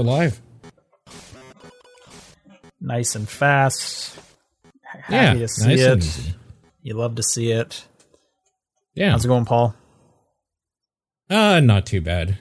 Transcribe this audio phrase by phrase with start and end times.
[0.00, 0.40] We're live.
[2.80, 4.18] Nice and fast.
[4.82, 6.34] Happy yeah, to see nice it.
[6.80, 7.84] You love to see it.
[8.94, 9.74] Yeah, How's it going, Paul?
[11.28, 12.38] uh, not too bad.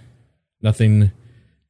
[0.61, 1.11] Nothing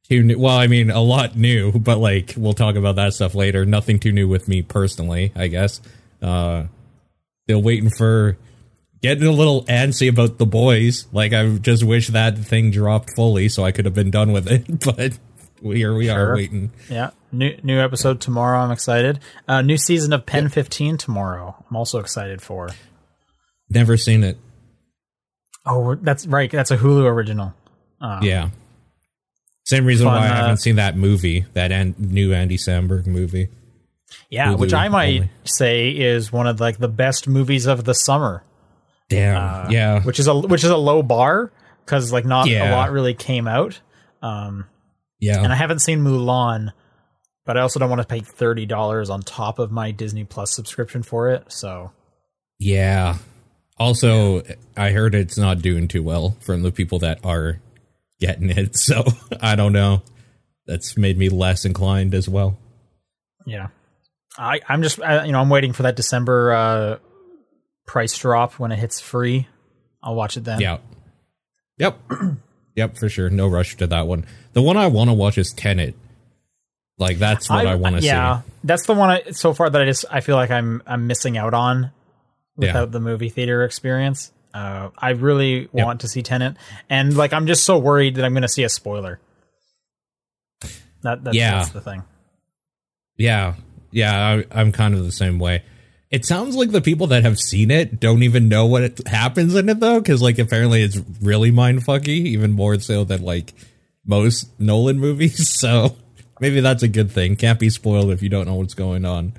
[0.08, 0.38] too new.
[0.38, 3.66] Well, I mean, a lot new, but like we'll talk about that stuff later.
[3.66, 5.80] Nothing too new with me personally, I guess.
[6.22, 6.66] Uh,
[7.46, 8.38] still waiting for
[9.02, 11.08] getting a little antsy about the boys.
[11.10, 14.48] Like I just wish that thing dropped fully so I could have been done with
[14.48, 14.66] it.
[14.96, 15.18] But
[15.62, 16.30] here we Sure.
[16.32, 16.70] are waiting.
[16.88, 18.58] Yeah, new new episode tomorrow.
[18.60, 19.20] I'm excited.
[19.48, 21.54] Uh, new season of Pen 15 tomorrow.
[21.68, 22.70] I'm also excited for.
[23.68, 24.38] Never seen it.
[25.66, 26.50] Oh, that's right.
[26.50, 27.54] That's a Hulu original.
[28.00, 28.50] Um, Yeah.
[29.64, 33.06] Same reason Fun, why I uh, haven't seen that movie, that an- new Andy Samberg
[33.06, 33.48] movie.
[34.30, 35.30] yeah, Hulu which I might only.
[35.44, 38.42] say is one of like the best movies of the summer.
[39.08, 39.36] Damn.
[39.66, 40.00] Uh, yeah.
[40.02, 41.52] which is a which is a low bar
[41.84, 43.80] because like not a lot really came out.
[44.22, 44.66] Um,
[45.20, 45.42] Yeah.
[45.42, 46.72] and I haven't seen Mulan,
[47.44, 50.54] but I also don't want to pay thirty dollars on top of my Disney Plus
[50.54, 51.52] subscription for it.
[51.52, 51.92] So
[52.58, 53.18] Yeah.
[53.78, 54.42] Also,
[54.76, 57.60] I heard it's not doing too well from the people that are
[58.20, 58.76] getting it.
[58.76, 59.04] So
[59.40, 60.02] I don't know.
[60.66, 62.58] That's made me less inclined as well.
[63.46, 63.68] yeah,
[64.38, 66.98] I I'm just I, you know I'm waiting for that December uh,
[67.86, 69.48] price drop when it hits free.
[70.02, 70.60] I'll watch it then.
[70.60, 70.78] Yeah.
[71.78, 71.98] Yep.
[72.76, 73.30] yep, for sure.
[73.30, 74.26] No rush to that one.
[74.52, 75.94] The one I want to watch is Tenet.
[76.98, 78.16] Like that's what I, want to yeah, see.
[78.16, 81.06] Yeah, that's the one I, so far that I just I feel like I'm I'm
[81.06, 81.92] missing out on
[82.58, 82.68] Yeah.
[82.68, 84.32] without the movie theater experience.
[84.52, 86.56] Uh, I really want to see Tenet,
[86.90, 89.18] and like I'm just so worried that I'm going to see a spoiler.
[91.02, 91.52] That that's, Yeah.
[91.52, 92.02] that's the thing.
[93.16, 93.54] Yeah.
[93.92, 95.62] Yeah, I, I'm kind of the same way.
[96.10, 99.54] It sounds like the people that have seen it don't even know what it happens
[99.54, 103.52] in it though, because like apparently it's really mindfucky, even more so than like
[104.04, 105.48] most Nolan movies.
[105.60, 105.96] So
[106.40, 107.36] maybe that's a good thing.
[107.36, 109.34] Can't be spoiled if you don't know what's going on.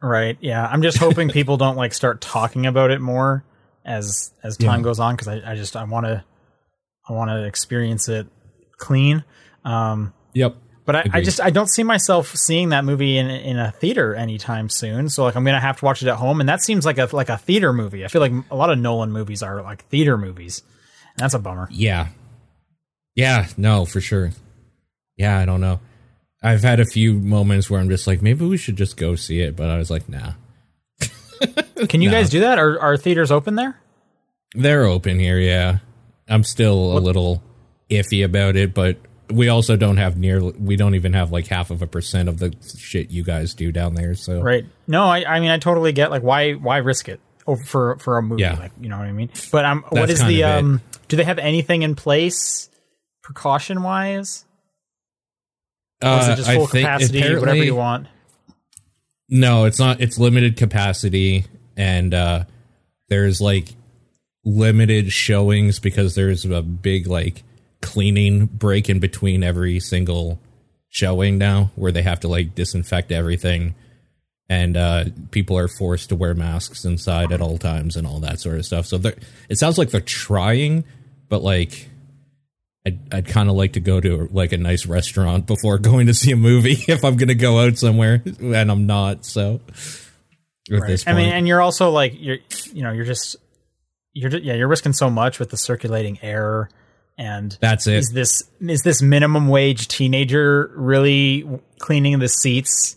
[0.00, 0.36] Right?
[0.40, 3.44] Yeah, I'm just hoping people don't like start talking about it more
[3.84, 4.84] as as time Yeah.
[4.84, 6.22] goes on because I, I just I want to
[7.08, 8.26] I want to experience it
[8.76, 9.24] clean.
[9.64, 10.56] Um, Yep.
[10.86, 14.14] But I, I just I don't see myself seeing that movie in in a theater
[14.14, 15.08] anytime soon.
[15.08, 17.08] So like I'm gonna have to watch it at home, and that seems like a
[17.12, 18.04] like a theater movie.
[18.04, 20.62] I feel like a lot of Nolan movies are like theater movies.
[21.16, 21.68] And that's a bummer.
[21.70, 22.08] Yeah.
[23.14, 24.32] Yeah, no, for sure.
[25.16, 25.78] Yeah, I don't know.
[26.42, 29.40] I've had a few moments where I'm just like, maybe we should just go see
[29.40, 30.32] it, but I was like, nah.
[31.88, 32.16] Can you No.
[32.16, 32.58] guys do that?
[32.58, 33.78] Are are theaters open there?
[34.54, 35.78] They're open here, yeah.
[36.28, 37.42] I'm still a little
[37.90, 38.96] iffy about it, but
[39.30, 42.38] we also don't have near we don't even have like half of a percent of
[42.38, 44.64] the shit you guys do down there, so Right.
[44.86, 48.18] No, I I mean I totally get like why why risk it over for for
[48.18, 48.58] a movie Yeah.
[48.58, 49.30] like you know what I mean.
[49.52, 50.44] But um, what That's is kind the it.
[50.44, 50.80] um?
[51.08, 52.68] Do they have anything in place
[53.22, 54.44] precaution wise?
[56.02, 58.06] Or is Uh, it just I full capacity, whatever you want?
[59.28, 60.00] No, it's not.
[60.00, 61.44] It's limited capacity,
[61.76, 62.44] and uh
[63.08, 63.68] there's like
[64.44, 67.42] limited showings because there's a big like
[67.84, 70.40] cleaning break in between every single
[70.88, 73.74] showing now, where they have to like disinfect everything,
[74.48, 78.40] and uh people are forced to wear masks inside at all times and all that
[78.40, 78.86] sort of stuff.
[78.86, 78.98] So
[79.48, 80.84] it sounds like they're trying,
[81.28, 81.90] but like.
[82.86, 86.12] I'd, I'd kind of like to go to like a nice restaurant before going to
[86.12, 89.24] see a movie if I'm going to go out somewhere, and I'm not.
[89.24, 89.62] So
[90.70, 90.86] at Right.
[90.88, 92.38] this I mean, and you're also like you're
[92.72, 93.36] you know you're just
[94.12, 96.68] you're yeah you're risking so much with the circulating air
[97.18, 97.94] and that's it.
[97.94, 101.44] is this is this minimum wage teenager really
[101.78, 102.96] cleaning the seats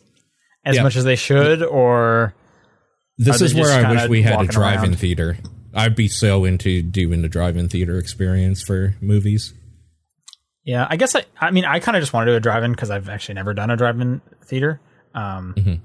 [0.65, 0.83] as Yeah.
[0.83, 2.33] much as they should or
[3.17, 4.99] This is where I wish we had a drive-in around?
[4.99, 5.37] theater.
[5.73, 9.53] I'd be so into doing the drive-in theater experience for movies.
[10.65, 12.71] yeah I guess I I mean I kind of just want to do a drive-in
[12.71, 14.79] because I've actually never done a drive-in theater
[15.13, 15.79] um Mhm.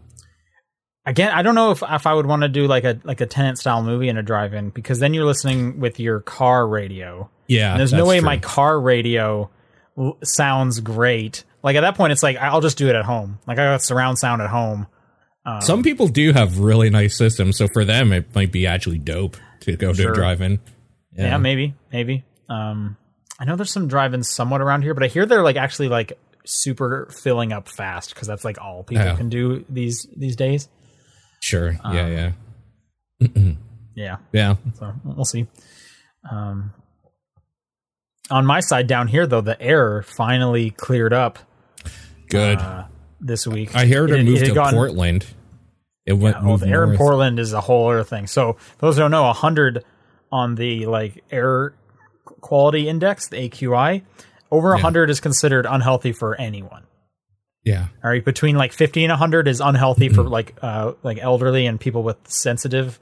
[1.04, 3.26] Again I don't know if if I would want to do like a like a
[3.26, 7.72] Tenet style movie in a drive-in because then you're listening with your car radio Yeah,
[7.72, 8.26] And there's no way true.
[8.26, 9.50] my car radio
[9.98, 11.42] l- sounds great.
[11.62, 13.38] Like at that point, it's like I'll just do it at home.
[13.46, 14.86] Like I got surround sound at home.
[15.44, 18.98] Um, Some people do have really nice systems, so for them it might be actually
[18.98, 20.12] dope to go to Sure.
[20.12, 20.60] a drive-in.
[21.16, 21.36] yeah.
[21.36, 22.24] maybe, maybe.
[22.48, 22.96] Um,
[23.40, 26.12] I know there's some drive-ins somewhat around here, but I hear they're like actually like
[26.44, 29.16] super filling up fast because that's like all people Yeah.
[29.16, 30.68] can do these these days.
[31.42, 31.76] Sure.
[31.84, 32.32] Um, yeah,
[33.20, 33.52] yeah,
[33.94, 34.56] Yeah, yeah.
[34.78, 35.46] so we'll see.
[36.30, 36.72] Um,
[38.30, 41.38] on my side down here, though, the air finally cleared up
[42.30, 42.58] Good.
[42.58, 42.84] uh,
[43.20, 43.74] this week.
[43.76, 45.26] I heard it, had- moved had to gotten- Portland.
[46.06, 46.96] It went Oh, moved the air in.
[46.96, 48.26] Portland is a whole other thing.
[48.26, 49.84] So those who don't know, hundred
[50.32, 51.74] on the like air
[52.24, 54.02] quality index, the AQI,
[54.50, 56.82] Over 100 is considered unhealthy for anyone.
[57.64, 57.86] Yeah.
[58.02, 61.78] All right, between like 50 and 100 is unhealthy for like uh like elderly and
[61.78, 62.98] people with sensitive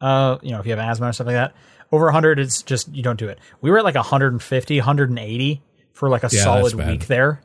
[0.00, 1.54] uh you know, if you have asthma or stuff like that.
[1.92, 3.38] Over 100 it's just you don't do it.
[3.60, 5.62] We were at like 150, 180
[5.92, 7.40] for like a Yeah, solid week there.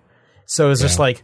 [0.46, 1.24] So it's just like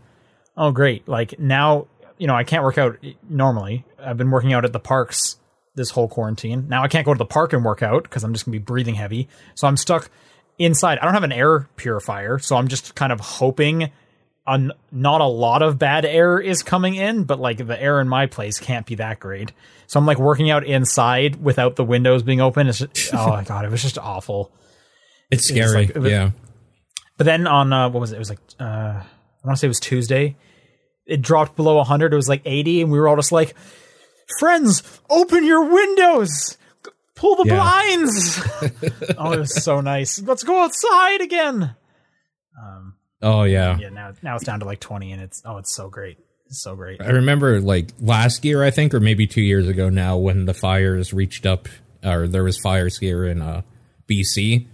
[0.58, 1.08] oh great.
[1.08, 2.98] Like now, you know, I can't work out
[3.28, 3.86] normally.
[4.00, 5.38] I've been working out at the parks
[5.74, 6.68] this whole quarantine.
[6.68, 8.60] Now I can't go to the park and work out because I'm just going to
[8.60, 9.30] be breathing heavy.
[9.56, 10.10] So I'm stuck
[10.60, 11.00] inside.
[11.00, 13.90] I don't have an air purifier, so I'm just kind of hoping
[14.48, 18.08] un- not a lot of bad air is coming in, but like the air in
[18.10, 19.52] my place can't be that great.
[19.88, 22.68] So I'm like working out inside without the windows being open.
[22.68, 24.52] It's just, oh my god, it was just awful.
[25.30, 25.88] It's It was scary.
[25.88, 26.32] like- yeah.
[27.18, 28.16] But then on uh, what was it?
[28.16, 29.04] It was like uh, I
[29.44, 30.36] want to say it was Tuesday.
[31.06, 32.14] It dropped below 100.
[32.14, 33.54] It was like 80, and we were all just like,
[34.40, 36.58] "Friends, open your windows,
[37.16, 37.56] pull the Yeah.
[37.56, 38.42] blinds."
[39.20, 40.20] oh, it was so nice.
[40.22, 41.76] Let's go outside again.
[42.60, 42.91] Um,
[43.22, 43.78] Oh yeah.
[43.78, 46.18] yeah, now now it's down to like 20, and it's oh, it's so great.
[46.48, 47.02] It's so great.
[47.02, 50.54] I remember like last year, I think, or maybe two years ago now, when the
[50.54, 51.70] fires reached up,
[52.04, 53.62] or there was fires here in uh,
[54.08, 54.68] BC,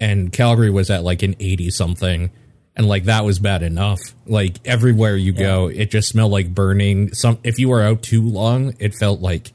[0.00, 2.30] and Calgary was at like an eighty something,
[2.74, 4.00] and like that was bad enough.
[4.26, 7.12] Like everywhere you go, it just smelled like burning.
[7.12, 9.52] Some if you were out too long, it felt like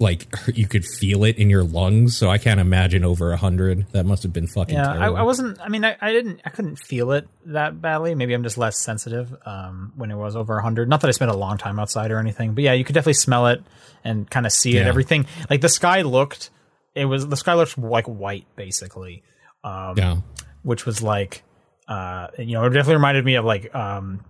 [0.00, 2.16] like you could feel it in your lungs.
[2.16, 3.86] So I can't imagine over a hundred.
[3.92, 5.16] That must have been fucking Yeah, I, terrible.
[5.16, 5.60] I wasn't.
[5.60, 6.40] I mean, I, I didn't.
[6.44, 8.14] I couldn't feel it that badly.
[8.14, 10.88] Maybe I'm just less sensitive um, when it was over a 100.
[10.88, 13.14] Not that I spent a long time outside or anything, but yeah, you could definitely
[13.14, 13.62] smell it
[14.04, 14.82] and kind of see it.
[14.82, 14.88] Yeah.
[14.88, 16.50] Everything like the sky looked.
[16.94, 19.22] It was the sky looked like white, basically,
[19.62, 20.16] um, yeah.
[20.62, 21.42] which was like,
[21.86, 24.24] uh, you know, it definitely reminded me of like um,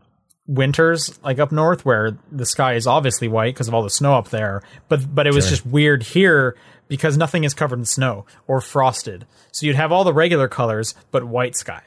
[0.49, 4.15] winters, like up north, where the sky is obviously white because of all the snow
[4.15, 4.63] up there.
[4.89, 5.51] But but it was Sure.
[5.51, 6.57] just weird here
[6.89, 9.27] because nothing is covered in snow or frosted.
[9.53, 11.83] So you'd have all the regular colors, but white sky.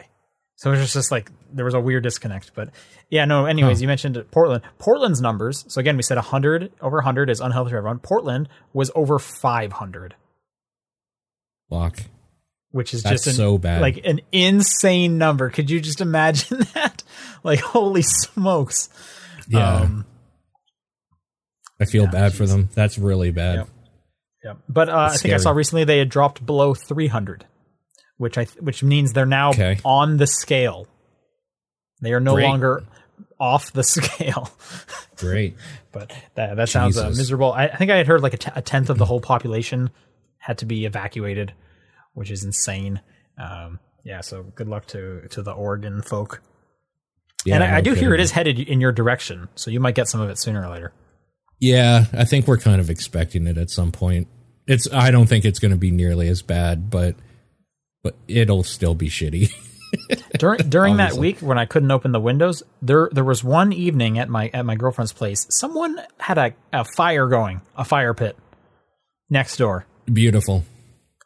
[0.58, 2.52] So it was just like there was a weird disconnect.
[2.54, 2.70] But
[3.10, 3.46] yeah, no.
[3.46, 4.62] Anyways, you mentioned Portland.
[4.78, 5.66] Portland's numbers.
[5.68, 7.98] So again, we said 100 over 100 is unhealthy for everyone.
[8.00, 10.14] Portland was over 500,
[11.70, 12.00] Fuck.
[12.72, 13.82] which is That's just an, so bad.
[13.82, 15.50] like an insane number.
[15.50, 16.91] Could you just imagine that?
[17.44, 18.90] Like holy smokes.
[19.48, 19.76] Yeah.
[19.76, 20.06] Um,
[21.80, 22.70] I feel bad for them.
[22.76, 23.56] That's really bad.
[23.56, 23.68] Yep.
[24.44, 27.46] Yeah, but uh, I think I saw recently they had dropped below 300,
[28.18, 29.78] which I which means they're now Okay.
[29.86, 30.88] on the scale.
[32.02, 32.46] They are no Great.
[32.48, 32.84] longer
[33.40, 34.50] off the scale.
[35.18, 35.56] Great.
[35.92, 37.52] but that that sounds uh, miserable.
[37.54, 39.92] I, I think I had heard like a, t- a tenth of the whole population
[40.40, 41.54] had to be evacuated,
[42.14, 43.00] which is insane.
[43.38, 46.42] Um, yeah, so good luck to to the Oregon folk.
[47.46, 49.96] Yeah, and I, I do hear it is headed in your direction, so you might
[49.96, 50.94] get some of it sooner or later.
[51.60, 54.28] Yeah, I think we're kind of expecting it at some point.
[54.68, 57.16] It's I don't think it's going to be nearly as bad, but
[58.04, 59.52] but it'll still be shitty.
[60.38, 64.20] during during that week when I couldn't open the windows, there there was one evening
[64.20, 65.46] at my at my girlfriend's place.
[65.50, 68.38] Someone had a, a fire going, a fire pit
[69.30, 69.86] next door.
[70.12, 70.64] Beautiful.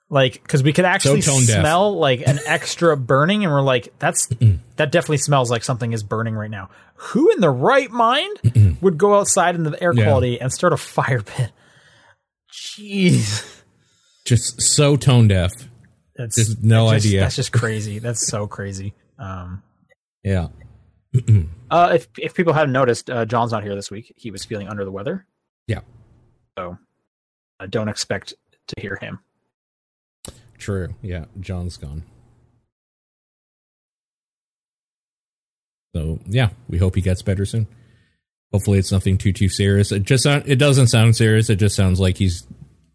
[0.09, 1.33] Like because we could actually deaf.
[1.45, 6.03] smell like an extra burning, and we're like, that's that definitely smells like something is
[6.03, 6.69] burning right now.
[6.95, 10.03] Who in the right mind would go outside in the air Yeah.
[10.03, 11.51] quality and start a fire pit?
[12.53, 13.61] Jeez,
[14.25, 15.51] Just so tone deaf.
[16.15, 17.19] that's Just no that's just- idea.
[17.21, 17.99] That's just crazy.
[17.99, 18.93] That's so crazy.
[19.19, 19.63] Um,
[20.23, 20.47] Yeah.
[21.71, 24.13] Uh, if if people haven't noticed, uh, John's not here this week.
[24.15, 25.25] He was feeling under the weather,
[25.67, 25.79] Yeah.
[26.57, 26.77] so
[27.59, 28.35] uh, don't expect
[28.67, 29.19] to hear him.
[30.57, 30.95] True.
[31.01, 31.25] Yeah.
[31.39, 32.03] John's gone.
[35.95, 37.67] So yeah, we hope he gets better soon.
[38.51, 39.91] Hopefully, it's nothing too too serious.
[39.91, 41.49] It just sound, it doesn't sound serious.
[41.49, 42.45] It just sounds like he's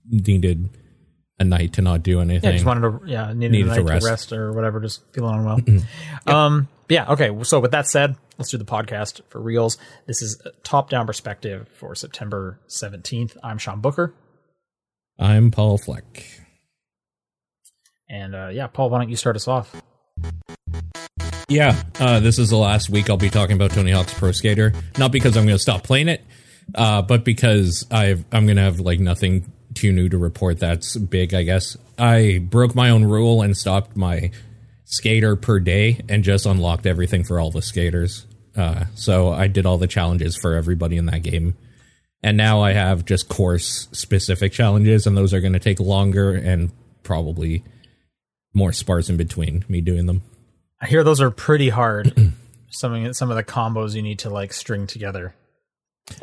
[0.08, 0.68] needed
[1.38, 2.48] a night to not do anything.
[2.50, 4.06] Yeah, just wanted to yeah needed, Needed a to night to rest.
[4.06, 4.32] rest.
[4.32, 5.60] or whatever, just feeling unwell.
[6.26, 7.30] Um, yeah, okay.
[7.44, 9.78] So with that said, let's do the podcast for reals.
[10.06, 13.36] This is top down perspective for September seventeenth.
[13.42, 14.14] I'm Sean Booker,
[15.18, 16.24] I'm Paul Fleck.
[18.10, 19.74] And uh, yeah, Paul, why don't you start us off?
[21.48, 24.72] Yeah, uh, this is the last week I'll be talking about Tony Hawk's Pro Skater.
[24.98, 26.24] Not because I'm going to stop playing it,
[26.74, 30.96] uh, but because I've, I'm going to have like nothing too new to report that's
[30.96, 31.32] big.
[31.32, 34.30] I guess I broke my own rule and stopped my
[34.84, 38.26] skater per day and just unlocked everything for all the skaters.
[38.56, 41.56] Uh, so I did all the challenges for everybody in that game.
[42.22, 46.34] And now I have just course specific challenges, and those are going to take longer
[46.34, 46.70] and
[47.02, 47.64] probably
[48.52, 50.22] more sparse in between me doing them.
[50.80, 52.12] I hear those are pretty hard.
[52.70, 55.34] some of some of the combos you need to like string together.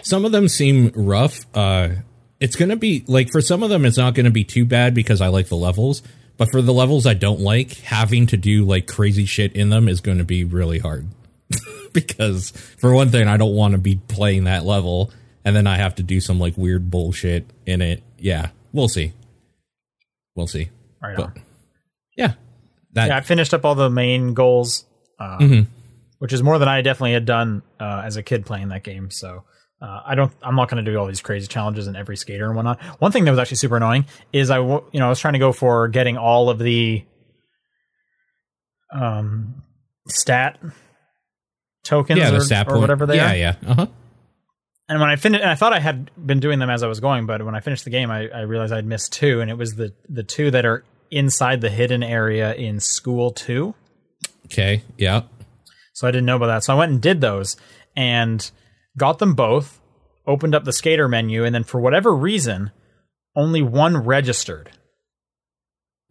[0.02, 1.90] some of them seem rough uh
[2.40, 5.20] it's gonna be like for some of them it's not gonna be too bad because
[5.22, 6.02] i like the levels
[6.38, 9.88] But for the levels I don't like, having to do like crazy shit in them
[9.90, 11.08] is going to be really hard.
[11.94, 15.12] because for one thing, I don't want to be playing that level
[15.44, 18.04] and then I have to do some like weird bullshit in it.
[18.20, 19.14] Yeah, we'll see.
[20.36, 20.70] We'll see.
[21.02, 21.42] Right But on.
[22.18, 22.34] Yeah,
[22.94, 24.86] that Yeah, I finished up all the main goals,
[25.20, 25.68] um, Mhm.
[26.20, 29.10] which is more than I definitely had done uh, as a kid playing that game.
[29.12, 29.44] So
[29.82, 30.32] uh, I don't.
[30.42, 32.82] I'm not going to do all these crazy challenges in every skater and whatnot.
[33.00, 35.40] One thing that was actually super annoying is I, you know, I was trying to
[35.40, 37.06] go for getting all of the
[38.92, 39.62] um
[40.08, 40.58] stat
[41.84, 43.36] tokens yeah, or, stat or whatever they yeah, are.
[43.36, 43.70] yeah, yeah.
[43.70, 43.86] uh huh.
[44.90, 47.02] And when I finished, and I thought I had been doing them as I was
[47.02, 49.58] going, but when I finished the game, I, I realized I'd missed two, and it
[49.58, 53.76] was the the two that are inside the hidden area in School Two.
[54.46, 55.24] Okay, yeah,
[55.94, 56.64] So I didn't know about that.
[56.64, 57.58] So I went and did those
[57.96, 58.50] and
[58.98, 59.82] got them both,
[60.26, 62.72] opened up the skater menu, and then for whatever reason,
[63.36, 64.72] only one registered,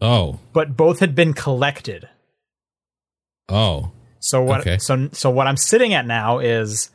[0.00, 2.08] oh, but both had been collected.
[3.48, 4.60] oh, So what?
[4.60, 4.78] Okay.
[4.78, 6.90] So so what I'm sitting at now is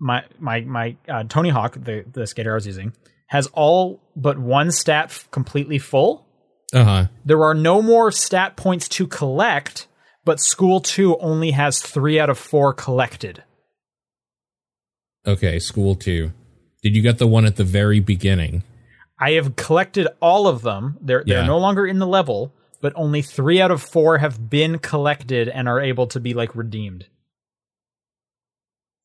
[0.00, 2.92] my my my uh, Tony Hawk, the the skater I was using,
[3.28, 6.26] has all but one stat f- completely full.
[6.74, 7.06] Uh huh.
[7.24, 9.86] There are no more stat points to collect,
[10.24, 13.42] but School Two only has three out of four collected.
[15.26, 16.32] Okay, school two.
[16.82, 18.62] Did you get the one at the very beginning?
[19.18, 20.98] I have collected all of them.
[21.00, 21.46] They're they're Yeah.
[21.46, 22.52] no longer in the level,
[22.82, 26.54] but only three out of four have been collected and are able to be like
[26.54, 27.06] redeemed.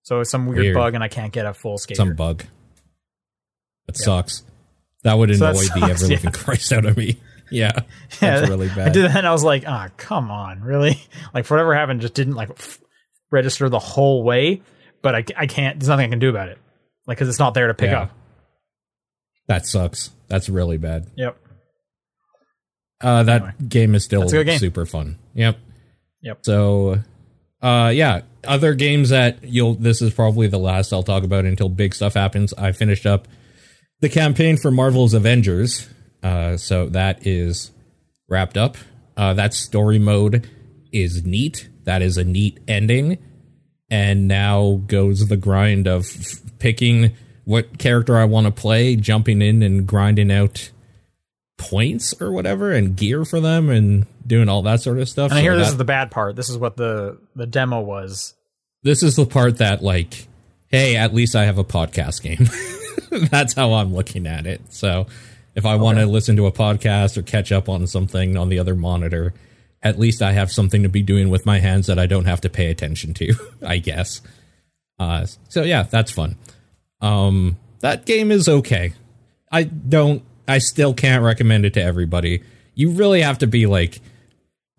[0.03, 0.75] So it's some weird, Weird.
[0.75, 1.97] bug, and I can't get a full skater.
[1.97, 2.43] Some bug.
[3.85, 4.43] That sucks.
[5.03, 7.17] That would So annoy that the sucks, ever living Christ out of me.
[7.51, 7.72] Yeah,
[8.20, 8.91] that's Yeah, really I bad.
[8.94, 11.01] did that, and I was like, "Ah, come on, really?"
[11.34, 12.79] Like, for whatever happened, just didn't like f-
[13.32, 14.62] register the whole way.
[15.01, 15.79] But I, I can't.
[15.79, 16.58] There's nothing I can do about it,
[17.08, 18.01] like because it's not there to pick Yeah.
[18.03, 18.12] up.
[19.48, 20.12] That sucks.
[20.27, 21.08] That's really bad.
[21.15, 21.38] Yep.
[23.01, 23.53] Uh, that Anyway.
[23.68, 24.60] game is still That's game.
[24.60, 25.18] super fun.
[25.34, 25.58] Yep.
[26.22, 26.39] Yep.
[26.44, 27.00] So,
[27.62, 29.75] uh, yeah, other games that you'll.
[29.75, 32.53] This is probably the last I'll talk about until big stuff happens.
[32.58, 33.27] I finished up
[34.01, 35.88] the campaign for Marvel's Avengers.
[36.23, 37.71] Uh, so that is
[38.27, 38.77] wrapped up.
[39.17, 40.49] Uh, that story mode
[40.91, 41.69] is neat.
[41.85, 43.17] That is a neat ending.
[43.89, 46.07] And now goes the grind of
[46.59, 47.13] picking
[47.45, 50.69] what character I want to play, jumping in and grinding out
[51.57, 55.31] points or whatever and gear for them and doing all that sort of stuff.
[55.31, 56.35] And I So hear this that- is the bad part.
[56.35, 58.33] This is what the the demo was.
[58.83, 60.27] this is the part that like
[60.67, 62.47] hey at least i have a podcast game
[63.29, 65.05] that's how i'm looking at it so
[65.56, 68.60] if i want to listen to a podcast or catch up on something on the
[68.60, 69.34] other monitor
[69.82, 72.41] at least i have something to be doing with my hands that i don't have
[72.41, 73.34] to pay attention to
[73.65, 74.22] i guess.
[75.00, 76.36] Uh so yeah that's fun.
[77.01, 78.94] Um that game is okay.
[79.51, 82.44] I don't i still can't recommend it to everybody.
[82.75, 84.01] You really have to be like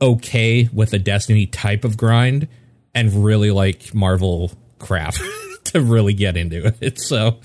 [0.01, 2.49] okay with a Destiny type of grind
[2.95, 5.15] and really like Marvel crap
[5.65, 7.01] to really get into it.
[7.01, 7.39] So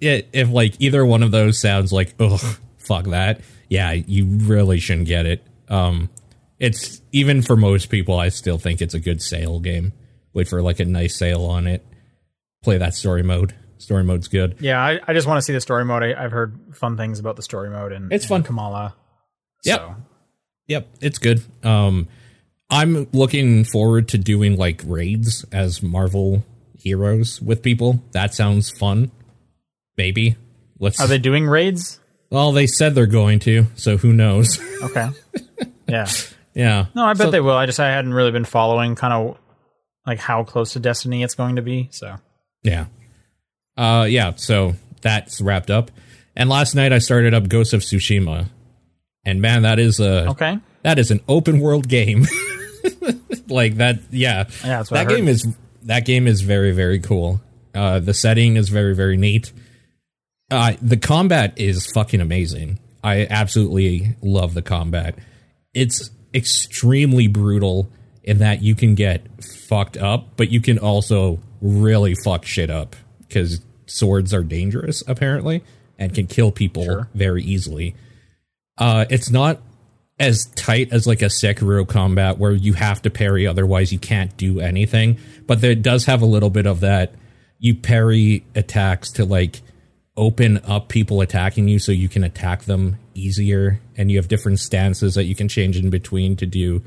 [0.00, 2.40] it, if like either one of those sounds like ugh
[2.78, 5.46] fuck that, yeah, you really shouldn't get it.
[5.68, 6.10] Um,
[6.58, 9.92] it's even for most people, I still think it's a good sale game.
[10.32, 11.84] Wait for like a nice sale on it.
[12.62, 13.54] Play that story mode.
[13.78, 14.56] Story mode's good.
[14.60, 16.02] Yeah, I, I just want to see the story mode.
[16.02, 18.42] I, I've heard fun things about the story mode and It's and fun.
[18.42, 18.94] Kamala.
[19.64, 19.78] Yep.
[19.78, 19.96] So,
[20.66, 21.42] Yep, it's good.
[21.64, 22.06] Um,
[22.68, 26.44] I'm looking forward to doing like raids as Marvel
[26.78, 28.02] heroes with people.
[28.12, 29.10] That sounds fun.
[30.00, 30.36] Maybe.
[30.78, 30.98] Let's.
[30.98, 32.00] are they doing raids?
[32.30, 34.58] well, they said they're going to, so who knows?
[34.82, 35.10] Okay.
[35.86, 36.08] yeah.
[36.54, 36.86] yeah.
[36.94, 37.54] No, I bet So- they will.
[37.54, 39.36] I just I hadn't really been following kind of
[40.06, 41.88] like how close to Destiny it's going to be.
[41.92, 42.16] So
[42.62, 42.86] Yeah.
[43.76, 44.32] Uh, yeah.
[44.36, 45.90] So that's wrapped up.
[46.34, 48.48] And last night I started up Ghost of Tsushima,
[49.26, 50.58] and man, that is a okay.
[50.82, 52.26] that is an open world game.
[53.48, 54.44] like that, yeah.
[54.64, 55.46] Yeah, that's what I that game is
[55.82, 57.42] that game is very very cool.
[57.74, 59.52] Uh, the setting is very very neat.
[60.50, 62.78] Uh, the combat is fucking amazing.
[63.04, 65.16] I absolutely love the combat.
[65.74, 67.90] It's extremely brutal
[68.24, 69.22] in that you can get
[69.68, 75.62] fucked up, but you can also really fuck shit up because swords are dangerous apparently
[75.98, 77.08] and can kill people Sure.
[77.14, 77.94] very easily.
[78.78, 79.60] Uh, it's not
[80.18, 84.36] as tight as like a Sekiro combat where you have to parry, otherwise you can't
[84.36, 85.18] do anything.
[85.46, 87.14] But there does have a little bit of that.
[87.58, 89.60] You parry attacks to like
[90.16, 93.80] open up people attacking you so you can attack them easier.
[93.96, 96.82] And you have different stances that you can change in between to do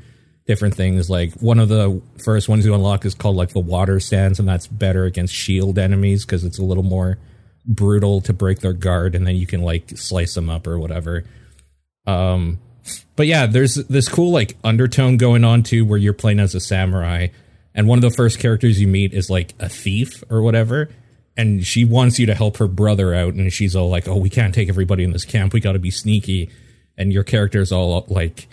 [0.46, 1.08] different things.
[1.08, 4.48] Like one of the first ones you unlock is called like the water stance, and
[4.48, 7.18] that's better against shield enemies because it's a little more
[7.66, 11.24] brutal to break their guard, and then you can like slice them up or whatever.
[12.06, 12.60] Um,
[13.16, 16.60] but yeah, there's this cool like undertone going on too, where you're playing as a
[16.60, 17.28] samurai,
[17.74, 20.90] and one of the first characters you meet is like a thief or whatever,
[21.36, 24.30] and she wants you to help her brother out, and she's all like, "Oh, we
[24.30, 25.52] can't take everybody in this camp.
[25.52, 26.50] We got to be sneaky,"
[26.96, 28.48] and your character's all like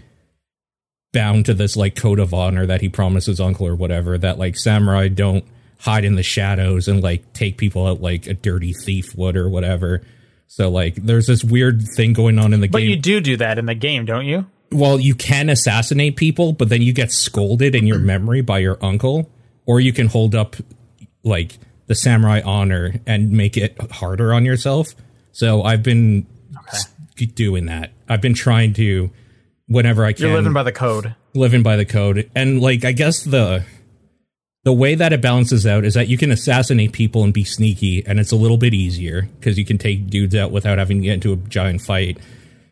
[1.14, 4.56] bound to this like code of honor that he promises uncle or whatever that like
[4.56, 5.44] samurai don't
[5.78, 9.50] hide in the shadows and like take people out like a dirty thief would or
[9.50, 10.02] whatever.
[10.48, 12.72] So like there's this weird thing going on in the game.
[12.72, 12.90] But game.
[12.90, 14.46] you do do that in the game, don't you?
[14.72, 18.78] well, you can assassinate people, but then you get scolded in your memory by your
[18.82, 19.30] uncle,
[19.66, 20.56] or you can hold up
[21.24, 21.60] like
[21.92, 24.96] the samurai honor and make it harder on yourself.
[25.34, 26.26] So I've been
[26.70, 26.88] s-
[27.36, 27.92] doing that.
[28.08, 29.12] I've been trying to
[29.68, 31.14] whenever I can You're living by the code.
[31.34, 33.64] living by the code and like i guess the
[34.64, 38.06] the way that it balances out is that you can assassinate people and be sneaky
[38.06, 41.04] and it's a little bit easier because you can take dudes out without having to
[41.06, 42.18] get into a giant fight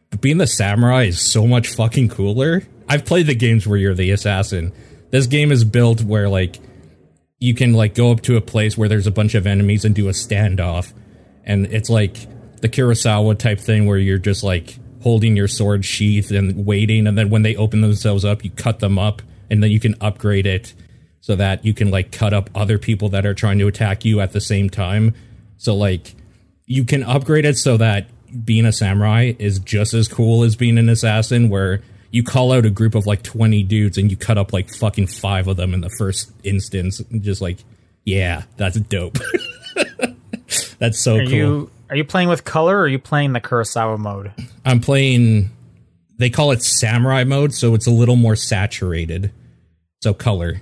[0.09, 3.93] but being the samurai is so much fucking cooler i've played the games where you're
[3.93, 4.73] the assassin
[5.11, 6.59] this game is built where like
[7.39, 9.95] you can like go up to a place where there's a bunch of enemies and
[9.95, 10.93] do a standoff.
[11.45, 12.17] And it's like
[12.61, 17.17] the kurosawa type thing where you're just like holding your sword sheath and waiting and
[17.17, 20.45] then when they open themselves up you cut them up and then you can upgrade
[20.45, 20.73] it
[21.21, 24.19] so that you can like cut up other people that are trying to attack you
[24.19, 25.13] at the same time.
[25.57, 26.15] So like
[26.65, 28.07] you can upgrade it so that
[28.45, 31.81] being a samurai is just as cool as being an assassin where
[32.11, 35.07] you call out a group of like 20 dudes and you cut up like fucking
[35.07, 37.57] five of them in the first instance and just like
[38.05, 39.17] yeah that's dope
[40.79, 43.41] that's so Are cool you are you playing with color or are you playing the
[43.41, 44.31] Kurosawa mode?
[44.65, 45.49] i'm playing
[46.17, 49.31] they call it samurai mode so it's a little more saturated
[50.01, 50.61] so color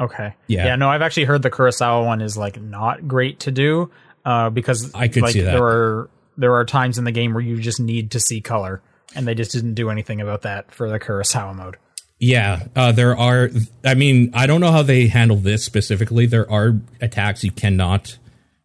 [0.00, 0.34] Okay.
[0.46, 0.66] Yeah.
[0.66, 0.76] Yeah.
[0.76, 3.90] No, I've actually heard the Kurosawa one is like not great to do
[4.24, 5.52] uh, because I could like, see that.
[5.52, 8.80] there are there are times in the game where you just need to see color,
[9.14, 11.76] and they just didn't do anything about that for the Kurosawa mode.
[12.20, 13.48] Yeah, uh, there are.
[13.84, 16.26] I mean, I don't know how they handle this specifically.
[16.26, 18.18] There are attacks you cannot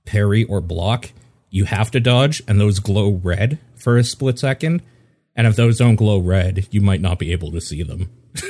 [0.06, 1.12] parry or block.
[1.49, 4.82] You have to dodge, and those glow red for a split second.
[5.36, 8.10] And if those don't glow red, you might not be able to see them.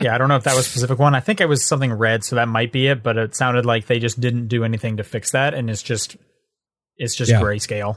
[0.00, 1.16] Yeah, I don't know if that was a specific one.
[1.16, 3.02] I think it was something red, so that might be it.
[3.02, 6.16] But it sounded like they just didn't do anything to fix that, and it's just
[6.96, 7.40] it's just Yeah.
[7.40, 7.96] grayscale.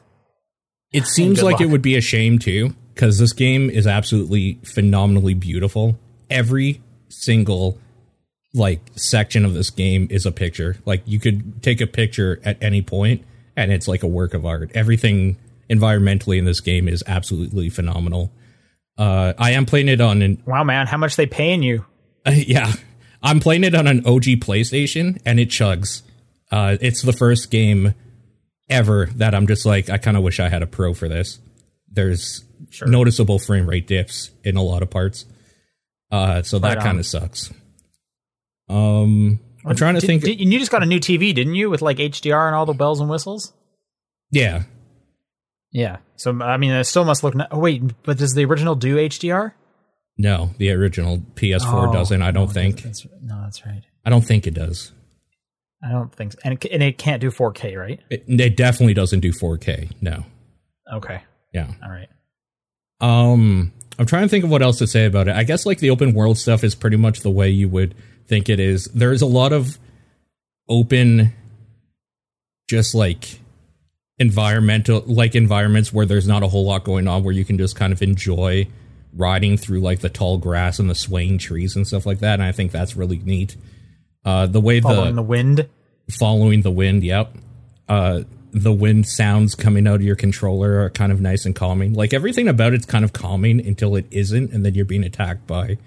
[0.91, 5.33] It seems like it would be a shame too, because this game is absolutely phenomenally
[5.33, 5.97] beautiful.
[6.29, 7.79] Every single
[8.53, 10.77] like section of this game is a picture.
[10.85, 14.45] Like you could take a picture at any point, and it's like a work of
[14.45, 14.69] art.
[14.75, 15.37] Everything
[15.67, 18.31] environmentally in this game is absolutely phenomenal.
[18.99, 21.83] Uh, I am playing it on an Wow, man, how much they paying you?
[22.31, 22.71] yeah,
[23.23, 26.03] I'm playing it on an OG PlayStation, and it chugs.
[26.51, 27.95] Uh, it's the first game
[28.69, 31.39] ever that I'm just like, I kind of wish I had a pro for this.
[31.91, 32.45] There's
[32.85, 35.25] noticeable frame rate dips in a lot of parts,
[36.11, 36.83] uh, so that Right on.
[36.83, 37.51] kind of sucks.
[38.69, 40.23] Um, I'm trying to Did- think.
[40.23, 42.73] did- you just got a new TV, didn't you, with like HDR and all the
[42.73, 43.53] bells and whistles?
[44.31, 44.63] yeah,
[45.73, 45.97] Yeah.
[46.17, 47.33] So I mean, it still must look.
[47.51, 49.53] Oh wait, but does the original do HDR?
[50.17, 52.21] no, the original PS4 Oh, doesn't.
[52.21, 52.83] I don't no, think.
[52.83, 53.81] That's, no, that's right.
[54.05, 54.91] I don't think it does.
[55.83, 56.39] I don't think, so.
[56.43, 57.99] and it, and it can't do 4K, right?
[58.11, 59.91] It, it definitely doesn't do 4K.
[59.99, 60.23] No.
[60.93, 61.21] Okay.
[61.53, 61.71] Yeah.
[61.83, 62.07] All right.
[63.01, 65.35] Um, I'm trying to think of what else to say about it.
[65.35, 67.95] I guess like the open world stuff is pretty much the way you would
[68.27, 68.85] think it is.
[68.93, 69.77] There's a lot of
[70.69, 71.33] open,
[72.69, 73.39] just like
[74.19, 77.75] environmental, like environments where there's not a whole lot going on, where you can just
[77.75, 78.67] kind of enjoy
[79.13, 82.35] riding through like the tall grass and the swaying trees and stuff like that.
[82.35, 83.57] And I think that's really neat.
[84.23, 85.67] Uh, the way Following the the wind.
[86.11, 87.03] following the wind.
[87.03, 87.35] Yep.
[87.89, 88.21] Uh,
[88.53, 91.93] the wind sounds coming out of your controller are kind of nice and calming.
[91.93, 95.47] Like everything about it's kind of calming until it isn't, and then you're being attacked
[95.47, 95.77] by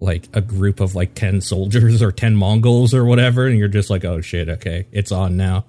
[0.00, 3.90] like a group of like ten soldiers or ten Mongols or whatever, and you're just
[3.90, 5.64] like, oh shit, okay, it's on now.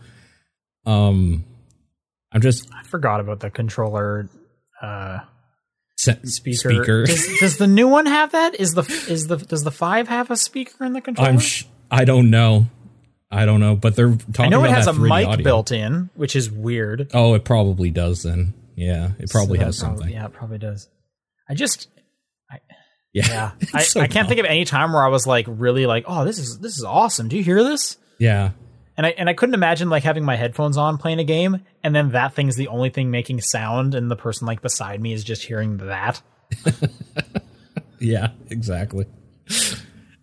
[0.85, 1.43] Um,
[2.31, 4.29] I'm just I forgot about the controller
[4.81, 5.19] uh,
[5.97, 6.55] speaker.
[6.55, 7.05] speaker.
[7.05, 8.59] Does, does the new one have that?
[8.59, 11.29] Is the is the does the five have a speaker in the controller?
[11.29, 12.67] I'm sh- I don't know.
[13.31, 15.43] I don't know, but they're talking I know it has a mic audio.
[15.43, 17.09] built in, which is weird.
[17.13, 18.53] Oh, it probably does then.
[18.75, 20.09] Yeah, it probably So has something.
[20.09, 20.89] yeah, it probably does.
[21.49, 21.87] I just
[23.13, 24.27] Yeah, yeah, I, so I can't dumb.
[24.27, 26.83] think of any time where I was like really like, oh, this is this is
[26.83, 27.27] awesome.
[27.27, 27.97] Do you hear this?
[28.19, 28.51] Yeah,
[28.97, 31.93] And I and I couldn't imagine like having my headphones on playing a game, and
[31.95, 35.23] then that thing's the only thing making sound, and the person like beside me is
[35.23, 36.21] just hearing that.
[38.03, 39.05] Yeah, exactly.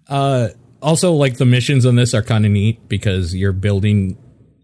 [0.08, 0.48] Uh,
[0.80, 4.16] also, like the missions on this are kind of neat because you're building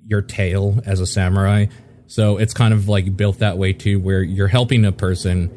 [0.06, 1.66] your tale as a samurai,
[2.06, 5.50] so it's kind of like built that way too, where you're helping a person,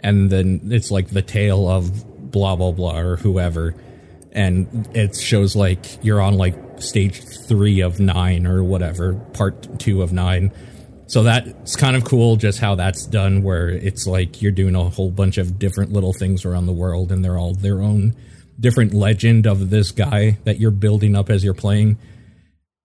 [0.00, 3.74] and then it's like the tale of blah blah blah or whoever,
[4.32, 10.02] and it shows like you're on like stage three of nine or whatever, part two
[10.02, 10.52] of nine.
[11.06, 14.88] So that's kind of cool, just how that's done, where it's like you're doing a
[14.88, 18.16] whole bunch of different little things around the world, and they're all their own
[18.62, 21.98] different legend of this guy that you're building up as you're playing.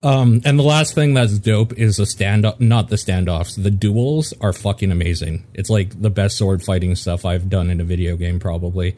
[0.02, 3.60] Um, and the last thing that's dope is the standoff, not the standoffs.
[3.60, 5.44] The duels are fucking amazing.
[5.54, 8.96] It's like the best sword fighting stuff I've done in a video game, probably.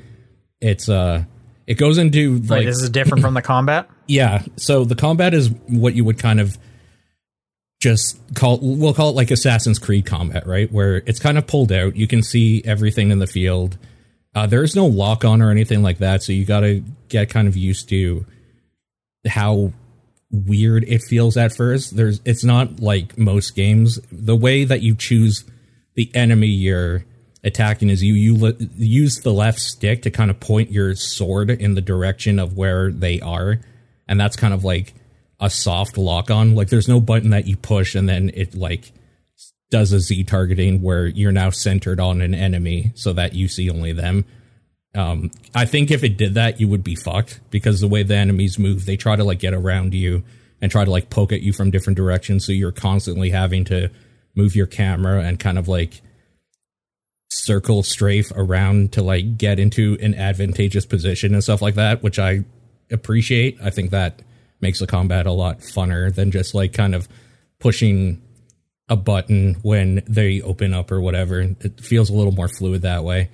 [0.61, 1.25] It's, uh,
[1.67, 3.89] it goes into like, Right, this is different from the combat.
[4.09, 4.43] yeah.
[4.57, 6.59] So the combat is what you would kind of
[7.81, 10.71] just call, we'll call it like Assassin's Creed combat, right?
[10.71, 11.97] Where it's kind of pulled out.
[11.97, 13.79] You can see everything in the field.
[14.35, 16.23] Uh, there's no lock on or anything like that.
[16.23, 18.25] So you got to get kind of used to
[19.27, 19.73] how
[20.31, 21.97] weird it feels at first.
[21.97, 23.99] There's it's not like most games.
[24.13, 25.45] The way that you choose
[25.95, 27.05] the enemy you're
[27.43, 31.51] attacking is you you le- use the left stick to kind of point your sword
[31.51, 33.61] in the direction of where they are,
[34.07, 34.95] and that's kind of like
[35.41, 36.55] a soft lock on.
[36.55, 38.93] Like there's no button that you push and then it like
[39.71, 43.71] does a Z targeting where you're now centered on an enemy so that you see
[43.71, 44.25] only them.
[44.95, 48.17] Um, I think if it did that, you would be fucked because the way the
[48.17, 50.25] enemies move, they try to like get around you
[50.61, 52.45] and try to like poke at you from different directions.
[52.45, 53.91] So you're constantly having to
[54.35, 56.03] move your camera and kind of like
[57.29, 62.19] circle strafe around to like get into an advantageous position and stuff like that, which
[62.19, 62.45] I
[62.91, 63.59] appreciate.
[63.63, 64.23] I think that
[64.61, 67.09] makes the combat a lot funner than just like kind of
[67.61, 68.21] pushing
[68.91, 71.41] a button when they open up or whatever.
[71.41, 73.31] It feels a little more fluid that way.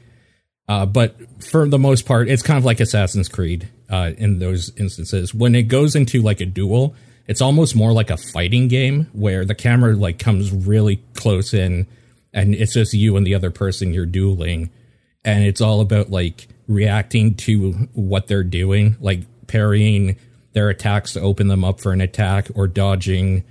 [0.68, 4.70] Uh, but for the most part, it's kind of like Assassin's Creed uh, in those
[4.76, 5.32] instances.
[5.32, 6.94] When it goes into like a duel,
[7.26, 11.86] it's almost more like a fighting game where the camera like comes really close in,
[12.32, 14.70] and it's just you and the other person you're dueling,
[15.24, 20.16] and it's all about like reacting to what they're doing, like parrying
[20.52, 23.44] their attacks to open them up for an attack, or dodging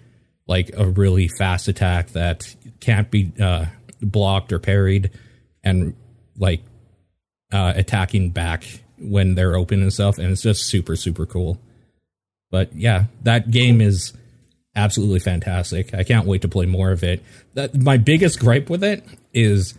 [0.48, 3.66] like a really fast attack that can't be uh,
[4.02, 5.12] blocked or parried,
[5.64, 5.96] and
[6.38, 6.62] like
[7.52, 8.66] uh, attacking back
[9.00, 11.60] when they're open and stuff, and it's just super super cool.
[12.52, 14.14] But yeah, that game is
[14.76, 15.94] absolutely fantastic.
[15.94, 17.24] I can't wait to play more of it.
[17.54, 19.04] That my biggest gripe with it
[19.34, 19.74] is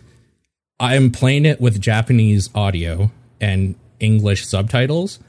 [0.79, 5.19] I'm playing it with Japanese audio and English subtitles,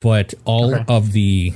[0.00, 0.84] but all Okay.
[0.88, 1.54] of the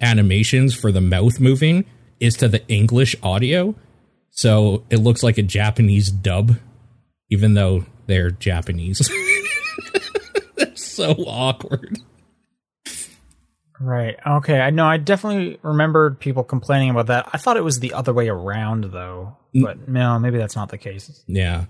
[0.00, 1.84] animations for the mouth moving
[2.20, 3.74] is to the English audio.
[4.30, 6.56] So it looks like a Japanese dub,
[7.30, 9.00] even though they're Japanese.
[10.56, 11.98] it's so awkward.
[13.80, 14.16] Right.
[14.26, 14.60] Okay.
[14.60, 14.86] I know.
[14.86, 17.28] I definitely remembered people complaining about that.
[17.32, 19.36] I thought it was the other way around, though.
[19.54, 21.22] But no, maybe that's not the case.
[21.26, 21.66] Yeah.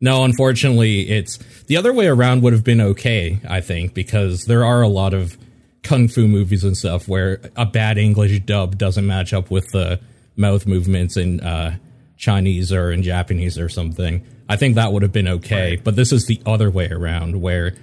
[0.00, 4.64] No, unfortunately, it's the other way around would have been okay, I think, because there
[4.64, 5.38] are a lot of
[5.82, 10.00] kung fu movies and stuff where a bad English dub doesn't match up with the
[10.36, 11.76] mouth movements in uh,
[12.16, 14.24] Chinese or in Japanese or something.
[14.48, 17.74] I think that would have been okay, but this is the other way around where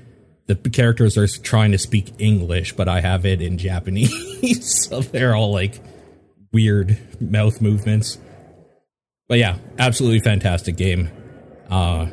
[0.47, 5.35] the characters are trying to speak English, but I have it in Japanese, so they're
[5.35, 5.79] all like
[6.51, 8.17] weird mouth movements.
[9.27, 11.09] But yeah, absolutely fantastic game.
[11.69, 12.07] Uh,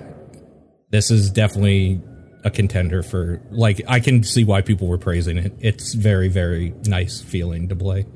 [0.90, 2.02] this is definitely
[2.46, 5.52] a contender for like I can see why people were praising it.
[5.58, 8.06] It's very very nice feeling to play.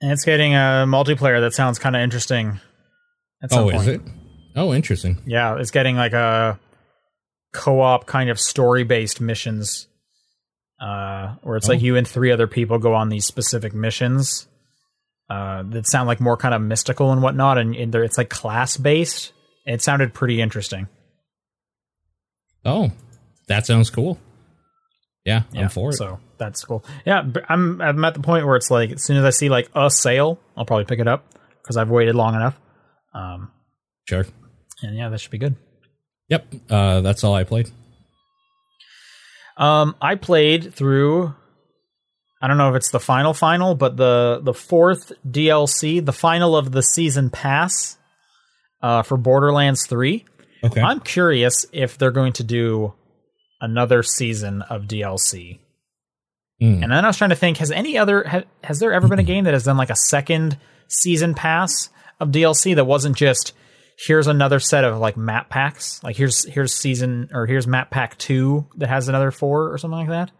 [0.00, 2.60] And it's getting a multiplayer that sounds kind of interesting.
[3.52, 3.76] Oh, point.
[3.76, 4.00] is it?
[4.56, 5.18] Oh, interesting.
[5.26, 6.58] Yeah, it's getting like a
[7.52, 9.86] co-op kind of story-based missions,
[10.80, 11.82] uh, where it's like Oh.
[11.82, 14.46] you and three other people go on these specific missions
[15.30, 19.32] uh, that sound like more kind of mystical and whatnot, and, and it's like class-based.
[19.66, 20.88] It sounded pretty interesting.
[22.68, 22.92] Oh,
[23.48, 24.18] that sounds cool.
[25.24, 25.94] Yeah, Yeah, I'm for it.
[25.94, 26.84] So that's cool.
[27.04, 29.68] Yeah, I'm I'm at the point where it's like as soon as I see like
[29.74, 31.24] a sale, I'll probably pick it up
[31.62, 32.58] because I've waited long enough.
[33.14, 33.50] Um,
[34.08, 34.24] Sure.
[34.82, 35.56] and yeah, that should be good.
[36.28, 36.46] Yep.
[36.70, 37.70] Uh, that's all I played.
[39.56, 41.34] Um, I played through.
[42.40, 46.56] I don't know if it's the final final, but the the fourth DLC, the final
[46.56, 47.98] of the season pass,
[48.82, 50.24] uh, for Borderlands Three.
[50.64, 50.80] Okay.
[50.80, 52.94] I'm curious if they're going to do
[53.60, 55.58] another season of DLC.
[56.60, 56.82] Hmm.
[56.82, 59.18] And then I was trying to think: has any other ha, has there ever been
[59.18, 61.88] a game that has done like a second season pass
[62.20, 63.52] of DLC that wasn't just
[64.06, 68.18] here's another set of like map packs, like here's here's season or here's map pack
[68.18, 70.30] two that has another four or something like that.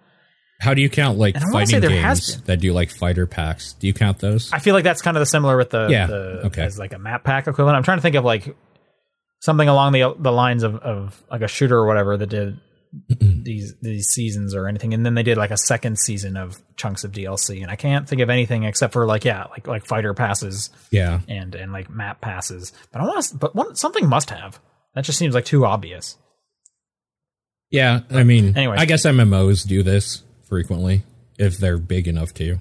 [0.60, 3.28] How do you count like And I wanna say fighting games that do like fighter
[3.28, 3.74] packs?
[3.74, 4.52] Do you count those?
[4.52, 6.62] I feel like that's kind of the similar with the Yeah, the okay.
[6.62, 7.76] as like a map pack equivalent.
[7.76, 8.56] I'm trying to think of like
[9.40, 12.58] something along the the lines of, of like a shooter or whatever that did
[13.18, 17.04] these these seasons or anything, and then they did like a second season of chunks
[17.04, 20.14] of DLC, and I can't think of anything except for like yeah, like like fighter
[20.14, 21.20] passes Yeah.
[21.28, 22.72] and and like map passes.
[22.92, 24.58] But I want to, but one, something must have.
[24.94, 26.16] That just seems like too obvious.
[27.70, 28.00] Yeah.
[28.10, 28.76] I mean, Anyway.
[28.78, 31.02] I guess MMOs do this frequently
[31.38, 32.58] if they're big enough to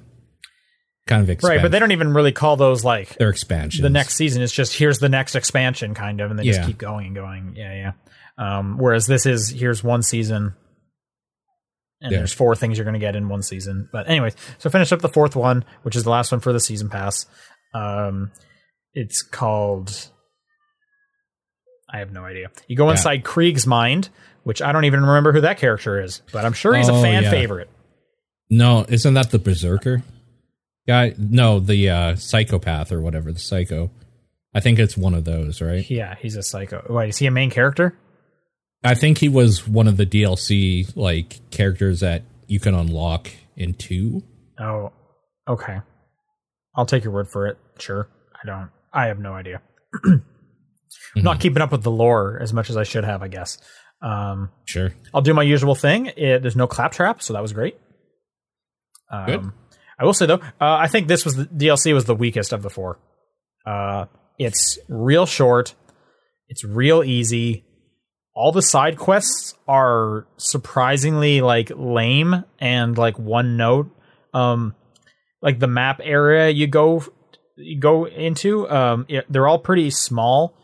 [1.07, 1.55] kind of expand.
[1.57, 3.83] Right, but they don't even really call those like their expansion.
[3.83, 4.41] the next season.
[4.41, 6.53] It's just here's the next expansion, kind of, and they Yeah.
[6.53, 7.53] just keep going and going.
[7.55, 7.91] Yeah, yeah.
[8.37, 10.53] Um, whereas this is here's one season,
[12.01, 12.19] and Yeah.
[12.19, 13.89] there's four things you're going to get in one season.
[13.91, 16.59] But anyways, so finish up the fourth one, which is the last one for the
[16.59, 17.25] season pass.
[17.73, 18.31] Um,
[18.93, 20.09] it's called.
[21.89, 22.51] I have no idea.
[22.67, 24.09] You go inside Krieg's mind,
[24.43, 27.01] which I don't even remember who that character is, but I'm sure he's a Oh,
[27.01, 27.31] fan yeah.
[27.31, 27.69] favorite.
[28.49, 30.03] No, isn't that the berserker
[30.87, 31.13] guy?
[31.17, 33.31] No, the uh, psychopath or whatever.
[33.31, 33.91] The psycho.
[34.53, 35.87] I think it's one of those, right?
[35.89, 36.85] Yeah, he's a psycho.
[36.89, 37.97] Wait, is he a main character?
[38.83, 43.73] I think he was one of the DLC like characters that you can unlock in
[43.73, 44.23] two.
[44.59, 44.91] Oh,
[45.47, 45.79] okay.
[46.75, 47.57] I'll take your word for it.
[47.79, 48.07] Sure.
[48.33, 48.69] I don't.
[48.93, 49.61] I have no idea.
[50.05, 53.57] I'm not keeping up with the lore as much as I should have, I guess.
[54.01, 54.93] Um, Sure.
[55.13, 56.07] I'll do my usual thing.
[56.15, 57.77] It, there's no claptrap, so that was great.
[59.11, 59.51] Um, Good.
[59.99, 62.61] I will say though, uh, I think this was the DLC was the weakest of
[62.61, 62.99] the four.
[63.65, 64.05] Uh,
[64.37, 65.73] it's real short.
[66.47, 67.65] It's real easy.
[68.35, 73.89] All the side quests are surprisingly like lame and like one note.
[74.33, 74.75] Um,
[75.41, 77.03] like the map area you go
[77.57, 80.56] you go into, um, it, they're all pretty small.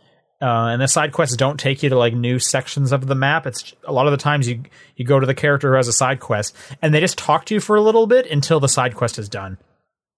[0.44, 3.48] Uh, and the side quests don't take you to like new sections of the map.
[3.48, 4.64] It's a lot of the times you
[4.98, 7.54] you go to the character who has a side quest, and they just talk to
[7.54, 9.58] you for a little bit until the side quest is done.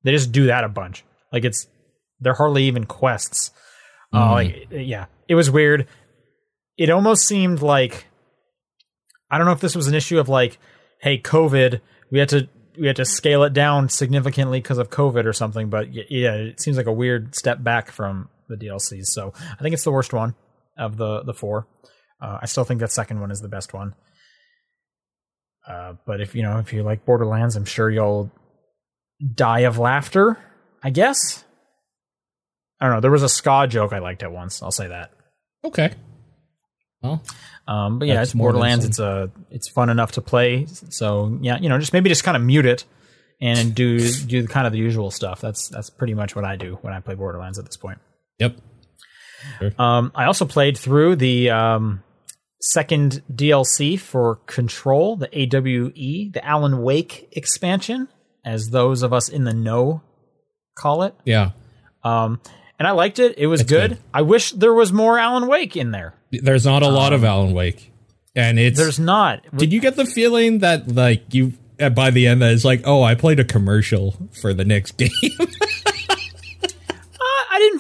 [0.04, 1.06] They just do that a bunch.
[1.32, 1.68] Like it's
[2.20, 3.52] they're hardly even quests.
[4.12, 5.88] Uh, like yeah, it was weird.
[6.76, 8.08] It almost seemed like
[9.30, 10.58] I don't know if this was an issue of like,
[11.02, 15.26] hey, COVID, we had to we had to scale it down significantly because of COVID
[15.26, 15.70] or something.
[15.70, 19.06] But yeah, it seems like a weird step back from the DLCs.
[19.08, 20.36] So I think it's the worst one
[20.78, 21.68] of the the four.
[22.22, 23.94] Uh, I still think that second one is the best one.
[25.68, 28.32] Uh, but if you know if you like Borderlands, I'm sure you'll
[29.34, 30.38] die of laughter.
[30.84, 31.44] I guess.
[32.80, 33.02] I don't know.
[33.02, 34.62] There was a ska joke I liked at once.
[34.62, 35.12] I'll say that.
[35.64, 35.92] Okay.
[37.02, 37.24] Well,
[37.68, 38.86] Um, but yeah, it's Borderlands.
[38.86, 40.66] It's a it's fun enough to play.
[40.68, 42.86] So yeah, you know, just maybe just kind of mute it
[43.42, 45.42] and do do the kind of the usual stuff.
[45.42, 48.00] That's that's pretty much what I do when I play Borderlands at this point.
[48.40, 48.58] Yep.
[49.78, 52.04] Um, I also played through the um,
[52.62, 58.08] second DLC for Control, the AWE, the Alan Wake expansion,
[58.44, 60.02] as those of us in the know
[60.76, 61.16] call it.
[61.26, 61.52] Yeah.
[62.04, 62.40] Um,
[62.78, 63.38] and I liked it.
[63.38, 63.92] It was good.
[63.92, 64.00] good.
[64.14, 66.14] I wish there was more Alan Wake in there.
[66.32, 67.92] There's not a lot of Alan Wake,
[68.36, 68.78] and it's.
[68.78, 69.44] There's not.
[69.56, 72.82] did you get the feeling that like you uh, by the end that it's like,
[72.84, 75.10] oh, I played a commercial for the next game?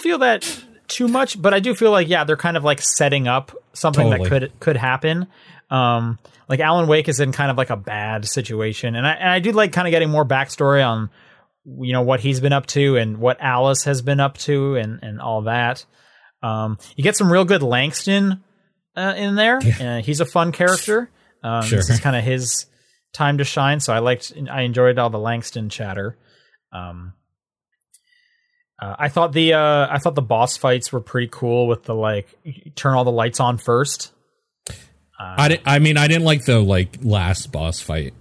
[0.05, 3.27] Feel that too much, but I do feel like yeah, they're kind of like setting
[3.27, 4.29] up something Totally.
[4.29, 5.25] that could could happen.
[5.71, 9.29] Um, like Alan Wake is in kind of like a bad situation, and I and
[9.29, 11.09] I do like kind of getting more backstory on
[11.65, 14.99] you know what he's been up to and what Alice has been up to and
[15.01, 15.83] and all that.
[16.43, 18.43] Um, you get some real good Langston
[18.95, 19.57] uh, in there.
[19.57, 21.09] Uh, he's a fun character.
[21.43, 21.79] Um, Sure.
[21.79, 22.67] This is kind of his
[23.11, 23.79] time to shine.
[23.79, 26.15] So I liked, I enjoyed all the Langston chatter.
[26.71, 27.13] Um,
[28.79, 31.95] uh, I thought the uh, I thought the boss fights were pretty cool with the
[31.95, 32.27] like
[32.75, 34.11] turn all the lights on first.
[35.17, 35.63] I didn't.
[35.65, 38.13] I mean, I didn't like the like last boss fight.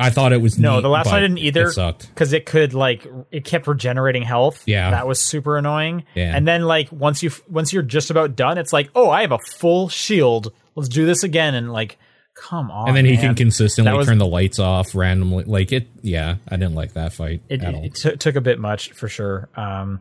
[0.00, 2.08] I thought it was No, neat, the last one I didn't either It sucked.
[2.08, 4.62] because it could like it kept regenerating health.
[4.66, 4.90] Yeah.
[4.92, 6.04] that was super annoying.
[6.14, 6.36] Yeah.
[6.36, 9.32] and then like once you once you're just about done, it's like oh I have
[9.32, 10.52] a full shield.
[10.76, 11.98] Let's do this again and like
[12.40, 12.88] come on.
[12.88, 13.20] And then he man.
[13.20, 15.44] can consistently was- turn the lights off randomly.
[15.44, 15.88] Like it.
[16.02, 17.84] Yeah, I didn't like that fight it, at all.
[17.84, 19.48] it t- took a bit much for sure.
[19.56, 20.00] Um,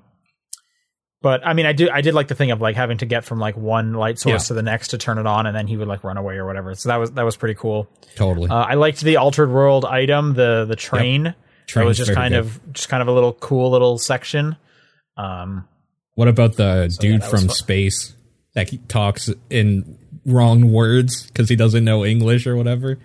[1.21, 3.26] but I mean, I do I did like the thing of like having to get
[3.26, 4.47] from like one light source Yeah.
[4.50, 6.45] to the next to turn it on, and then he would like run away or
[6.45, 6.76] whatever.
[6.76, 7.89] So that was that was pretty cool.
[8.15, 8.50] totally.
[8.50, 11.23] Uh, I liked the altered world item, the the train.
[11.23, 12.39] That Train's was just kind good.
[12.41, 14.56] of just kind of a little cool little section.
[15.17, 15.67] Um,
[16.15, 17.56] What about the dude that was from fun.
[17.56, 18.13] space
[18.54, 22.99] that talks in wrong words because he doesn't know English or whatever?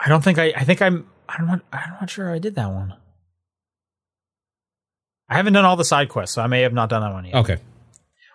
[0.00, 2.70] I don't think I I think I'm I'm not I'm not sure I did that
[2.70, 2.94] one.
[5.28, 7.24] I haven't done all the side quests, so I may have not done that one
[7.24, 7.34] yet.
[7.34, 7.58] Okay.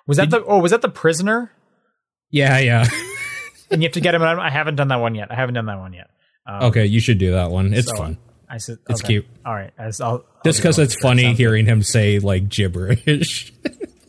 [0.06, 1.52] Was that the oh was that the prisoner?
[2.30, 2.86] Yeah, yeah.
[3.72, 4.22] And you have to get him.
[4.22, 5.32] I haven't done that one yet.
[5.32, 6.10] I haven't done that one yet.
[6.46, 7.74] Um, okay, you should do that one.
[7.74, 8.18] It's so- fun.
[8.50, 9.26] I said It's cute.
[9.46, 13.54] All right, as I'll, I'll Just because it's funny hearing him say like gibberish.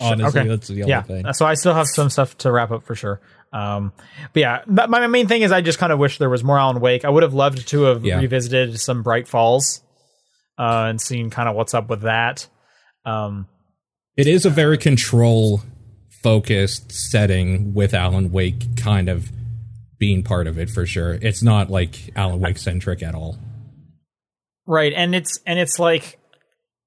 [0.00, 0.48] Honestly, Okay.
[0.48, 1.02] that's the only yeah.
[1.02, 1.32] thing.
[1.32, 3.20] So I still have some stuff to wrap up for sure.
[3.52, 3.92] Um,
[4.32, 6.58] but yeah, but my main thing is I just kind of wish there was more
[6.58, 7.04] Alan Wake.
[7.04, 8.18] I would have loved to have Yeah.
[8.18, 9.82] revisited some Bright Falls
[10.58, 12.46] uh, and seen kind of what's up with that.
[13.04, 13.46] Um,
[14.16, 15.62] It is a very control
[16.22, 19.30] focused setting with Alan Wake kind of
[19.98, 21.14] being part of it for sure.
[21.20, 23.36] It's not like Alan Wake centric at all.
[24.66, 26.18] right, and it's and it's like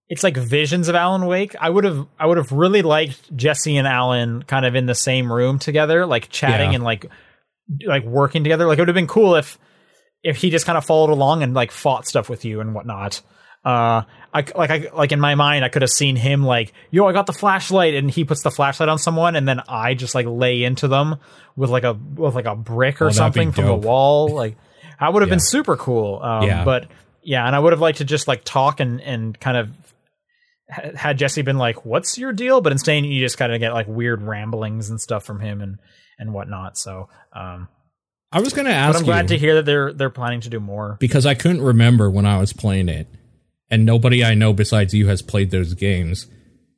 [0.09, 1.55] it's like visions of Alan Wake.
[1.59, 4.95] I would have I would have really liked Jesse and Alan kind of in the
[4.95, 6.75] same room together, like chatting Yeah.
[6.75, 7.05] and like
[7.85, 8.65] like working together.
[8.67, 9.57] Like it would have been cool if
[10.23, 13.21] if he just kind of followed along and like fought stuff with you and whatnot.
[13.65, 17.07] Uh, I like I like in my mind I could have seen him like, yo,
[17.07, 20.13] I got the flashlight, and he puts the flashlight on someone, and then I just
[20.15, 21.15] like lay into them
[21.55, 24.27] with like a with like a brick or Oh, something from the wall.
[24.27, 24.57] Like
[24.99, 26.21] that would have been super cool.
[26.21, 26.65] Um, Yeah.
[26.65, 26.87] but
[27.21, 29.69] yeah, and I would have liked to just like talk and and kind of
[30.95, 33.87] had Jesse been like, "What's your deal?" But instead, you just kind of get like
[33.87, 35.77] weird ramblings and stuff from him and
[36.19, 36.77] and whatnot.
[36.77, 37.67] So, um,
[38.31, 40.49] I was going to but ask I'm glad to hear that they're they're planning to
[40.49, 40.97] do more.
[40.99, 43.07] because I couldn't remember when I was playing it,
[43.69, 46.27] and nobody I know besides you has played those games.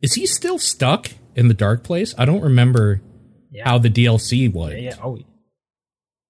[0.01, 2.13] Is he still stuck in the dark place?
[2.17, 3.01] I don't remember
[3.51, 3.67] Yeah.
[3.69, 4.73] how the DLC was.
[4.73, 4.95] Yeah, yeah.
[5.01, 5.17] Oh,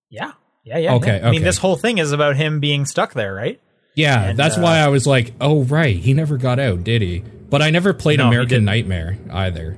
[0.09, 0.31] yeah.
[0.63, 0.93] Yeah, yeah.
[0.95, 1.27] Okay, yeah.
[1.27, 3.59] I mean, this whole thing is about him being stuck there, right?
[3.95, 7.01] Yeah, And, that's uh, why I was like, "Oh, right, he never got out, did
[7.01, 8.65] he?" But I never played No, American.
[8.65, 9.77] Nightmare either.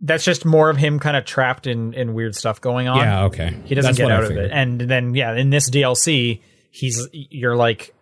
[0.00, 2.98] That's just more of him kind of trapped in in weird stuff going on.
[2.98, 3.54] Yeah, okay.
[3.64, 4.50] he doesn't That's get out of it.
[4.52, 7.94] And then yeah, in this DLC, he's you're like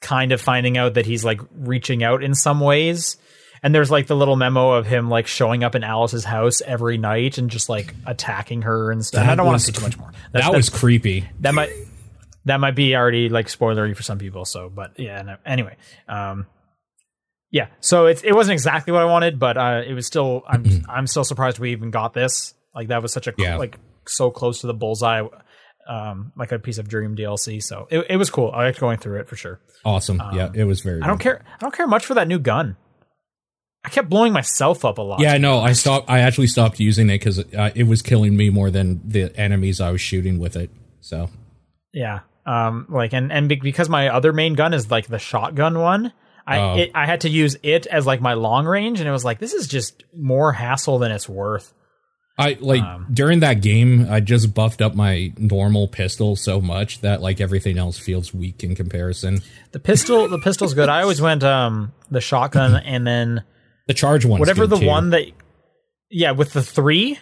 [0.00, 3.16] kind of finding out that he's like reaching out in some ways.
[3.62, 6.96] And there's like the little memo of him like showing up in Alice's house every
[6.96, 9.24] night and just like attacking her and stuff.
[9.24, 10.12] That I don't want to see too much more.
[10.32, 11.28] That was creepy.
[11.40, 11.70] that might
[12.44, 15.76] that might be already like spoilery for some people so but yeah no, anyway
[16.08, 16.46] um
[17.50, 20.64] yeah so it's it wasn't exactly what i wanted but uh it was still i'm
[20.88, 23.56] i'm still surprised we even got this like that was such a Yeah.
[23.56, 25.22] like so close to the bullseye
[25.88, 28.98] um like a piece of dream dlc so it, it was cool i liked going
[28.98, 30.20] through it for sure Awesome.
[30.34, 30.98] yeah, it was very.
[30.98, 32.76] Um, i don't care i don't care much for that new gun
[33.84, 36.10] i kept blowing myself up a lot Yeah, no, I stopped.
[36.10, 39.80] I actually stopped using it because uh, it was killing me more than the enemies
[39.80, 40.70] I was shooting with it.
[41.00, 41.30] So
[41.94, 42.20] Yeah.
[42.44, 46.12] Um like and and because my other main gun is like the shotgun one,
[46.50, 46.76] I Oh.
[46.76, 49.38] it, I had to use it as like my long range and it was like
[49.38, 51.72] this is just more hassle than it's worth.
[52.38, 57.00] I like Um, during that game, I just buffed up my normal pistol so much
[57.02, 59.42] that like everything else feels weak in comparison.
[59.72, 60.88] The pistol the pistol's good.
[60.88, 63.44] I always went um the shotgun and then
[63.88, 65.26] The charge one, whatever the one that
[66.10, 67.18] yeah, with the 3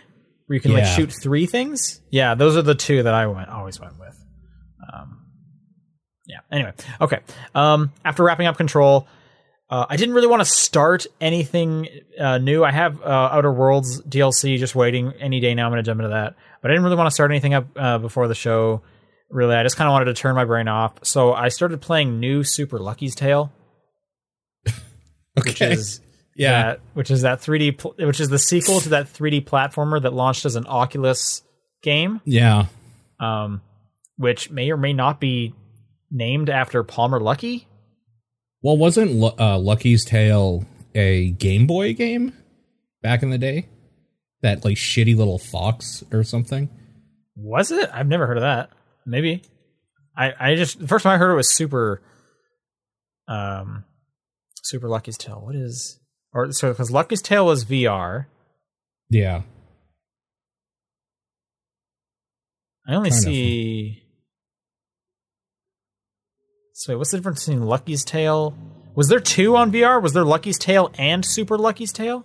[0.47, 2.01] where you can like shoot three things.
[2.11, 4.17] Yeah, those are the two that I went always went with.
[4.93, 5.27] Um
[6.27, 6.39] yeah.
[6.53, 7.19] Anyway, okay.
[7.55, 9.09] Um after wrapping up control,
[9.71, 12.65] Uh, I didn't really want to start anything uh, new.
[12.65, 15.67] I have uh, Outer Worlds DLC just waiting any day now.
[15.67, 17.67] I'm going to jump into that, but I didn't really want to start anything up
[17.77, 18.81] uh, before the show.
[19.31, 20.95] Really, I just kind of wanted to turn my brain off.
[21.05, 23.53] So I started playing new Super Lucky's Tale,
[25.45, 26.01] which is
[26.35, 26.63] Yeah.
[26.63, 30.13] that, which is that 3D, pl- which is the sequel to that 3D platformer that
[30.15, 31.43] launched as an Oculus
[31.83, 32.67] game, Yeah.
[33.21, 33.61] um,
[34.17, 35.53] which may or may not be
[36.11, 37.65] named after Palmer Luckey.
[38.63, 42.33] Well, wasn't uh, Lucky's Tale a Game Boy game
[43.03, 43.69] back in the day?
[44.43, 46.69] That like shitty little fox or something.
[47.37, 47.89] Was it?
[47.93, 48.71] I've never heard of that.
[49.07, 49.43] Maybe.
[50.17, 52.03] I I just the first time I heard it was super
[53.29, 53.85] um
[54.63, 55.41] super Lucky's Tale.
[55.41, 56.01] What is
[56.33, 58.27] or so cuz Lucky's Tale was VR.
[59.11, 59.43] Yeah.
[62.87, 64.03] I only see
[66.89, 68.57] So wait, what's the difference between Lucky's Tale?
[68.95, 70.01] Was there two on VR?
[70.01, 72.25] Was there Lucky's Tale and Super Lucky's Tale?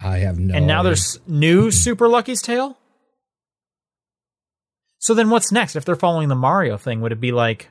[0.00, 0.54] I have no.
[0.54, 0.90] and now idea.
[0.90, 2.78] there's new Super Lucky's Tale.
[5.00, 5.74] So then, what's next?
[5.74, 7.68] If they're following the Mario thing, would it be like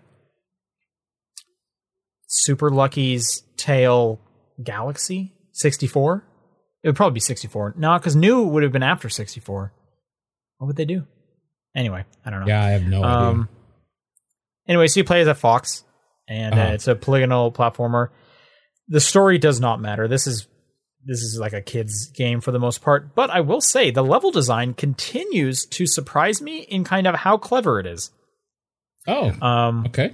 [2.27, 4.19] Super Lucky's Tale
[4.61, 6.25] Galaxy sixty four?
[6.83, 7.75] It would probably be sixty four.
[7.77, 9.71] No, because new would have been after sixty four.
[10.57, 11.07] What would they do?
[11.73, 12.47] Anyway, I don't know.
[12.47, 13.17] Yeah, I have no idea.
[13.17, 13.49] Um,
[14.67, 15.85] anyway, so you play as a fox,
[16.27, 16.73] and uh, Uh-huh.
[16.73, 18.09] it's a polygonal platformer.
[18.87, 20.07] The story does not matter.
[20.07, 20.47] This is
[21.05, 24.03] this is like a kids game for the most part, but I will say the
[24.03, 28.09] level design continues to surprise me in kind of how clever it is.
[29.05, 30.13] Oh, Um, okay.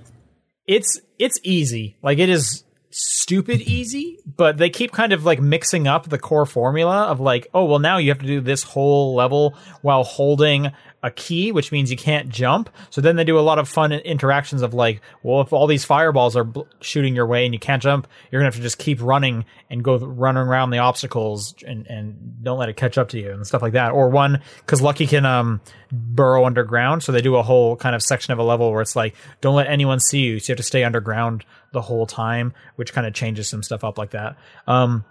[0.67, 5.87] it's it's easy, like it is stupid easy, but they keep kind of like mixing
[5.87, 9.13] up the core formula of like, oh well, now you have to do this whole
[9.13, 12.69] level while holding a key, which means you can't jump.
[12.89, 15.85] So then they do a lot of fun interactions of like, well, if all these
[15.85, 18.79] fireballs are bl- shooting your way and you can't jump, you're gonna have to just
[18.79, 23.09] keep running and go running around the obstacles and and don't let it catch up
[23.09, 23.91] to you and stuff like that.
[23.91, 28.03] Or one because Lucky can um burrow underground, so they do a whole kind of
[28.03, 30.57] section of a level where it's like, don't let anyone see you, so you have
[30.57, 34.35] to stay underground the whole time, which kind of changes some stuff up like that.
[34.67, 35.05] Um,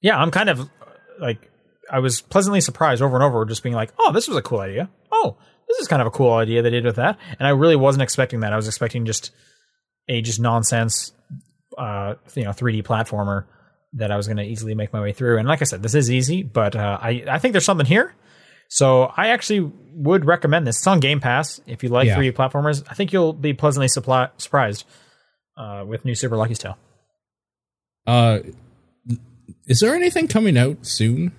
[0.00, 0.68] yeah, I'm kind of
[1.18, 1.50] like
[1.90, 4.60] I was pleasantly surprised over and over, just being like, "Oh, this was a cool
[4.60, 4.88] idea.
[5.10, 5.36] Oh,
[5.68, 8.02] this is kind of a cool idea they did with that." And I really wasn't
[8.02, 8.52] expecting that.
[8.52, 9.30] I was expecting just
[10.08, 11.12] a just nonsense,
[11.78, 13.44] uh, you know, 3D platformer
[13.94, 15.38] that I was going to easily make my way through.
[15.38, 18.14] And like I said, this is easy, but uh, I I think there's something here.
[18.68, 20.76] So I actually would recommend this.
[20.78, 21.60] It's on Game Pass.
[21.66, 22.16] If you like Yeah.
[22.16, 24.84] 3D platformers, I think you'll be pleasantly suppli- surprised
[25.56, 26.78] uh, with new Super Lucky's Tale.
[28.06, 28.38] Uh,
[29.66, 31.32] is there anything coming out soon?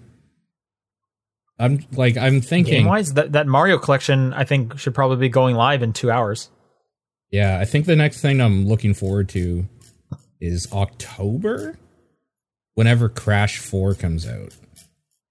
[1.62, 2.74] I'm like I'm thinking.
[2.74, 6.10] Game wise, that, that Mario collection I think should probably be going live in two
[6.12, 6.50] hours.
[7.30, 9.66] Yeah, I think the next thing I'm looking forward to
[10.42, 11.78] is October,
[12.74, 14.54] whenever Crash Four comes out.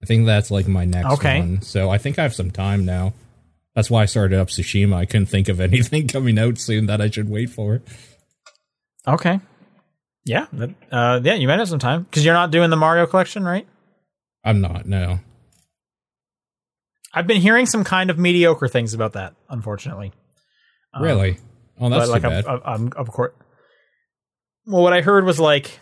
[0.01, 1.39] I think that's like my next Okay.
[1.41, 1.61] one.
[1.61, 3.13] So I think I have some time now.
[3.75, 4.95] That's why I started up Tsushima.
[4.95, 7.81] I couldn't think of anything coming out soon that I should wait for.
[9.07, 9.39] Okay.
[10.25, 10.45] Yeah.
[10.91, 13.67] Uh, yeah, you might have some time because you're not doing the Mario collection, right?
[14.43, 14.87] I'm not.
[14.87, 15.19] No.
[17.13, 20.13] I've been hearing some kind of mediocre things about that, unfortunately.
[20.93, 21.37] Um, Really?
[21.79, 22.45] Oh, that's but like too bad.
[22.45, 23.33] I'm, I'm, of course.
[24.65, 25.79] Well, what I heard was like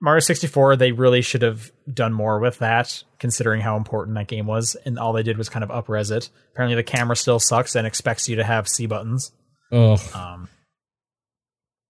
[0.00, 0.76] Mario 64.
[0.76, 4.98] They really should have done more with that, considering how important that game was, and
[4.98, 6.30] all they did was kind of upres it.
[6.52, 9.32] Apparently, the camera still sucks and expects you to have C buttons.
[9.72, 10.48] oh, Um,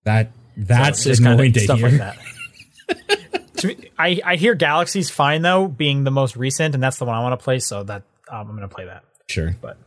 [0.05, 1.89] that that's So annoying to stuff hear.
[1.91, 3.79] like that.
[3.99, 7.21] I I hear Galaxy's fine though, being the most recent, and that's the one I
[7.23, 7.59] want to play.
[7.59, 9.05] So that um, I'm going to play that.
[9.29, 9.55] Sure.
[9.61, 9.79] But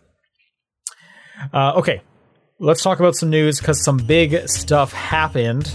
[1.53, 2.01] uh, okay,
[2.59, 5.71] let's talk about some news because some big stuff happened,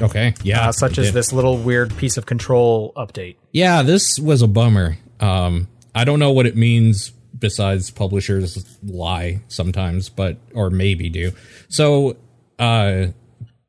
[0.00, 0.34] Okay.
[0.42, 0.68] Yeah.
[0.68, 1.14] uh, such as did.
[1.14, 3.36] this little weird piece of control update.
[3.52, 4.98] Yeah, this was a bummer.
[5.20, 11.32] Um, I don't know what it means besides publishers lie sometimes, but or maybe do.
[11.68, 12.16] So
[12.58, 13.06] uh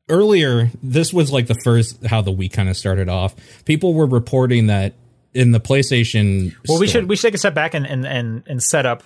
[0.08, 3.34] earlier this was like the first how the week kind of started off.
[3.64, 4.94] People were reporting that
[5.34, 8.06] in the PlayStation Well, we store- should we should take a step back and and
[8.06, 9.02] and, and set up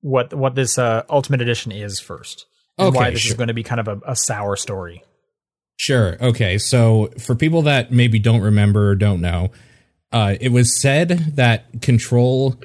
[0.00, 2.46] what what this uh, Ultimate Edition is first,
[2.78, 5.02] and why Okay, this is going to be kind of a, a sour story.
[5.76, 6.16] Sure.
[6.20, 6.58] Okay.
[6.58, 9.50] So for people that maybe don't remember or don't know,
[10.12, 12.56] uh, it was said that Control,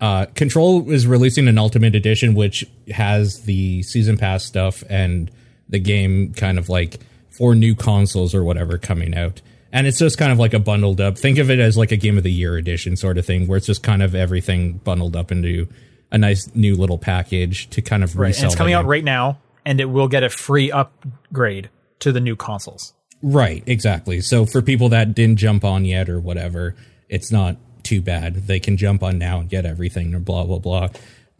[0.00, 5.28] uh, Control is releasing an Ultimate Edition, which has the season pass stuff and
[5.68, 7.00] the game kind of like
[7.36, 9.40] for new consoles or whatever coming out.
[9.72, 11.16] And it's just kind of like a bundled up.
[11.16, 13.56] Think of it as like a game of the year edition sort of thing, where
[13.56, 15.66] it's just kind of everything bundled up into
[16.10, 19.38] a nice new little package to kind of Right, and it's coming out right now,
[19.64, 21.70] and it will get a free upgrade
[22.00, 22.92] to the new consoles.
[23.22, 24.20] Right, exactly.
[24.20, 26.74] So for people that didn't jump on yet or whatever,
[27.08, 28.46] it's not too bad.
[28.46, 30.88] They can jump on now and get everything or blah blah blah.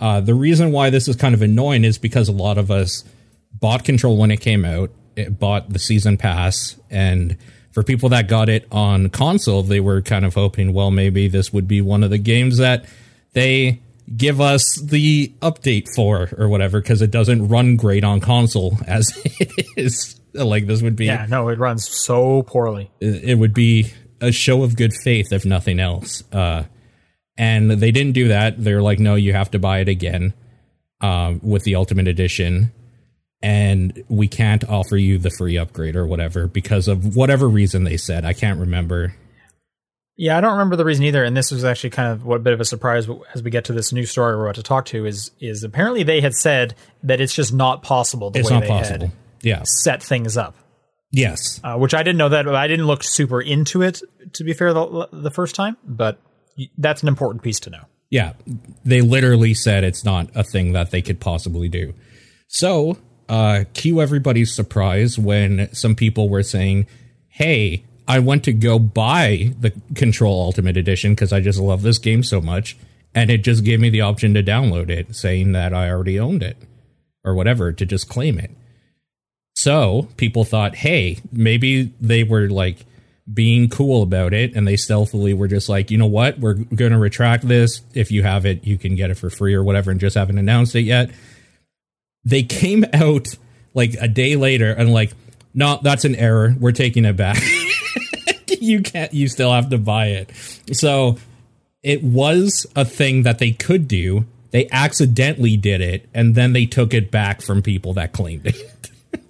[0.00, 3.04] Uh, the reason why this is kind of annoying is because a lot of us
[3.52, 7.36] bought Control when it came out, it bought the season pass, and
[7.72, 11.52] for people that got it on console, they were kind of hoping, well, maybe this
[11.52, 12.84] would be one of the games that
[13.32, 13.80] they
[14.16, 19.10] give us the update for or whatever because it doesn't run great on console as
[19.24, 20.20] it is.
[20.34, 22.90] Like this would be Yeah, no, it runs so poorly.
[23.00, 26.22] it would be a show of good faith if nothing else.
[26.32, 26.64] Uh,
[27.36, 28.62] and they didn't do that.
[28.62, 30.34] They're like, no, you have to buy it again
[31.00, 32.72] um, with the Ultimate Edition,
[33.42, 37.96] and we can't offer you the free upgrade or whatever because of whatever reason they
[37.96, 38.24] said.
[38.24, 39.14] I can't remember.
[40.16, 42.40] Yeah, I don't remember the reason either, and this was actually kind of what a
[42.40, 44.84] bit of a surprise as we get to this new story we're about to talk
[44.86, 45.06] to.
[45.06, 48.62] Is is apparently they had said that it's just not possible the It's way not
[48.62, 49.06] they possible.
[49.06, 49.12] had
[49.42, 49.62] Yeah.
[49.64, 50.54] set things up.
[51.10, 51.60] Yes.
[51.64, 52.44] Uh, which I didn't know that.
[52.44, 54.00] but I didn't look super into it
[54.34, 56.18] to be fair the, the first time, but
[56.78, 57.84] that's an important piece to know.
[58.10, 58.34] Yeah,
[58.84, 61.94] they literally said it's not a thing that they could possibly do.
[62.48, 62.98] So,
[63.32, 66.86] uh, cue everybody's surprise when some people were saying,
[67.30, 71.96] Hey, I went to go buy the Control Ultimate Edition because I just love this
[71.96, 72.76] game so much.
[73.14, 76.42] And it just gave me the option to download it, saying that I already owned
[76.42, 76.58] it
[77.24, 78.50] or whatever to just claim it.
[79.54, 82.84] So people thought, hey, maybe they were like
[83.32, 86.92] being cool about it and they stealthily were just like, you know what, we're going
[86.92, 87.80] to retract this.
[87.94, 90.36] If you have it, you can get it for free or whatever and just haven't
[90.36, 91.10] announced it yet.
[92.24, 93.28] They came out
[93.74, 95.12] like a day later and like,
[95.54, 96.54] no, that's an error.
[96.58, 97.42] We're taking it back.
[98.48, 100.30] you can't, you still have to buy it.
[100.72, 101.18] So
[101.82, 106.66] it was a thing that they could do They accidentally did it, and then they
[106.66, 108.56] took it back from people that claimed it.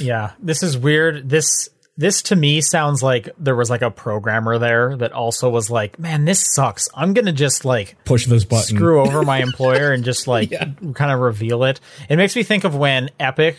[0.00, 1.28] Yeah, this is weird.
[1.28, 5.70] This this to me sounds like there was like a programmer there that also was
[5.70, 6.88] like, "Man, this sucks.
[6.94, 8.76] I'm going to just like Push this button.
[8.76, 10.70] screw over my employer and just like Yeah.
[10.94, 13.56] kind of reveal it." It makes me think of when Epic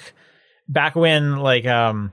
[0.67, 2.11] back when like um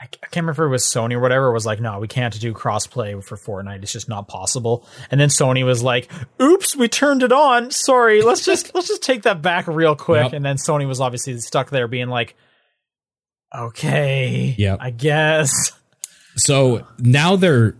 [0.00, 2.52] I can't remember if it was Sony or whatever was like, no, we can't do
[2.52, 3.84] crossplay for Fortnite.
[3.84, 4.84] It's just not possible.
[5.12, 7.70] And then Sony was like, "Oops, we turned it on.
[7.70, 8.20] Sorry.
[8.20, 10.32] Let's just let's just take that back real quick." Yep.
[10.32, 12.34] And then Sony was obviously stuck there, being like,
[13.54, 14.76] "Okay, Yeah.
[14.80, 15.50] I guess."
[16.34, 17.74] So now their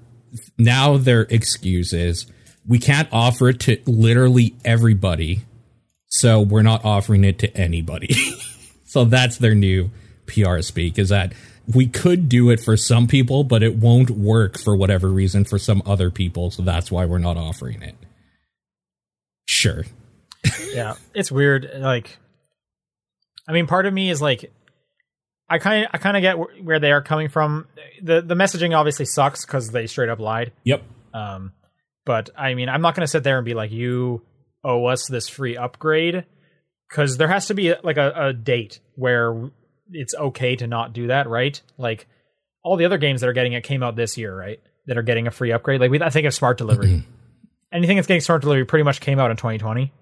[0.58, 2.26] now their excuse is
[2.66, 5.40] we can't offer it to literally everybody,
[6.08, 8.14] so we're not offering it to anybody.
[8.84, 9.90] so that's their new
[10.26, 11.32] PR speak is that
[11.72, 15.58] we could do it for some people, but it won't work for whatever reason for
[15.58, 17.94] some other people, so that's why we're not offering it.
[19.46, 19.84] Sure.
[20.74, 21.70] yeah, it's weird.
[21.76, 22.18] Like,
[23.48, 24.52] I mean, part of me is like,
[25.52, 27.66] I kind of, I kind of get wh- where they are coming from.
[28.02, 30.52] the The messaging obviously sucks because they straight up lied.
[30.64, 30.82] Yep.
[31.12, 31.52] Um,
[32.06, 34.22] but I mean, I'm not going to sit there and be like, you
[34.64, 36.24] owe us this free upgrade
[36.88, 39.50] because there has to be like a, a date where
[39.90, 41.60] it's okay to not do that, right?
[41.76, 42.06] Like
[42.62, 44.60] all the other games that are getting it came out this year, right?
[44.86, 45.80] That are getting a free upgrade.
[45.80, 47.04] Like we, I think of Smart Delivery.
[47.72, 49.92] Anything that's getting Smart Delivery pretty much came out in 2020.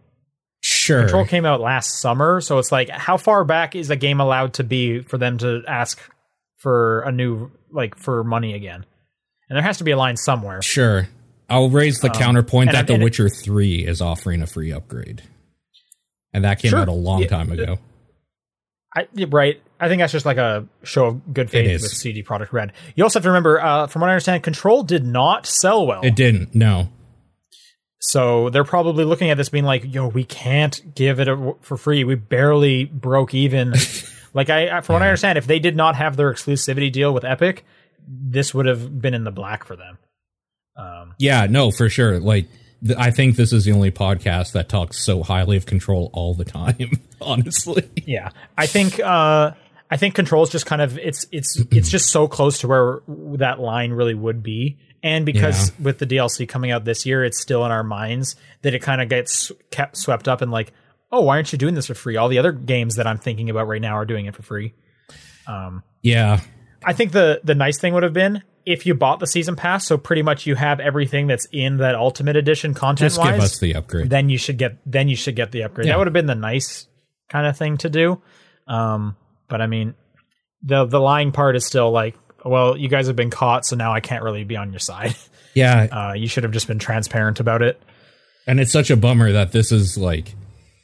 [0.80, 1.00] Sure.
[1.02, 4.54] Control came out last summer, so it's like how far back is a game allowed
[4.54, 6.00] to be for them to ask
[6.58, 8.84] for a new like for money again?
[9.48, 10.62] And there has to be a line somewhere.
[10.62, 11.08] Sure.
[11.48, 14.40] I'll raise the counterpoint Um, and that I- The and it- Witcher 3 is offering
[14.42, 15.22] a free upgrade.
[16.32, 16.78] And that came Sure.
[16.78, 17.78] out a long Yeah, time ago.
[18.96, 19.60] I, right.
[19.78, 22.72] I think that's just like a show of good faith with CD Projekt Red.
[22.96, 26.00] You also have to remember, uh, from what I understand, Control did not sell well.
[26.02, 26.54] It didn't.
[26.54, 26.88] No.
[28.00, 31.76] So they're probably looking at this being like, yo, we can't give it a, for
[31.76, 32.02] free.
[32.04, 33.74] We barely broke even.
[34.34, 37.12] like I, I- from what I understand, if they did not have their exclusivity deal
[37.12, 37.64] with Epic,
[38.08, 39.98] this would have been in the black for them.
[40.76, 42.18] Um, Yeah, no, for sure.
[42.20, 42.46] Like,
[42.84, 46.32] th- I think this is the only podcast that talks so highly of Control all
[46.34, 46.92] the time.
[47.20, 47.88] Honestly.
[48.06, 49.52] yeah, I think, uh,
[49.90, 53.00] I think Control is just kind of it's it's it's just so close to where
[53.38, 57.40] that line really would be, and because with the DLC coming out this year, it's
[57.40, 60.72] still in our minds that it kind of gets kept swept up and like,
[61.12, 62.16] oh, why aren't you doing this for free?
[62.16, 64.74] All the other games that I'm thinking about right now are doing it for free.
[65.46, 66.40] Um, Yeah.
[66.84, 69.86] I think the the nice thing would have been if you bought the season pass,
[69.86, 73.58] so pretty much you have everything that's in that ultimate edition content Just give us
[73.58, 74.08] the upgrade.
[74.10, 75.86] then you should get then you should get the upgrade.
[75.86, 75.94] Yeah.
[75.94, 76.86] That would have been the nice
[77.28, 78.20] kind of thing to do.
[78.66, 79.16] Um,
[79.48, 79.94] but I mean,
[80.62, 82.14] the the lying part is still like,
[82.44, 85.14] well, you guys have been caught, so now I can't really be on your side.
[85.54, 85.86] yeah.
[85.90, 87.80] Uh, you should have just been transparent about it.
[88.46, 90.34] And it's such a bummer that this is like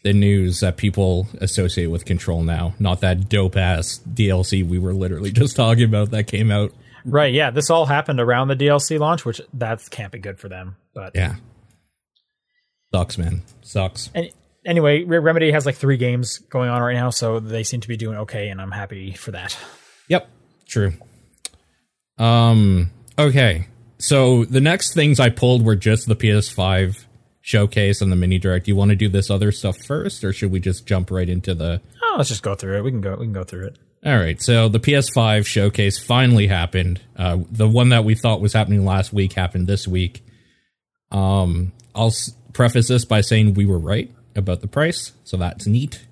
[0.02, 4.94] the news that people associate with Control now, not that dope ass DLC we were
[4.94, 6.72] literally just talking about that came out.
[7.04, 7.32] Right?
[7.32, 10.76] Yeah, this all happened around the DLC launch, which that can't be good for them.
[10.94, 11.36] But Yeah.
[12.92, 13.42] Sucks, man.
[13.62, 14.10] Sucks.
[14.14, 14.30] And
[14.64, 17.96] anyway, Remedy has like three games going on right now, so they seem to be
[17.96, 19.56] doing okay, and I'm happy for that.
[20.08, 20.28] Yep,
[20.66, 20.92] true.
[22.18, 23.66] Um, okay.
[23.98, 27.04] So the next things I pulled were just the PS5
[27.40, 28.68] showcase and the mini direct.
[28.68, 31.54] You want to do this other stuff first, or should we just jump right into
[31.54, 31.80] the?
[32.02, 32.84] Oh, let's just go through it.
[32.84, 33.12] We can go.
[33.16, 33.78] We can go through it.
[34.04, 34.40] All right.
[34.40, 37.00] So the PS5 showcase finally happened.
[37.16, 40.22] Uh, the one that we thought was happening last week happened this week.
[41.10, 45.66] Um, I'll s- preface this by saying we were right about the price, so that's
[45.66, 46.06] neat.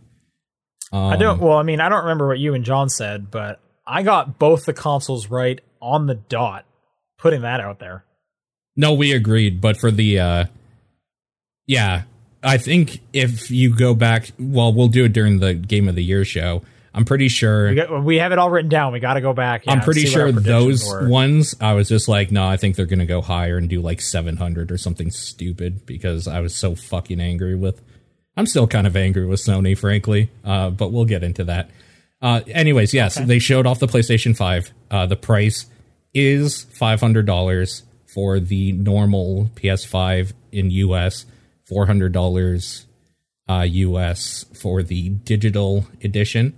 [0.92, 1.40] Um, I don't.
[1.40, 4.64] Well, I mean, I don't remember what you and John said, but I got both
[4.64, 6.64] the consoles right on the dot.
[7.18, 8.04] Putting that out there.
[8.76, 10.44] No, we agreed, but for the uh
[11.66, 12.02] yeah,
[12.42, 16.04] I think if you go back, well, we'll do it during the game of the
[16.04, 16.62] year show.
[16.92, 18.92] I'm pretty sure We, got, we have it all written down.
[18.92, 19.64] We got to go back.
[19.66, 21.08] I'm pretty sure those were.
[21.08, 23.80] ones I was just like, no, I think they're going to go higher and do
[23.80, 27.82] like 700 or something stupid because I was so fucking angry with
[28.36, 30.30] I'm still kind of angry with Sony frankly.
[30.44, 31.70] Uh but we'll get into that.
[32.22, 34.70] Uh anyways, yes, they showed off the PlayStation 5.
[34.90, 35.66] Uh the price
[36.14, 41.26] is $500 for the normal PS5 in US,
[41.70, 42.84] $400
[43.46, 46.54] uh US for the digital edition.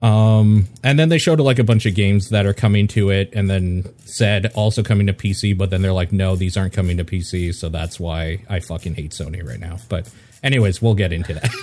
[0.00, 3.30] Um, and then they showed like a bunch of games that are coming to it,
[3.34, 5.56] and then said also coming to PC.
[5.56, 8.94] But then they're like, no, these aren't coming to PC, so that's why I fucking
[8.94, 9.76] hate Sony right now.
[9.88, 10.10] But
[10.42, 11.50] anyways, we'll get into that.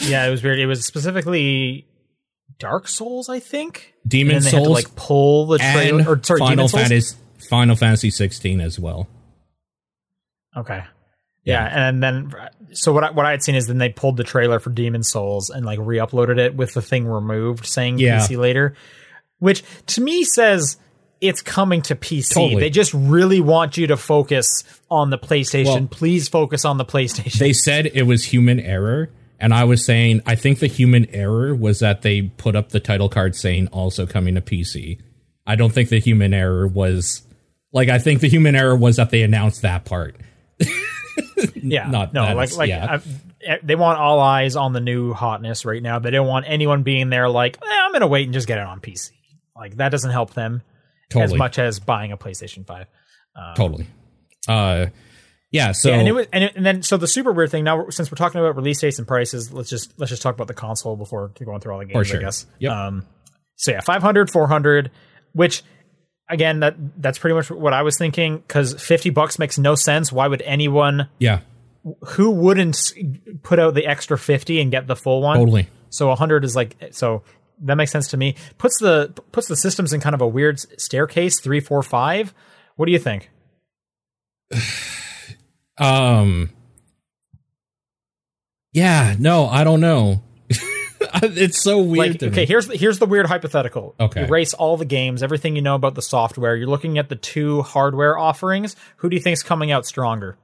[0.00, 0.58] Yeah, it was weird.
[0.58, 1.86] It was specifically
[2.58, 3.94] Dark Souls, I think.
[4.08, 6.82] Demon and then they had to, Souls like pull the trailer, or sorry, Final Souls.
[6.82, 7.16] Fantasy
[7.48, 9.06] Final Fantasy 16 as well.
[10.56, 10.82] Okay.
[11.44, 12.34] Yeah, and then
[12.72, 15.08] so what I, what I had seen is then they pulled the trailer for Demon's
[15.10, 18.18] Souls and like re-uploaded it with the thing removed, saying Yeah.
[18.18, 18.74] PC later,
[19.38, 20.76] which to me says
[21.22, 22.34] it's coming to PC.
[22.34, 22.60] Totally.
[22.60, 25.64] They just really want you to focus on the PlayStation.
[25.66, 27.38] Well- Please focus on the PlayStation.
[27.38, 31.54] They said it was human error, and I was saying I think the human error
[31.54, 35.00] was that they put up the title card saying also coming to PC.
[35.46, 37.22] I don't think the human error was
[37.72, 40.16] like I think the human error was that they announced that part.
[41.54, 43.00] yeah, not no, like like yeah.
[43.48, 46.00] I, they want all eyes on the new hotness right now.
[46.00, 48.58] They don't want anyone being there like eh, I'm going to wait and just get
[48.58, 49.10] it on PC.
[49.56, 50.62] Like that doesn't help them
[51.14, 52.86] as much as buying a PlayStation Five.
[53.54, 53.86] Totally.
[54.48, 54.86] Uh
[55.50, 57.64] yeah, so Yeah, and it was, and, it, and then so the super weird thing.
[57.64, 60.46] Now, since we're talking about release dates and prices, let's just let's just talk about
[60.46, 62.06] the console before going through all the games.
[62.06, 62.18] sure.
[62.18, 62.46] I guess.
[62.58, 62.72] Yep.
[62.72, 63.06] Um,
[63.56, 64.90] so yeah, 500, 400,
[65.32, 65.62] which
[66.28, 70.12] again that that's pretty much what I was thinking because fifty bucks makes no sense.
[70.12, 71.40] Why would anyone yeah,
[72.08, 72.92] who wouldn't
[73.42, 75.38] put out the extra fifty and get the full one?
[75.38, 75.68] totally.
[75.90, 77.22] So 100 is like so
[77.62, 78.34] that makes sense to me.
[78.58, 81.40] Puts the puts the systems in kind of a weird staircase.
[81.40, 82.34] Three, four, five.
[82.76, 83.30] What do you think?
[85.78, 86.50] Um
[88.72, 90.22] Yeah, no, I don't know.
[91.22, 92.46] it's so weird like okay me.
[92.46, 94.24] here's the, here's the weird hypothetical Okay.
[94.26, 97.62] erase all the games everything you know about the software you're looking at the two
[97.62, 100.36] hardware offerings who do you think's coming out stronger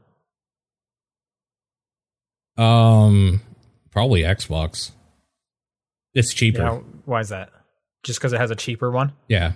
[2.56, 3.40] Um
[3.90, 4.92] probably Xbox.
[6.14, 6.82] It's cheaper.
[7.04, 7.50] why is that
[8.04, 9.52] just because it has a cheaper one yeah.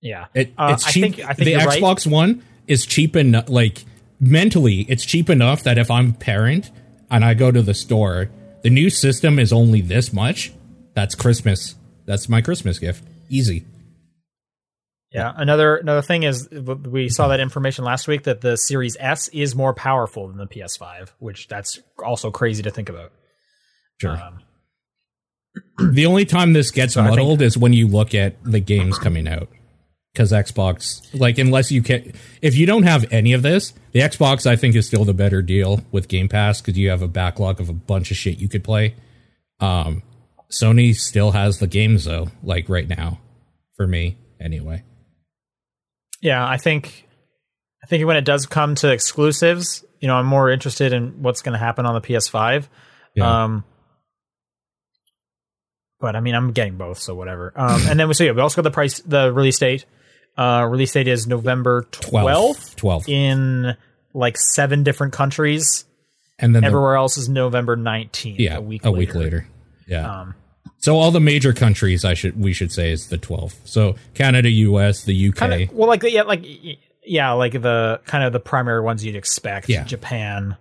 [0.00, 1.02] yeah It, Uh, it's I cheap.
[1.16, 1.82] think- I think the you're right.
[1.82, 3.48] Xbox One is cheap enough.
[3.48, 3.84] Like
[4.28, 6.70] mentally, it's cheap enough that if I'm a parent
[7.10, 8.30] and I go to the store,
[8.62, 10.52] the new system is only this much.
[10.94, 11.74] That's Christmas.
[12.06, 13.04] That's my Christmas gift.
[13.28, 13.64] Easy.
[15.12, 19.28] yeah another another thing is we saw that information last week that the series s
[19.28, 23.12] is more powerful than the ps5 which that's also crazy to think about
[24.00, 24.10] Sure.
[24.20, 24.40] Um,
[25.92, 29.28] the only time this gets think- muddled is when you look at the games coming
[29.28, 29.48] out.
[30.14, 34.46] Because Xbox, like, unless you can, if you don't have any of this, the Xbox
[34.46, 37.60] I think is still the better deal with Game Pass because you have a backlog
[37.60, 38.94] of a bunch of shit you could play.
[39.58, 40.04] Um,
[40.52, 43.18] Sony still has the games though, like right now,
[43.76, 44.84] for me anyway.
[46.20, 47.08] Yeah, I think
[47.82, 51.42] I think when it does come to exclusives, you know, I'm more interested in what's
[51.42, 52.68] going to happen on the PS5.
[53.14, 53.44] Yeah.
[53.44, 53.64] Um,
[56.00, 57.52] but I mean, I'm getting both, so whatever.
[57.56, 59.86] Um, and then we so yeah, we also got the price, the release date.
[60.36, 63.08] Uh, release date is November 12th 12th.
[63.08, 63.76] in
[64.12, 65.84] like seven different countries.
[66.38, 68.38] and then the- Everywhere else is November 19th.
[68.38, 68.98] yeah, a week a later.
[68.98, 69.48] week later.
[69.86, 70.20] Yeah.
[70.22, 70.34] Um,
[70.78, 73.54] so all the major countries I should we should say is the 12th.
[73.64, 75.34] So Canada, US, the UK.
[75.36, 76.44] kind of well, like yeah, like
[77.04, 79.68] yeah, like the kind of the primary ones you'd expect.
[79.68, 79.84] Yeah.
[79.84, 80.56] Japan.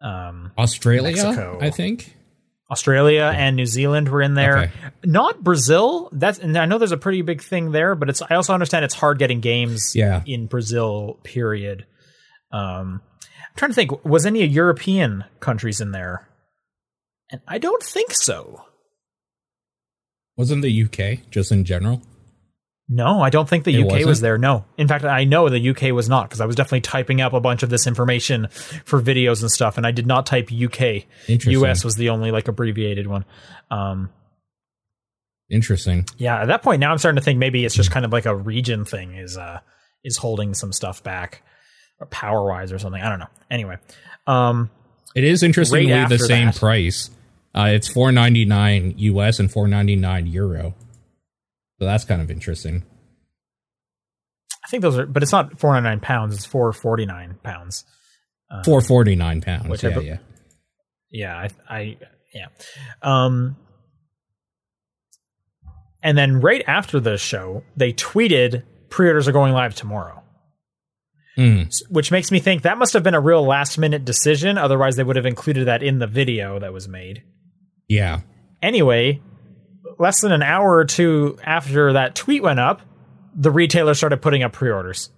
[0.00, 1.58] Um, Australia, Mexico.
[1.60, 2.16] I think.
[2.72, 4.58] Australia and New Zealand were in there.
[4.58, 4.72] Okay.
[5.04, 6.08] Not Brazil.
[6.10, 8.84] That's and I know there's a pretty big thing there, but it's I also understand
[8.84, 10.22] it's hard getting games Yeah.
[10.26, 11.20] in Brazil.
[11.22, 11.86] Period.
[12.50, 14.04] Um, I'm trying to think.
[14.04, 16.26] Was any European countries in there?
[17.30, 18.64] And I don't think so.
[20.36, 22.02] Wasn't the UK just in general?
[22.94, 24.22] No, I don't think the It UK was wasn't?
[24.22, 24.38] there.
[24.38, 27.32] No, in fact, I know the UK was not because I was definitely typing up
[27.32, 28.48] a bunch of this information
[28.84, 31.04] for videos and stuff, and I did not type UK.
[31.28, 31.52] Interesting.
[31.64, 33.24] US was the only like abbreviated one.
[33.70, 34.10] Um,
[35.50, 36.06] Interesting.
[36.16, 38.24] Yeah, at that point now I'm starting to think maybe it's just kind of like
[38.26, 39.60] a region thing is uh
[40.02, 41.42] is holding some stuff back
[42.00, 43.02] or power wise or something.
[43.02, 43.28] I don't know.
[43.50, 43.76] Anyway.
[44.26, 44.70] Um
[45.14, 46.56] It is interestingly Right the same that.
[46.56, 47.10] price.
[47.54, 50.74] Uh, it's four ninety nine US and four ninety nine euro.
[51.82, 52.84] So that's kind of interesting.
[54.64, 57.84] I think those are but it's not 499 pounds, it's 449 pounds.
[58.86, 59.66] Forty nine pounds.
[59.66, 60.18] Which I yeah, yeah.
[61.10, 61.96] Yeah, I, I
[62.32, 62.46] yeah.
[63.02, 63.56] Um
[66.04, 70.22] and then right after the show, they tweeted pre-orders are going live tomorrow.
[71.36, 74.56] Mm, Which makes me think that must have been a real last minute decision.
[74.56, 77.24] Otherwise, they would have included that in the video that was made.
[77.88, 78.20] yeah.
[78.62, 79.20] Anyway,
[80.02, 82.82] less than an hour or two after that tweet went up,
[83.36, 85.10] the retailer started putting up pre-orders.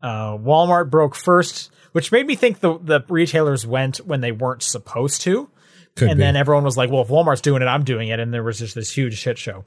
[0.00, 4.62] Uh, Walmart broke first, which made me think the the retailers went when they weren't
[4.62, 5.50] supposed to,
[5.96, 6.22] Could and be.
[6.22, 8.58] then everyone was like, "Well, if Walmart's doing it, I'm doing it," and there was
[8.58, 9.64] just this huge shit show.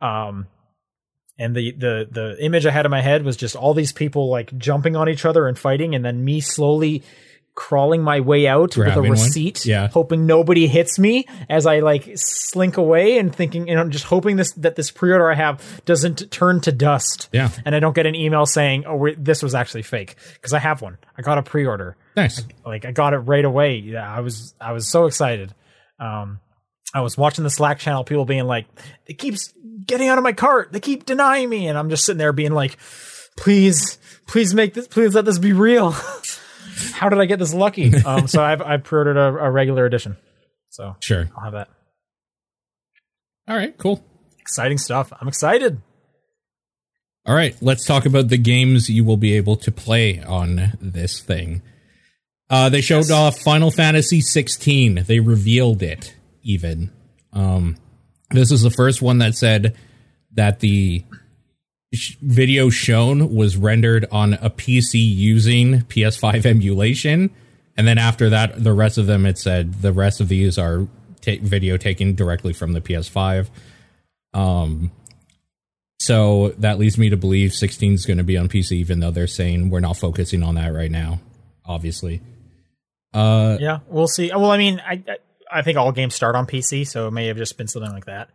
[0.00, 0.46] Um,
[1.38, 4.28] and the the the image I had in my head was just all these people
[4.30, 7.02] like jumping on each other and fighting, and then me slowly
[7.54, 9.88] crawling my way out with a receipt, Yeah.
[9.88, 14.36] hoping nobody hits me as I like slink away and thinking, and I'm just hoping
[14.36, 17.28] this that this pre-order I have doesn't turn to dust.
[17.32, 17.50] Yeah.
[17.66, 20.80] and I don't get an email saying, "Oh, this was actually fake," because I have
[20.80, 20.96] one.
[21.18, 22.42] I got a pre-order Nice.
[22.64, 23.76] like I got it right away.
[23.76, 25.54] Yeah, I was I was so excited.
[25.98, 26.40] Um,
[26.94, 28.66] I was watching the Slack channel, people being like,
[29.06, 29.52] "It keeps
[29.86, 30.72] getting out of my cart.
[30.72, 32.78] They keep denying me," and I'm just sitting there being like,
[33.36, 34.88] "Please, please make this.
[34.88, 35.94] Please let this be real."
[36.92, 37.92] How did I get this lucky?
[38.04, 40.16] um, so I've I pre-ordered a, a regular edition,
[40.70, 41.28] so Sure.
[41.36, 41.68] I'll have that.
[43.48, 43.76] All right.
[43.78, 44.04] Cool.
[44.38, 45.12] Exciting stuff.
[45.20, 45.80] I'm excited.
[47.26, 51.20] All right, let's talk about the games you will be able to play on this
[51.20, 51.60] thing.
[52.48, 53.10] Uh, they showed Yes.
[53.10, 55.04] off Final Fantasy 16.
[55.06, 56.90] They revealed it even.
[57.32, 57.76] Um,
[58.30, 59.76] this is the first one that said
[60.32, 61.04] that the
[61.94, 67.30] sh- video shown was rendered on a PC using PS5 emulation,
[67.76, 70.86] and then after that, the rest of them it said the rest of these are
[71.20, 73.48] ta- video taken directly from the PS5.
[74.32, 74.92] Um,
[75.98, 79.10] so that leads me to believe 16 is going to be on PC, even though
[79.10, 81.20] they're saying we're not focusing on that right now.
[81.66, 82.20] Obviously,
[83.12, 84.30] uh, Yeah, we'll see.
[84.30, 85.02] Well, I mean, I
[85.52, 88.06] I, think all games start on PC, so it may have just been something like
[88.06, 88.30] that.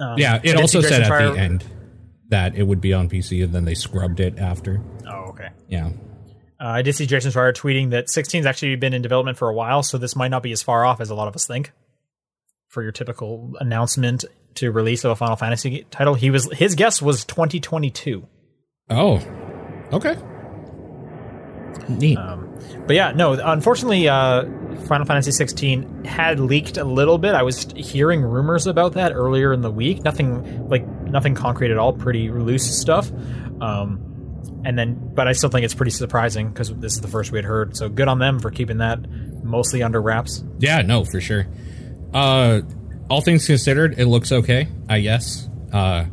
[0.00, 0.40] Um, yeah.
[0.42, 1.64] It also said at the end
[2.32, 4.80] that it would be on PC, and then they scrubbed it after.
[5.06, 5.50] Oh, okay.
[5.68, 5.90] Yeah,
[6.60, 9.54] Uh, I did see Jason Schreier tweeting that 16's actually been in development for a
[9.54, 11.72] while, so this might not be as far off as a lot of us think.
[12.68, 14.24] For your typical announcement
[14.54, 18.26] to release of a Final Fantasy title, he was his guess was 2022.
[18.90, 19.20] Oh,
[19.92, 20.16] okay.
[21.88, 22.16] Neat.
[22.86, 24.44] But yeah, no, unfortunately, uh,
[24.86, 27.34] Final Fantasy 16 had leaked a little bit.
[27.34, 30.02] I was hearing rumors about that earlier in the week.
[30.04, 31.92] Nothing like nothing concrete at all.
[31.92, 33.10] Pretty loose stuff.
[33.60, 34.08] Um,
[34.64, 37.38] and then, but I still think it's pretty surprising because this is the first we
[37.38, 37.76] had heard.
[37.76, 38.98] So good on them for keeping that
[39.42, 40.42] mostly under wraps.
[40.58, 41.46] yeah, no, for sure.
[42.12, 42.60] Uh,
[43.08, 44.68] all things considered, it looks okay.
[44.88, 45.48] I guess.
[45.72, 46.06] Uh,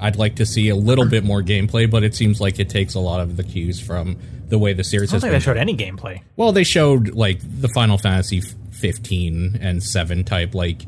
[0.00, 2.94] I'd like to see a little bit more gameplay, but it seems like it takes
[2.94, 4.18] a lot of the cues from
[4.52, 5.40] the way the series I don't has think been.
[5.40, 6.20] they showed any gameplay.
[6.36, 8.42] Well, they showed like the Final Fantasy
[8.72, 10.82] 15 and 7 type like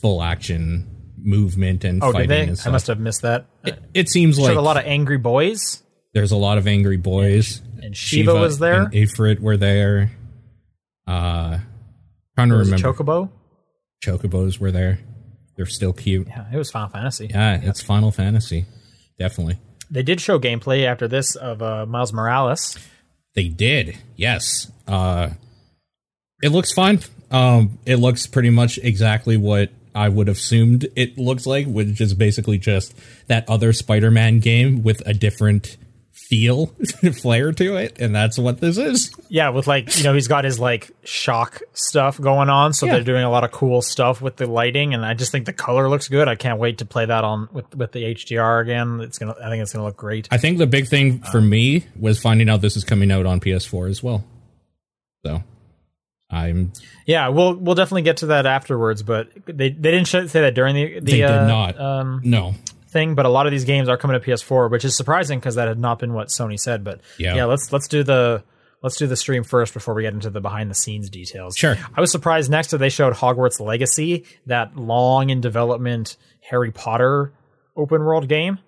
[0.00, 0.88] full action
[1.18, 2.50] movement and Oh, fighting did they?
[2.52, 3.44] and I must have missed that.
[3.62, 5.82] It, it seems like a lot of angry boys.
[6.14, 7.60] there's a lot of angry boys.
[7.82, 8.84] And Shiva, was there.
[8.84, 10.10] And Ifrit were there.
[11.06, 11.58] Uh,
[12.34, 13.02] trying to There was a remember.
[13.04, 13.30] Chocobo.
[14.02, 14.98] Chocobos were there.
[15.56, 16.26] They're still cute.
[16.28, 17.26] Yeah, it was Final Fantasy.
[17.30, 18.64] Yeah, it's Final Fantasy.
[19.18, 19.58] Definitely.
[19.90, 22.78] They did show gameplay after this of uh, Miles Morales.
[23.34, 23.96] They did.
[24.16, 24.70] Yes.
[24.86, 25.30] Uh
[26.42, 27.00] it looks fine.
[27.30, 32.00] Um it looks pretty much exactly what I would have assumed it looks like, which
[32.00, 32.94] is basically just
[33.28, 35.76] that other Spider-Man game with a different
[36.14, 36.66] feel,
[37.20, 39.10] flair to it, and that's what this is.
[39.28, 42.92] Yeah, with like you know he's got his like shock stuff going on, so Yeah.
[42.94, 45.52] they're doing a lot of cool stuff with the lighting, and I just think the
[45.52, 46.28] color looks good.
[46.28, 49.00] I can't wait to play that on with with the HDR again.
[49.00, 50.28] It's gonna, I think it's gonna look great.
[50.30, 53.40] I think the big thing for me was finding out this is coming out on
[53.40, 54.24] PS4 as well.
[55.26, 55.42] So,
[56.30, 56.72] I'm
[57.06, 60.74] Yeah, we'll we'll definitely get to that afterwards, but they they didn't say that during
[60.74, 61.80] the the They did uh, not.
[61.80, 62.54] um no.
[62.94, 63.14] Thing.
[63.14, 65.68] But a lot of these games are coming to PS4, which is surprising because that
[65.68, 66.82] had not been what Sony said.
[66.82, 67.34] But Yeah.
[67.34, 68.42] yeah, let's let's do the
[68.82, 71.56] let's do the stream first before we get into the behind the scenes details.
[71.56, 71.76] Sure.
[71.94, 77.32] I was surprised next that they showed Hogwarts Legacy, that long in development Harry Potter
[77.76, 78.58] open world game.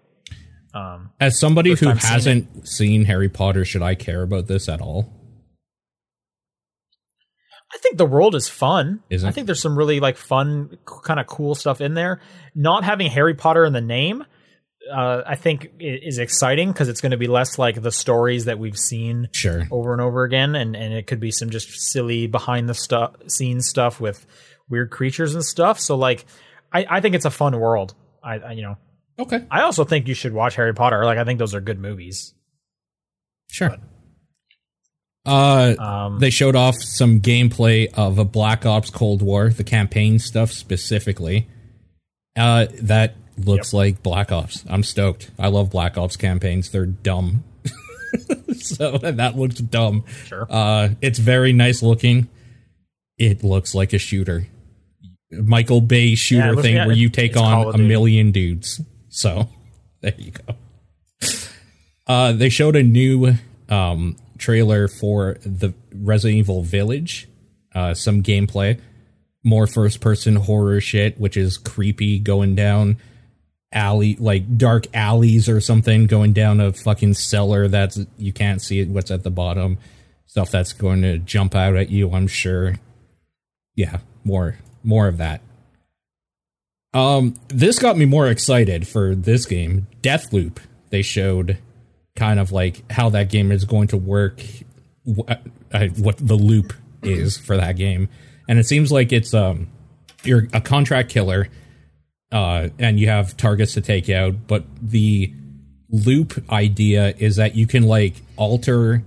[0.75, 5.11] Um, As somebody who hasn't seen Harry Potter, should I care about this at all?
[7.75, 9.03] I think the world is fun.
[9.11, 9.27] Is it?
[9.27, 12.21] I think there's some really like fun, kind of cool stuff in there.
[12.55, 14.25] Not having Harry Potter in the name,
[14.95, 18.59] uh, I think is exciting because it's going to be less like the stories that
[18.59, 19.67] we've seen Sure.
[19.73, 23.15] over and over again, and and it could be some just silly behind the stuff
[23.27, 24.25] scenes stuff with
[24.69, 25.81] weird creatures and stuff.
[25.81, 26.25] So like,
[26.73, 27.95] I I think it's a fun world.
[28.23, 28.77] I, I you know
[29.19, 29.45] Okay.
[29.51, 31.05] I also think you should watch Harry Potter.
[31.05, 32.33] Like I think those are good movies.
[33.51, 33.77] Sure.
[35.27, 40.19] Uh, Um, they showed off some gameplay of a Black Ops Cold War, the campaign
[40.19, 41.49] stuff specifically.
[42.37, 44.65] Uh, that looks like Black Ops.
[44.69, 45.31] I'm stoked.
[45.39, 46.71] I love Black Ops campaigns.
[46.71, 47.45] They're dumb.
[48.57, 50.05] so that looks dumb.
[50.27, 50.47] Sure.
[50.49, 52.29] Uh, it's very nice looking.
[53.19, 54.47] It looks like a shooter.
[55.33, 58.81] Michael Bay shooter looks- thing yeah, where you take on a million dudes.
[59.09, 59.49] So
[60.03, 60.55] there you go.
[62.07, 63.35] Uh, they showed a new
[63.69, 67.29] um, trailer for the Resident Evil Village,
[67.75, 68.81] uh, some gameplay,
[69.45, 72.97] more first person horror shit, which is creepy going down
[73.73, 78.85] alley, like dark alleys or something, going down a fucking cellar that's you can't see
[78.85, 79.79] what's at the bottom.
[80.27, 82.13] stuff that's going to jump out at you.
[82.13, 82.75] I'm sure.
[83.75, 85.41] Yeah, more more of that.
[86.93, 90.59] Um, this got me more excited for this game, Deathloop.
[90.91, 91.59] They showed
[92.17, 94.43] kind of like how that game is going to work,
[95.07, 95.31] wh-
[95.73, 98.09] uh, what the loop is for that game,
[98.49, 99.69] and it seems like it's um,
[100.25, 101.49] you're a contract killer,
[102.33, 105.33] uh, and you have targets to take out, but the
[105.89, 109.05] loop idea is that you can like alter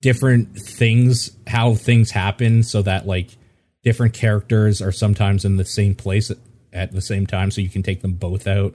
[0.00, 3.36] different things, how things happen, so that like
[3.84, 6.32] different characters are sometimes in the same place
[6.72, 8.74] at the same time, so you can take them both out.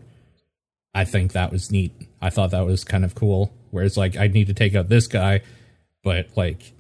[0.94, 1.92] I think that was neat.
[2.24, 3.54] I thought that was kind of cool.
[3.72, 5.42] Whereas like I need to take out this guy,
[6.04, 6.74] but like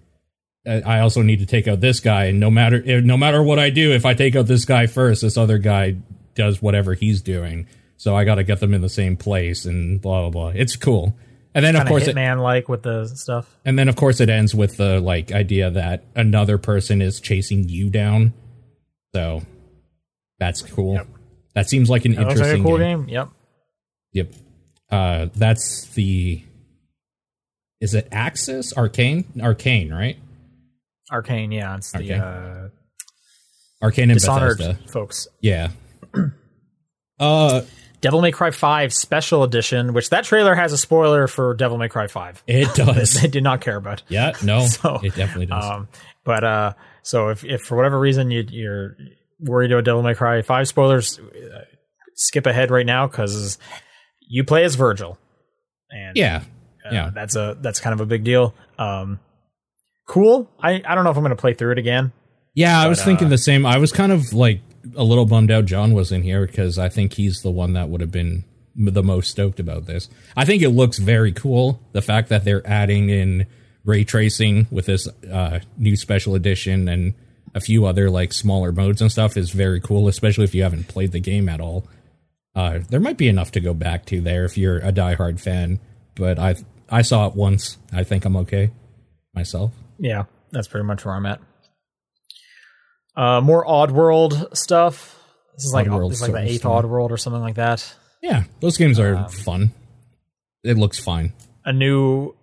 [0.65, 3.59] I also need to take out this guy, and no matter eh, no matter what
[3.59, 5.97] I do, if I take out this guy first, this other guy
[6.35, 7.67] does whatever he's doing.
[7.97, 10.59] So I got to get them in the same place, and blah blah blah.
[10.59, 11.13] It's cool.
[11.53, 13.53] And then of course, Hitman like with the stuff.
[13.65, 17.67] and then of course it ends with the like idea that another person is chasing
[17.67, 18.33] you down.
[19.13, 19.41] So
[20.39, 20.95] that's cool.
[20.95, 21.07] Yep.
[21.53, 23.05] That seems like an That looks like a interesting cool game.
[23.05, 23.09] game.
[23.09, 23.29] Yep.
[24.13, 24.33] Yep.
[24.93, 26.43] Uh, that's the.
[27.81, 29.25] Is it Axis Arkane?
[29.37, 30.17] Arkane, right?
[31.11, 32.69] Arkane, yeah, it's the uh,
[33.83, 34.87] Arkane and Dishonored Bethesda.
[34.89, 35.27] folks.
[35.41, 35.69] Yeah.
[37.19, 37.61] uh,
[38.01, 41.89] Devil May Cry 5 Special Edition, which that trailer has a spoiler for Devil May
[41.89, 42.43] Cry 5.
[42.47, 43.13] it does.
[43.13, 44.03] they did not care about.
[44.09, 44.33] yeah.
[44.43, 44.59] No.
[44.67, 45.65] So, it definitely does.
[45.65, 45.87] Um,
[46.23, 48.95] but uh, so if, if for whatever reason you, you're
[49.39, 51.63] worried about Devil May Cry 5 spoilers, uh,
[52.15, 53.57] skip ahead right now because
[54.28, 55.17] you play as Vergil.
[55.91, 56.43] And yeah.
[56.86, 57.11] uh, yeah.
[57.13, 58.53] that's a that's kind of a big deal.
[58.78, 59.19] Um,
[60.07, 60.49] cool.
[60.59, 62.11] I, I don't know if I'm going to play through it again.
[62.53, 62.80] Yeah.
[62.80, 63.65] I was but, thinking uh, the same.
[63.65, 64.61] I was kind of like
[64.95, 67.89] a little bummed out John was in here because I think he's the one that
[67.89, 68.43] would have been
[68.76, 70.09] the most stoked about this.
[70.36, 71.80] I think it looks very cool.
[71.91, 73.45] The fact that they're adding in
[73.86, 77.13] ray tracing with this uh, new special edition and
[77.53, 80.88] a few other like smaller modes and stuff is very cool, especially if you haven't
[80.88, 81.88] played the game at all.
[82.55, 85.79] Uh, there might be enough to go back to there if you're a diehard fan,
[86.15, 86.55] but I
[86.89, 87.77] I saw it once.
[87.91, 88.71] I think I'm okay
[89.33, 89.71] myself.
[89.97, 91.39] Yeah, that's pretty much where I'm at.
[93.15, 95.15] Uh, more Oddworld stuff.
[95.55, 96.83] This is like Oddworld this is like the eighth stuff.
[96.83, 97.95] Oddworld or something like that.
[98.21, 99.71] Yeah, those games are Um, fun.
[100.63, 101.33] It looks fine.
[101.65, 102.35] A new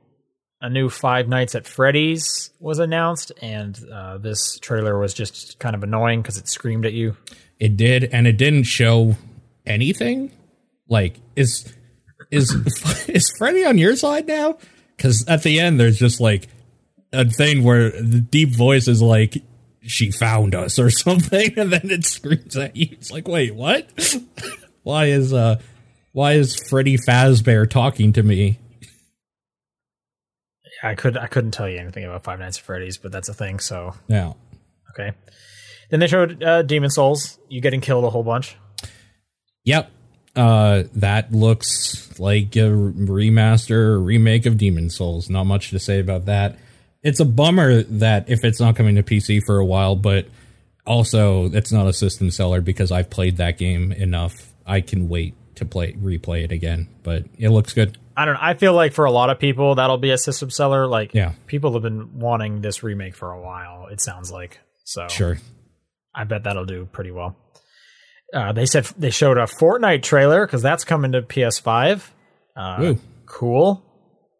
[0.62, 5.74] a new Five Nights at Freddy's was announced, and uh, this trailer was just kind
[5.74, 7.16] of annoying because it screamed at you.
[7.58, 9.16] It did, and it didn't show
[9.71, 10.33] anything.
[10.89, 11.73] Like, is
[12.31, 12.53] is
[13.09, 14.59] is Freddy on your side now?
[14.97, 16.49] Because at the end, there's just like
[17.12, 19.43] a thing where the deep voice is like,
[19.83, 22.89] "She found us" or something, and then it screams at you.
[22.93, 23.89] It's like, wait, what?
[24.83, 25.61] why is uh,
[26.12, 28.59] why is Freddy Fazbear talking to me?
[30.83, 33.35] I could I couldn't tell you anything about Five Nights at Freddy's, but that's a
[33.35, 33.59] thing.
[33.61, 34.33] So Yeah,
[34.91, 35.12] okay.
[35.91, 37.39] Then they showed uh, Demon's Souls.
[37.49, 38.57] You getting killed a whole bunch.
[39.64, 39.90] Yep.
[40.36, 45.28] Uh, that looks like a remaster or remake of Demon's Souls.
[45.28, 46.56] Not much to say about that.
[47.02, 50.26] It's a bummer that if it's not coming to PC for a while, but
[50.86, 54.34] also it's not a system seller because I've played that game enough.
[54.66, 57.98] I can wait to play replay it again, but it looks good.
[58.16, 58.36] I don't.
[58.36, 60.86] I feel like for a lot of people that'll be a system seller.
[60.86, 61.32] Like Yeah.
[61.46, 63.86] people have been wanting this remake for a while.
[63.88, 65.08] It sounds like so.
[65.08, 65.38] Sure.
[66.14, 67.36] I bet that'll do pretty well.
[68.33, 72.03] Uh, they said they showed a Fortnite trailer because that's coming to PS5.
[72.57, 72.95] Uh,
[73.26, 73.85] cool.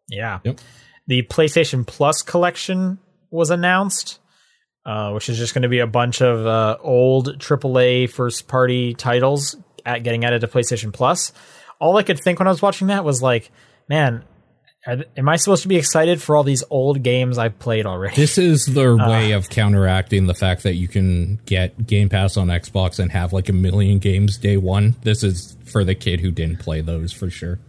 [0.09, 0.39] Yeah.
[0.43, 0.59] Yep.
[1.07, 2.99] The PlayStation Plus collection
[3.31, 4.19] was announced,
[4.85, 8.93] uh, which is just going to be a bunch of uh, old AAA first party
[8.93, 11.33] titles at getting added to PlayStation Plus.
[11.79, 13.51] All I could think when I was watching that was like,
[13.89, 14.23] man,
[14.85, 18.15] th- am I supposed to be excited for all these old games I've played already?
[18.15, 22.47] This is the way of counteracting the fact that you can get Game Pass on
[22.47, 24.95] Xbox and have like a million games day one.
[25.03, 27.59] This is for the kid who didn't play those for sure.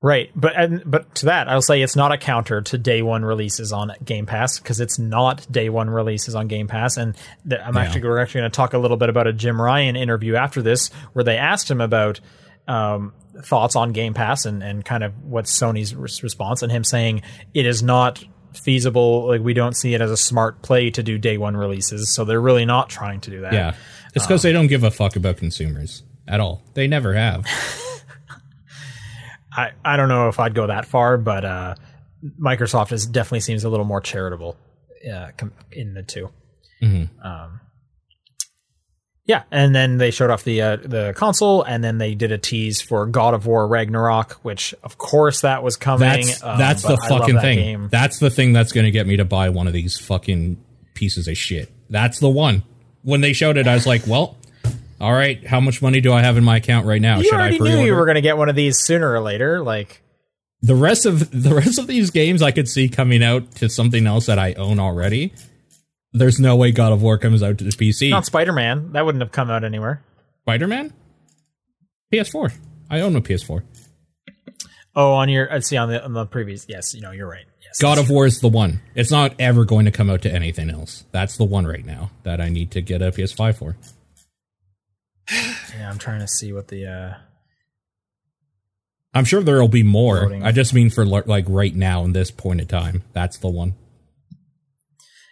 [0.00, 3.24] Right, but and but to that, I'll say it's not a counter to day one
[3.24, 6.96] releases on Game Pass because it's not day one releases on Game Pass.
[6.96, 7.16] And
[7.48, 7.80] th- I'm Yeah.
[7.82, 10.62] actually we're actually going to talk a little bit about a Jim Ryan interview after
[10.62, 12.20] this, where they asked him about
[12.68, 13.12] um,
[13.44, 17.22] thoughts on Game Pass and and kind of what's Sony's res- response, and him saying
[17.54, 18.22] it is not
[18.54, 19.28] feasible.
[19.28, 22.24] Like we don't see it as a smart play to do day one releases, so
[22.24, 23.52] they're really not trying to do that.
[23.52, 23.74] Yeah.
[24.14, 26.62] It's because they don't give a fuck about consumers at all.
[26.74, 27.46] They never have.
[29.52, 31.74] I, I don't know if I'd go that far, but uh,
[32.40, 34.56] Microsoft is definitely seems a little more charitable
[35.12, 36.28] uh, com- in the 2
[36.82, 37.24] Mhm.
[37.24, 37.60] Um,
[39.28, 42.38] Yeah, and then they showed off the uh, the console, and then they did a
[42.38, 46.26] tease for God of War Ragnarok, which of course that was coming.
[46.26, 47.58] That's um, that's the I fucking that thing.
[47.58, 47.88] game.
[47.92, 50.56] That's the thing that's going to get me to buy one of these fucking
[50.94, 51.70] pieces of shit.
[51.90, 52.62] That's the one.
[53.02, 54.34] When they showed it, I was like, well,
[54.98, 57.18] all right, how much money do I have in my account right now?
[57.18, 57.80] You Should I already pre-order?
[57.80, 59.62] knew you were going to get one of these sooner or later.
[59.62, 60.02] Like,
[60.62, 64.06] the rest of the rest of these games I could see coming out to something
[64.06, 65.34] else that I own already.
[66.12, 68.10] There's no way God of War comes out to the PC.
[68.10, 68.92] not Spider Man.
[68.92, 70.02] That wouldn't have come out anywhere.
[70.42, 70.92] Spider Man,
[72.12, 72.52] PS4.
[72.90, 73.62] I own a PS4.
[74.96, 76.66] Oh, on your, I see on the on the previous.
[76.68, 77.44] Yes, you know, you're right.
[77.62, 78.80] Yes, God of War is the one.
[78.94, 81.04] It's not ever going to come out to anything else.
[81.12, 83.76] That's the one right now that I need to get a PS5 for.
[85.30, 86.86] Yeah, I'm trying to see what the.
[86.86, 87.14] uh
[89.14, 90.22] I'm sure there'll be more.
[90.22, 90.42] Loading.
[90.42, 93.02] I just mean for like right now in this point in time.
[93.12, 93.74] That's the one.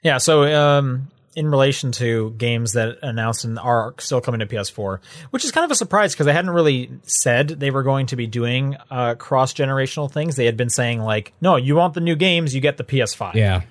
[0.02, 5.00] Yeah, so um, in relation to games that announced and are still coming to PS4,
[5.30, 8.16] which is kind of a surprise because they hadn't really said they were going to
[8.16, 10.36] be doing uh, cross generational things.
[10.36, 13.34] They had been saying like, "No, you want the new games, you get the PS5."
[13.34, 13.62] Yeah.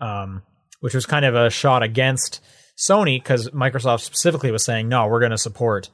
[0.00, 0.42] um,
[0.80, 2.40] which was kind of a shot against
[2.76, 5.90] Sony because Microsoft specifically was saying, "No, we're going to support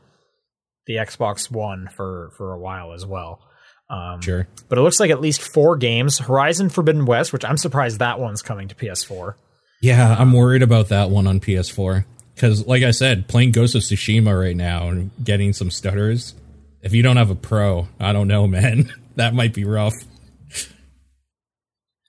[0.87, 3.41] the Xbox One for for a while as well."
[3.91, 4.47] Um, Sure.
[4.69, 8.19] but it looks like at least four games: Horizon Forbidden West, which I'm surprised that
[8.21, 9.35] one's coming to PS4.
[9.81, 12.05] Yeah, I'm worried about that one on PS4
[12.35, 16.35] because, like I said, playing Ghost of Tsushima right now and getting some stutters.
[16.83, 18.93] If you don't have a pro, I don't know, man.
[19.17, 19.95] that might be rough.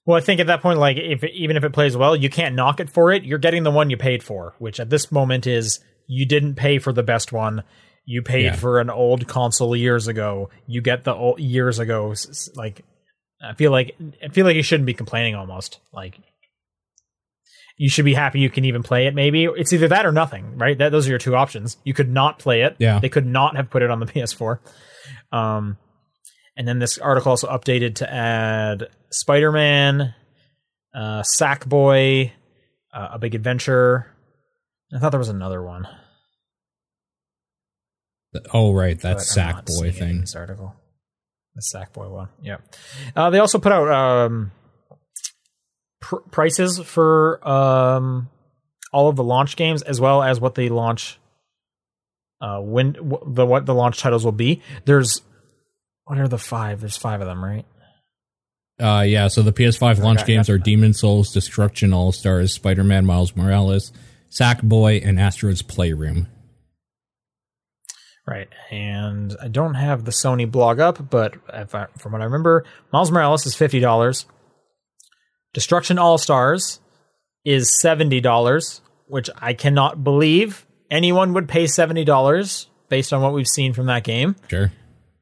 [0.06, 2.56] Well, I think at that point, like if even if it plays well, you can't
[2.56, 3.24] knock it for it.
[3.24, 6.80] You're getting the one you paid for, which at this moment is you didn't pay
[6.80, 7.64] for the best one.
[8.04, 8.56] You paid Yeah.
[8.56, 10.50] for an old console years ago.
[10.66, 12.14] You get the old, years ago.
[12.56, 12.84] Like
[13.42, 15.36] I feel like I feel like you shouldn't be complaining.
[15.36, 16.18] Almost like
[17.78, 19.16] you should be happy you can even play it.
[19.16, 20.78] Maybe it's either that or nothing, right?
[20.78, 21.78] That those are your two options.
[21.84, 22.76] You could not play it.
[22.80, 23.00] Yeah.
[23.00, 24.60] they could not have put it on the PS4.
[25.32, 25.78] Um,
[26.56, 30.14] and then this article also updated to add Spider Man,
[30.94, 32.32] uh, Sackboy,
[32.94, 34.08] uh, A Big Adventure.
[34.94, 35.88] I thought there was another one.
[38.54, 40.22] Oh, right, that Sackboy seeing it in thing.
[40.22, 40.76] This article,
[41.56, 42.30] the Sackboy one.
[42.42, 42.58] Yeah.
[43.16, 44.52] Uh, they also put out um,
[46.12, 48.30] pr- prices for um,
[48.92, 51.18] all of the launch games as well as what they launch.
[52.40, 54.62] Uh, when w- the what the launch titles will be.
[54.86, 55.22] There's
[56.06, 56.82] what are the five?
[56.82, 57.66] There's five of them, right?
[58.80, 63.06] Uh, yeah, so the PS5 launch games are Demon's Souls, Destruction All Stars, Spider Man
[63.06, 63.92] Miles Morales,
[64.32, 66.26] Sackboy, and Astro's Playroom.
[68.26, 72.26] Right, and I don't have the Sony blog up, but if I, from what I
[72.26, 74.26] remember, Miles Morales is fifty dollars.
[75.54, 76.80] Destruction All Stars
[77.46, 83.34] is seventy dollars, which I cannot believe anyone would pay seventy dollars based on what
[83.34, 84.36] we've seen from that game.
[84.50, 84.72] Sure.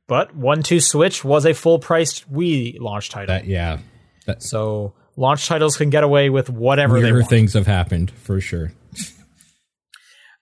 [0.07, 3.79] But One Two Switch was a full priced Wii launch title, That, yeah.
[4.25, 7.27] That, so launch titles can get away with whatever they want.
[7.29, 8.71] things have happened, for sure.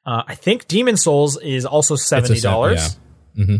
[0.06, 2.98] Uh, I think Demon's Souls is also It's a seventy set- dollars.
[3.36, 3.46] yeah.
[3.46, 3.56] hmm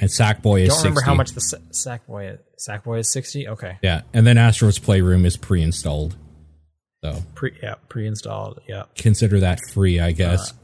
[0.00, 1.06] And Sackboy is Don't remember 60.
[1.06, 2.38] how much the Sa- Sackboy
[2.68, 3.46] Sackboy is sixty.
[3.46, 3.78] Okay.
[3.82, 6.16] Yeah, and then Astro's Playroom is pre-installed.
[7.04, 8.60] So Pre yeah, pre-installed.
[8.68, 8.84] Yeah.
[8.96, 10.50] consider that free, I guess.
[10.50, 10.54] Uh,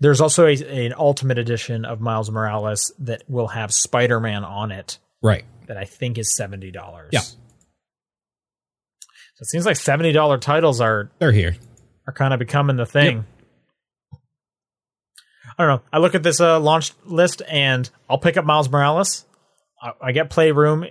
[0.00, 4.98] there's also a, an ultimate edition of Miles Morales that will have Spider-Man on it
[5.22, 5.44] right.
[5.68, 7.10] that I think is seventy dollars.
[7.12, 7.20] Yeah.
[7.20, 7.36] So
[9.42, 11.54] it seems like seventy dollar titles are They're here.
[12.08, 13.24] are kind of becoming the thing.
[15.58, 15.82] I don't know.
[15.92, 19.24] I look at this uh, launch list and I'll pick up Miles Morales.
[19.80, 20.84] I, I get Playroom.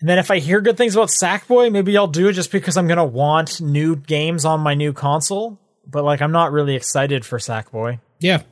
[0.00, 2.76] And then if I hear good things about Sackboy, maybe I'll do it just because
[2.76, 5.58] I'm going to want new games on my new console.
[5.86, 8.00] But like, I'm not really excited for Sackboy.
[8.20, 8.42] Yeah.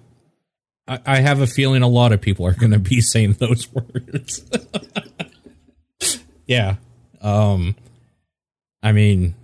[0.89, 3.69] I, I have a feeling a lot of people are going to be saying those
[3.73, 4.45] words.
[6.47, 6.77] yeah.
[7.21, 7.77] Um
[8.83, 9.35] I mean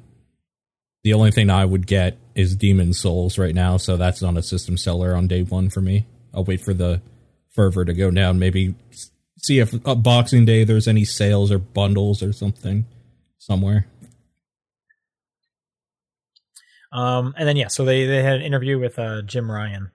[1.03, 4.43] the only thing I would get is Demon's Souls right now, so that's not a
[4.43, 6.07] system seller on day 1 for me.
[6.35, 7.03] I'll wait for the
[7.51, 8.75] fervor to go down, maybe
[9.43, 12.87] see if uh, Boxing Day there's any sales or bundles or something
[13.39, 13.87] somewhere.
[16.93, 19.91] Um, and then yeah, so they they had an interview with uh, Jim Ryan.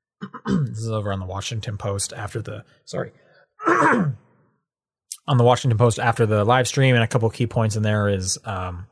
[0.46, 3.12] this is over on the Washington Post after the sorry
[3.66, 4.16] on
[5.26, 8.36] the Washington Post after the live stream, and a couple key points in there is
[8.44, 8.86] um,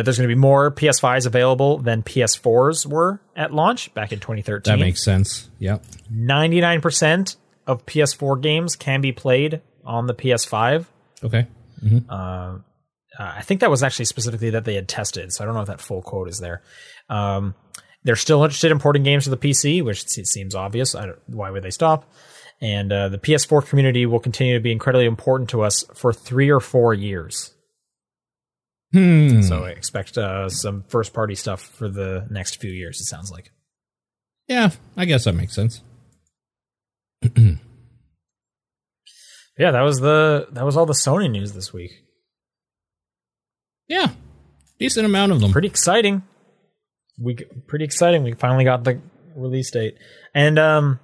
[0.00, 4.18] that there's going to be more PS5s available than PS4s were at launch back in
[4.18, 4.72] 2013.
[4.72, 5.50] That makes sense.
[5.58, 5.84] Yep.
[6.10, 7.36] 99%
[7.66, 10.86] of PS4 games can be played on the PS5.
[11.22, 11.46] Okay.
[12.08, 12.58] Uh,
[13.18, 15.66] I think that was actually specifically that they had tested, so I don't know if
[15.66, 16.62] that full quote is there.
[17.10, 17.54] Um,
[18.04, 20.94] They're still interested in porting games to the PC, which se- seems obvious.
[20.94, 22.10] I don't, why would they stop?
[22.62, 26.50] And uh, the PS4 community will continue to be incredibly important to us for three
[26.50, 27.52] or four years.
[28.92, 29.42] Hmm.
[29.42, 33.00] So I expect uh, some first party stuff for the next few years.
[33.00, 33.52] It sounds like.
[34.48, 35.82] yeah, I guess that makes sense.
[39.60, 41.90] Yeah, that was the that was all the Sony news this week.
[43.88, 44.08] Yeah,
[44.78, 45.52] decent amount of them.
[45.52, 46.22] Pretty exciting.
[47.18, 47.34] We
[47.66, 48.22] pretty exciting.
[48.22, 49.02] We finally got the
[49.36, 49.98] release date,
[50.34, 50.98] and um,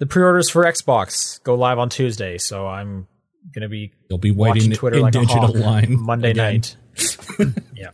[0.00, 2.38] the pre-orders for Xbox go live on Tuesday.
[2.38, 3.06] So I'm
[3.54, 6.54] gonna be You'll be waiting Twitter in like a digital hawk line Monday again.
[6.54, 6.76] night.
[7.74, 7.90] yeah.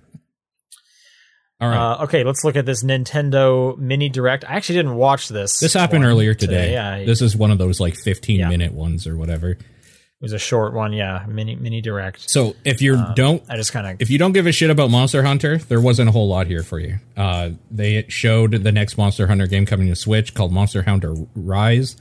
[1.61, 1.93] All right.
[1.93, 4.45] Uh, okay, let's look at this Nintendo Mini Direct.
[4.49, 5.59] I actually didn't watch this.
[5.59, 6.73] this happened earlier today.
[6.73, 8.49] Yeah, this is one of those like 15 Yeah.
[8.49, 9.51] minute ones or whatever.
[9.51, 10.93] It was a short one.
[10.93, 12.29] Yeah, mini mini Direct.
[12.31, 14.91] So if you don't I just kind of if you don't give a shit about
[14.91, 16.99] Monster Hunter, there wasn't a whole lot here for you.
[17.17, 21.97] Uh, they showed the next Monster Hunter game coming to Switch called Monster Hunter Rise.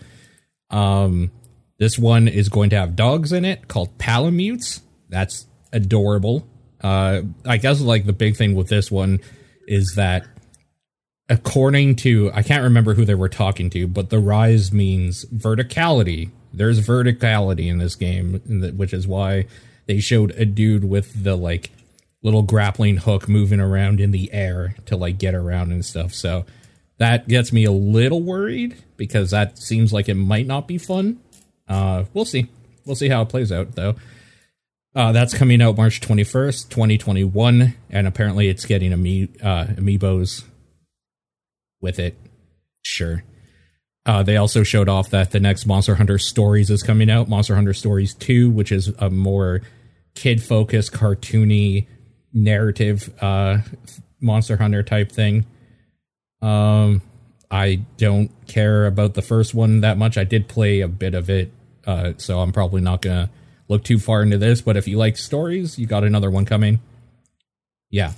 [0.70, 1.32] Um,
[1.80, 4.82] this one is going to have dogs in it called Palamutes.
[5.09, 6.47] That's adorable.
[6.82, 9.19] Uh, I guess like the big thing with this one
[9.67, 10.25] is that
[11.30, 16.32] according to I can't remember who they were talking to, but the rise means verticality.
[16.53, 18.41] There's verticality in this game,
[18.75, 19.45] which is why
[19.86, 21.71] they showed a dude with the like
[22.23, 26.13] little grappling hook moving around in the air to like get around and stuff.
[26.13, 26.45] So
[26.97, 31.19] that gets me a little worried because that seems like it might not be fun.
[31.68, 32.47] Uh, we'll see.
[32.86, 33.95] We'll see how it plays out though.
[34.95, 40.43] Uh, that's coming out March 21st, 2021, and apparently it's getting ami- uh, amiibos
[41.82, 42.18] with it.
[42.82, 43.24] Sure.
[44.07, 47.55] Uh, they also showed off that the next Monster Hunter Stories is coming out, Monster
[47.55, 49.61] Hunter Stories 2, which is a more
[50.15, 51.86] kid focused, cartoony
[52.34, 53.59] narrative uh,
[54.20, 55.45] Monster Hunter type thing.
[56.41, 57.01] Um,
[57.51, 60.18] I don't care about the first one that much.
[60.18, 61.51] I did play a bit of it,
[61.88, 63.32] uh, so I'm probably not gonna
[63.68, 64.62] look too far into this.
[64.62, 66.80] But if you like stories, you got another one coming.
[67.90, 68.14] Yeah.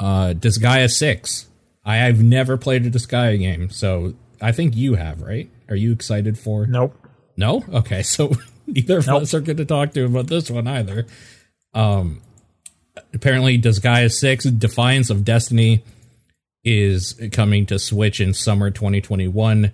[0.00, 1.46] Uh, Disgaea Six.
[1.84, 5.48] I I've never played a Disgaea game, so I think you have, right?
[5.68, 6.66] Are you excited for?
[6.66, 6.94] nope.
[7.36, 7.64] No?
[7.72, 8.32] Okay, so
[8.66, 9.22] neither of Nope.
[9.22, 11.06] us are going to talk to about this one either.
[11.72, 12.20] Um,
[13.14, 15.84] apparently, Disgaea 6 Defiance of Destiny
[16.64, 19.70] is coming to Switch in summer 2021,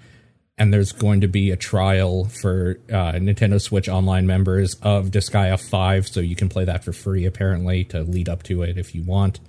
[0.57, 5.61] and there's going to be a trial for uh, Nintendo Switch Online members of Disgaea
[5.61, 8.95] 5, so you can play that for free, apparently, to lead up to it if
[8.95, 9.41] you want.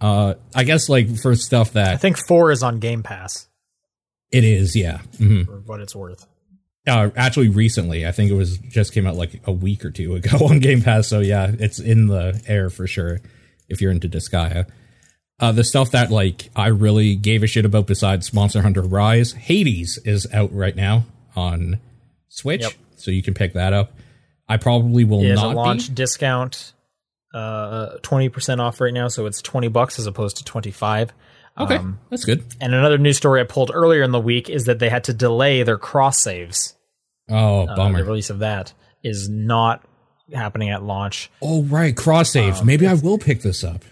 [0.00, 3.48] Uh, I guess, like, for stuff that I think four is on Game Pass
[4.32, 4.98] it is, yeah.
[5.18, 6.26] hmm for what it's worth.
[6.86, 8.06] uh, actually recently.
[8.06, 10.82] I think it was just came out like a week or two ago on Game
[10.82, 11.08] Pass.
[11.08, 13.20] So yeah, it's in the air for sure
[13.68, 14.68] if you're into Disgaea.
[15.38, 19.32] Uh, the stuff that like I really gave a shit about besides Monster Hunter Rise,
[19.32, 21.78] Hades is out right now on
[22.28, 22.72] Switch, Yep.
[22.96, 23.92] so you can pick that up.
[24.48, 25.94] I probably will It is a not launch be.
[25.94, 26.72] discount,
[27.34, 31.12] uh, twenty percent off right now, so it's twenty bucks as opposed to twenty five.
[31.58, 32.44] Okay, Um, that's good.
[32.60, 35.14] and another news story I pulled earlier in the week is that they had to
[35.14, 36.74] delay their cross saves.
[37.30, 37.98] Oh, Uh, bummer.
[37.98, 38.72] the release of that
[39.02, 39.82] is not
[40.32, 41.30] happening at launch.
[41.42, 42.60] oh, right, cross saves.
[42.60, 43.84] Um, Maybe I will pick this up.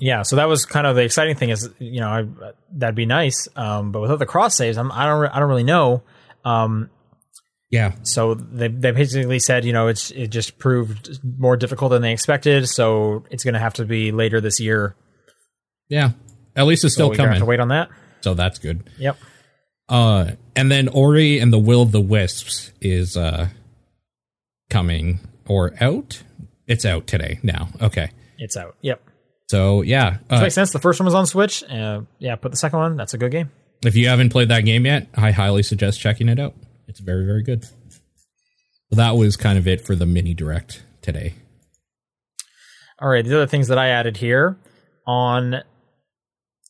[0.00, 3.06] Yeah, so that was kind of the exciting thing is you know I, that'd be
[3.06, 6.02] nice, um, but without the cross saves, I'm, I don't re- I don't really know.
[6.44, 6.90] Um,
[7.70, 12.02] Yeah, so they they basically said you know it's it just proved more difficult than
[12.02, 14.94] they expected, so it's going to have to be later this year.
[15.88, 16.10] yeah.
[16.54, 17.88] At least it's So still we're have coming, to wait on that.
[18.20, 18.90] so that's good.
[18.98, 19.16] Yep.
[19.88, 23.48] Uh, and then Ori and the Will of the Wisps is uh
[24.70, 26.22] coming or out.
[26.66, 27.68] It's out today now.
[27.80, 28.76] Okay, It's out.
[28.82, 29.02] Yep.
[29.52, 30.72] So yeah, uh, Makes sense.
[30.72, 31.62] The first one was on Switch.
[31.64, 32.96] Uh, yeah, put the second one.
[32.96, 33.50] That's a good game.
[33.84, 36.54] if you haven't played that game yet, I highly suggest checking it out.
[36.88, 37.66] It's very very good.
[38.90, 41.34] Well, that was kind of it for the mini direct today.
[42.98, 43.22] All right.
[43.22, 44.56] The other things that I added here
[45.06, 45.56] on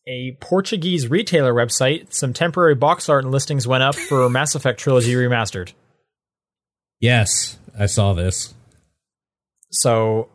[0.08, 4.80] a Portuguese retailer website, some temporary box art and listings went up for Mass Effect
[4.80, 5.72] Trilogy Remastered.
[6.98, 8.54] Yes, I saw this.
[9.70, 10.30] So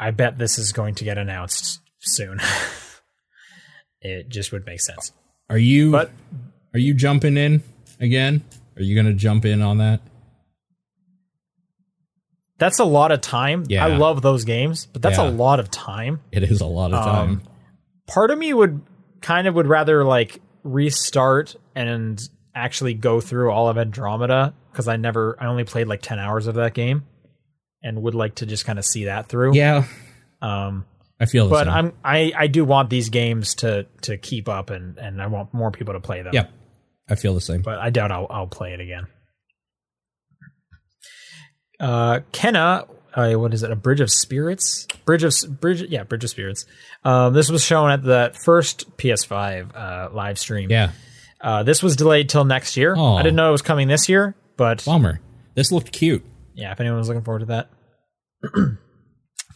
[0.00, 2.40] I bet this is going to get announced soon.
[4.00, 5.12] it just would make sense.
[5.50, 6.10] Are you But
[6.74, 7.62] are you jumping in
[8.00, 8.42] again?
[8.76, 10.00] Are you going to jump in on that?
[12.58, 13.64] that's a lot of time.
[13.68, 13.84] Yeah.
[13.84, 15.28] I love those games, but that's Yeah.
[15.28, 16.20] a lot of time.
[16.30, 17.28] It is a lot of time.
[17.30, 17.42] Um,
[18.06, 18.80] part of me would
[19.20, 22.20] kind of would rather like restart and
[22.54, 26.46] actually go through all of Andromeda because I never I only played like 10 hours
[26.46, 27.04] of that game
[27.82, 29.54] and would like to just kind of see that through.
[29.56, 29.84] yeah,
[30.40, 30.84] Um
[31.22, 31.72] I feel the but same.
[31.74, 35.54] I'm I I do want these games to to keep up and and I want
[35.54, 36.32] more people to play them.
[36.34, 36.46] yeah,
[37.08, 37.62] I feel the same.
[37.62, 39.06] but I doubt I'll I'll play it again.
[41.80, 43.70] Uh, Kena, uh, what is it?
[43.70, 44.86] A Bridge of Spirits?
[45.04, 46.64] Bridge of Bridge, yeah, Bridge of Spirits.
[47.04, 50.70] Um, this was shown at the first PS5 uh, live stream.
[50.70, 50.92] Yeah,
[51.40, 52.94] Uh, this was delayed till next year.
[52.96, 53.16] Aw.
[53.16, 55.20] I didn't know it was coming this year, but bummer.
[55.54, 56.24] This looked cute.
[56.54, 57.70] yeah, if anyone was looking forward to that.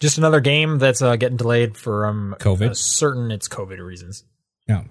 [0.00, 2.70] Just another game that's uh, getting delayed for um, COVID?
[2.70, 4.24] uh, certain it's COVID reasons.
[4.68, 4.84] Yeah.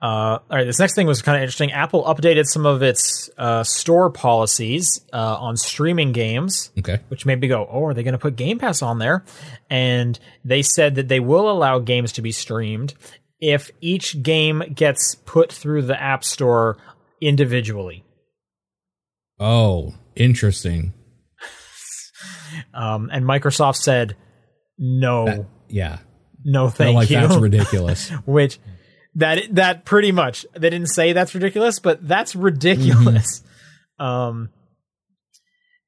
[0.00, 1.72] Uh, all right, this next thing was kind of interesting.
[1.72, 7.00] Apple updated some of its uh, store policies uh, on streaming games, Okay.
[7.08, 9.24] which made me go, "Oh, are they going to put Game Pass on there?"
[9.70, 12.92] And they said that they will allow games to be streamed
[13.40, 16.76] if each game gets put through the App Store
[17.22, 18.04] individually.
[19.40, 20.92] Oh, interesting.
[22.74, 24.16] Um, and Microsoft said,
[24.78, 25.98] "No, Yeah.
[26.44, 28.10] no, thank like you." that's ridiculous.
[28.26, 28.58] which
[29.16, 33.42] that that pretty much they didn't say that's ridiculous, but that's ridiculous.
[33.98, 34.50] Um,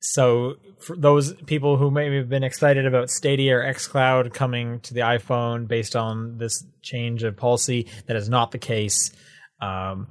[0.01, 4.95] so for those people who may have been excited about Stadia or XCloud coming to
[4.95, 9.13] the iPhone based on this change of policy, that is not the case.
[9.61, 10.07] Um,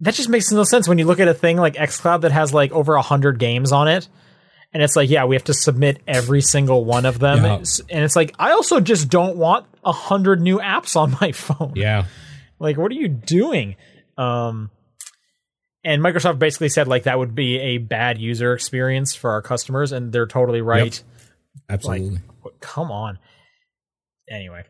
[0.00, 2.52] that just makes no sense when you look at a thing like XCloud that has
[2.52, 4.08] like over a hundred games on it.
[4.72, 7.42] And it's like, yeah, we have to submit every single one of them.
[7.44, 7.62] Yeah.
[7.88, 11.72] And it's like, I also just don't want a hundred new apps on my phone.
[11.74, 12.04] yeah.
[12.58, 13.76] Like, what are you doing?
[14.18, 14.70] Um,
[15.84, 19.92] and Microsoft basically said like that would be a bad user experience for our customers,
[19.92, 21.02] and they're totally right.
[21.68, 22.18] Absolutely.
[22.42, 23.18] But Come on.
[24.30, 24.64] Anyway,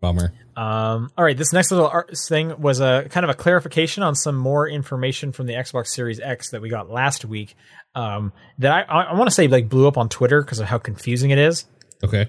[0.00, 0.32] Bummer.
[0.56, 1.36] um, all right.
[1.36, 5.32] This next little art thing was a kind of a clarification on some more information
[5.32, 7.54] from the Xbox Series X that we got last week.
[7.94, 10.66] Um, that I I, I want to say like blew up on Twitter because of
[10.66, 11.64] how confusing it is.
[12.04, 12.28] Okay.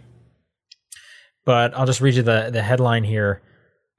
[1.45, 3.41] but I'll just read you the, the headline here.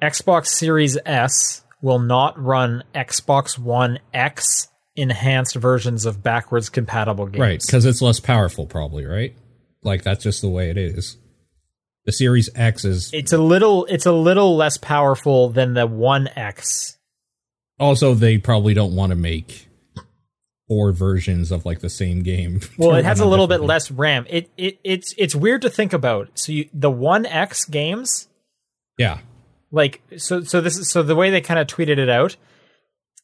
[0.02, 7.40] Xbox Series S will not run Xbox One X enhanced versions of backwards compatible games.
[7.40, 7.60] Right.
[7.64, 9.36] Because it's less powerful, probably, right?
[9.82, 11.18] Like that's just the way it is.
[12.08, 16.26] The Series X is It's a little it's a little less powerful than the One
[16.34, 16.96] X.
[17.78, 19.68] also they probably don't want to make
[20.68, 22.60] four versions of like the same game.
[22.78, 24.24] Well, it has a little bit less RAM.
[24.30, 26.30] It, it it's it's weird to think about.
[26.32, 28.26] So you, the One X games
[28.96, 29.18] Yeah.
[29.70, 32.36] like so so this is so the way they kind of tweeted it out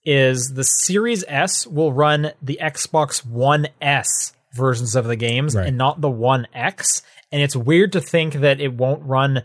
[0.05, 5.69] is the Series S will run the Xbox One S versions of the games Right.
[5.69, 7.01] and not the One X
[7.35, 9.43] and it's weird to think that it won't run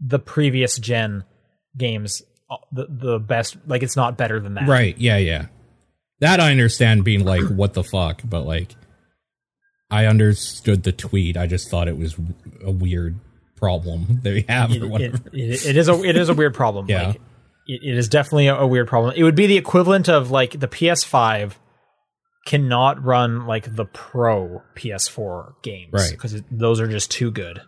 [0.00, 1.22] the previous gen
[1.76, 4.66] games uh, the the best like it's not better than that.
[4.66, 4.96] Right.
[4.98, 5.18] Yeah.
[5.18, 5.46] Yeah.
[6.20, 8.22] That I understand being like, what the fuck?
[8.24, 8.74] But like,
[9.90, 11.36] I understood the tweet.
[11.36, 12.16] I just thought it was
[12.64, 13.16] a weird
[13.56, 15.16] problem that we have or It, whatever.
[15.32, 16.86] it- it is a it is a weird problem.
[16.88, 17.08] Yeah.
[17.08, 17.20] Like,
[17.68, 19.12] it, it is definitely a, a weird problem.
[19.16, 21.52] It would be the equivalent of like the PS5
[22.46, 26.10] cannot run like the Pro PS4 games, Right.
[26.10, 27.60] Because those are just too good.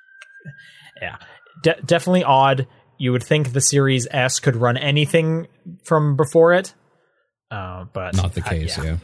[1.00, 1.16] yeah,
[1.62, 2.66] De- definitely odd.
[2.98, 5.46] You would think the Series S could run anything
[5.84, 6.74] from before it,
[7.50, 8.76] uh, but Not the uh, case.
[8.76, 8.96] yeah yeah.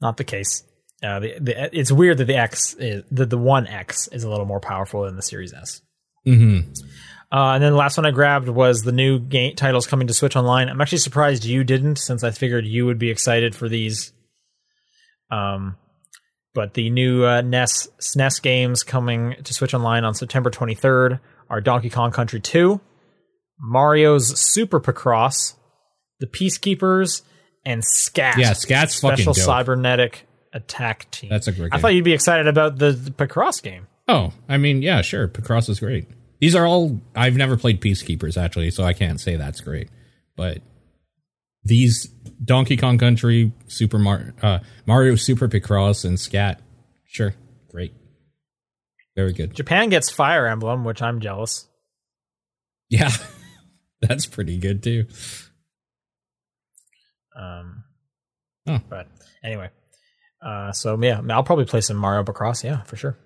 [0.00, 0.62] not the case.
[1.02, 4.30] Uh, the, the, it's weird that the X is the the One X is a
[4.30, 5.80] little more powerful than the Series S.
[6.24, 6.60] hmm
[7.32, 10.14] Uh, and then the last one I grabbed was the new game titles coming to
[10.14, 10.68] Switch Online.
[10.68, 14.12] I'm actually surprised you didn't, since I figured you would be excited for these.
[15.30, 15.76] Um,
[16.54, 21.60] but the new uh, NES SNES games coming to Switch Online on September 23rd are
[21.60, 22.80] Donkey Kong Country 2,
[23.60, 25.54] Mario's Super Picross,
[26.18, 27.22] The Peacekeepers,
[27.64, 28.38] and Scat.
[28.38, 28.54] Yeah.
[28.54, 29.34] Scat's fucking Special.
[29.34, 31.30] Cybernetic Attack Team.
[31.30, 33.86] That's a great I thought you'd be excited about the, the Picross game.
[34.08, 35.28] Oh, I mean, yeah, sure.
[35.28, 36.08] Picross is great.
[36.40, 39.88] These are all I've never played Peacekeepers actually, so I can't say that's great.
[40.36, 40.58] But
[41.64, 42.06] these
[42.42, 46.60] Donkey Kong Country, Super Mar- uh, Mario Super Picross, and Scat,
[47.06, 47.34] sure,
[47.70, 47.92] great,
[49.16, 49.54] very good.
[49.54, 51.68] Japan gets Fire Emblem, which I'm jealous.
[52.88, 53.10] Yeah,
[54.00, 55.06] that's pretty good too.
[57.36, 57.84] Um,
[58.66, 58.78] Oh.
[58.88, 59.08] But
[59.42, 59.70] anyway,
[60.44, 62.62] uh, so yeah, I'll probably play some Mario Picross.
[62.62, 63.18] Yeah, for sure.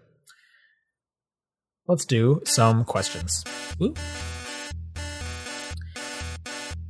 [1.86, 3.44] Let's do some questions.
[3.78, 3.94] Woo.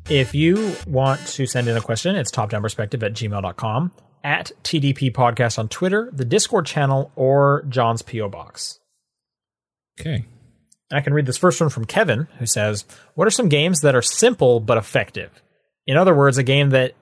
[0.08, 3.92] If you want to send in a question, it's topdownperspective at gmail.com,
[4.22, 8.28] at TDP Podcast on Twitter, the Discord channel, or John's P.O.
[8.28, 8.78] Box.
[9.98, 10.26] Okay,
[10.92, 12.84] I can read this first one from Kevin, who says,
[13.14, 15.42] What are some games that are simple but effective?
[15.86, 16.94] In other words, a game that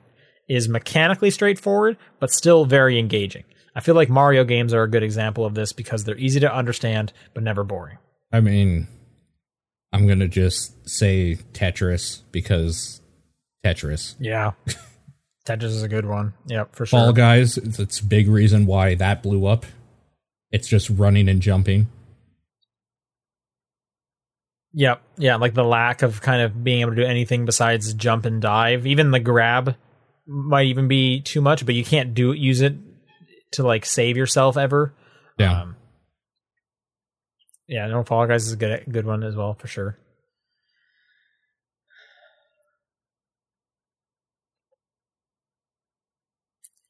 [0.49, 3.45] is mechanically straightforward but still very engaging.
[3.75, 6.55] I feel like Mario games are a good example of this because they're easy to
[6.55, 7.99] understand but never boring.
[8.33, 8.87] I mean,
[9.93, 13.01] I'm gonna just say Tetris because
[13.65, 14.15] Tetris.
[14.19, 14.53] Yeah.
[15.47, 16.35] Tetris is a good one.
[16.47, 16.99] Yep, for sure.
[16.99, 19.67] Fall Guys, it's a big reason why that blew up.
[20.51, 21.89] It's just running and jumping.
[24.75, 25.03] Yep.
[25.19, 28.41] Yeah, like the lack of kind of being able to do anything besides jump and
[28.41, 28.87] dive.
[28.87, 29.77] Even the grab
[30.27, 32.75] might even be too much, but you can't do use it
[33.53, 34.95] to like save yourself ever.
[35.39, 35.63] Yeah.
[35.63, 35.77] Um,
[37.69, 39.99] yeah, no Fall Guys is a good good one as well for sure.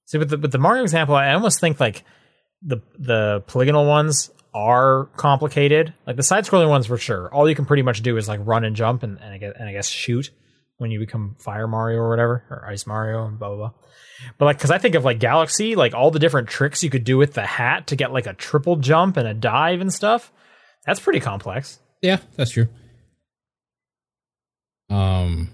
[0.07, 2.05] See, with the with the Mario example, I almost think like
[2.63, 5.95] the the polygonal ones are complicated.
[6.07, 7.33] Like the side scrolling ones for sure.
[7.33, 9.53] All you can pretty much do is like run and jump and, and I guess
[9.59, 10.31] and I guess shoot
[10.77, 13.71] when you become Fire Mario or whatever or Ice Mario and blah blah blah.
[14.39, 17.05] But like, because I think of like Galaxy, like all the different tricks you could
[17.05, 20.33] do with the hat to get like a triple jump and a dive and stuff.
[20.87, 21.79] That's pretty complex.
[22.01, 22.69] Yeah, that's true.
[24.91, 25.51] Um,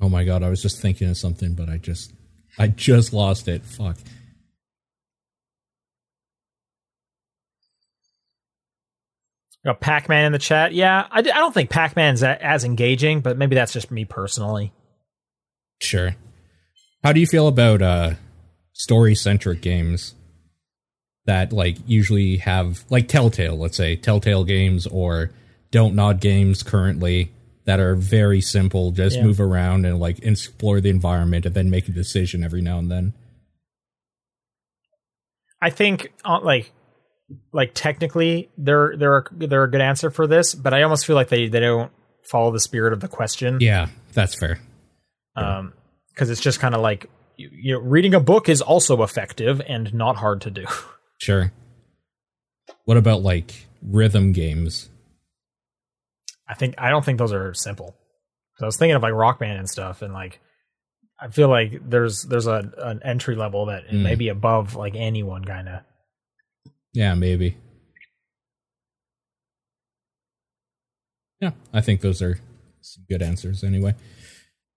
[0.00, 2.12] oh my god, I was just thinking of something, but I just,
[2.58, 3.64] I just lost it.
[3.64, 3.96] Fuck.
[9.64, 10.72] got Pac Man in the chat.
[10.72, 14.72] Yeah, I, I don't think Pac Man's as engaging, but maybe that's just me personally.
[15.80, 16.14] Sure.
[17.02, 18.14] How do you feel about uh
[18.72, 20.14] story centric games
[21.26, 25.30] that like usually have like Telltale, let's say Telltale games or
[25.70, 27.32] Don't Nod games currently
[27.64, 29.24] that are very simple, just Yeah.
[29.24, 32.90] move around and like explore the environment and then make a decision every now and
[32.90, 33.12] then.
[35.60, 36.72] I think uh, like
[37.52, 41.28] like technically they're they're they're a good answer for this, but I almost feel like
[41.28, 41.92] they they don't
[42.24, 43.58] follow the spirit of the question.
[43.60, 44.58] Yeah, that's fair.
[45.36, 45.72] Um,
[46.14, 47.06] because it's just kind of like
[47.36, 50.66] you, you know, reading a book is also effective and not hard to do.
[51.18, 51.52] Sure.
[52.84, 54.88] What about like rhythm games?
[56.48, 57.94] I think I don't think those are simple.
[58.56, 60.40] So I was thinking of like Rock Band and stuff, and like
[61.20, 64.02] I feel like there's there's a an entry level that Mm.
[64.02, 65.82] may be above like anyone kind of.
[66.92, 67.56] Yeah, maybe.
[71.40, 72.38] Yeah, I think those are
[72.80, 73.94] some good answers anyway.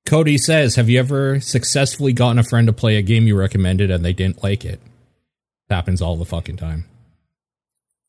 [0.06, 3.90] Cody says, "Have you ever successfully gotten a friend to play a game you recommended
[3.92, 4.80] and they didn't like it?"
[5.70, 6.86] happens all the fucking time.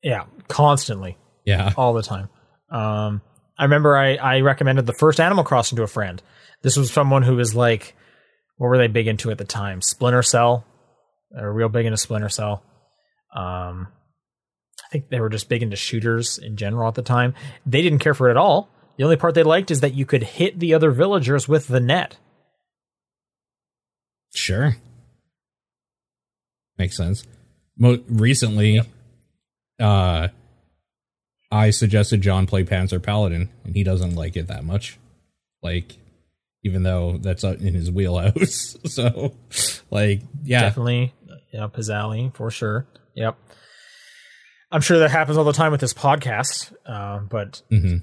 [0.03, 1.17] Yeah, constantly,
[1.47, 1.73] Yeah.
[1.77, 2.29] all the time.
[2.71, 3.23] Um,
[3.59, 6.23] I remember I I recommended the first Animal Crossing to a friend.
[6.63, 7.95] This was someone who was like,
[8.59, 9.81] what were they big into at the time?
[9.81, 10.65] Splinter Cell.
[11.31, 12.63] They were real big into Splinter Cell.
[13.35, 13.89] Um,
[14.85, 17.35] I think they were just big into shooters in general at the time.
[17.65, 18.69] They didn't care for it at all.
[18.97, 21.81] The only part they liked is that you could hit the other villagers with the
[21.81, 22.17] net.
[24.35, 24.77] Sure.
[26.79, 27.25] Makes sense.
[27.79, 28.81] Mo- recently,
[29.79, 30.29] uh,
[31.51, 34.99] I suggested John play Panzer Paladin, and he doesn't like it that much.
[35.63, 35.97] Like,
[36.65, 38.77] even though that's in his wheelhouse.
[38.85, 39.35] so,
[39.91, 41.15] like, yeah, Definitely,
[41.53, 42.87] yeah, Pizzali for sure.
[43.15, 43.39] Yep.
[44.73, 47.99] I'm sure that happens all the time with this podcast, uh, but hmm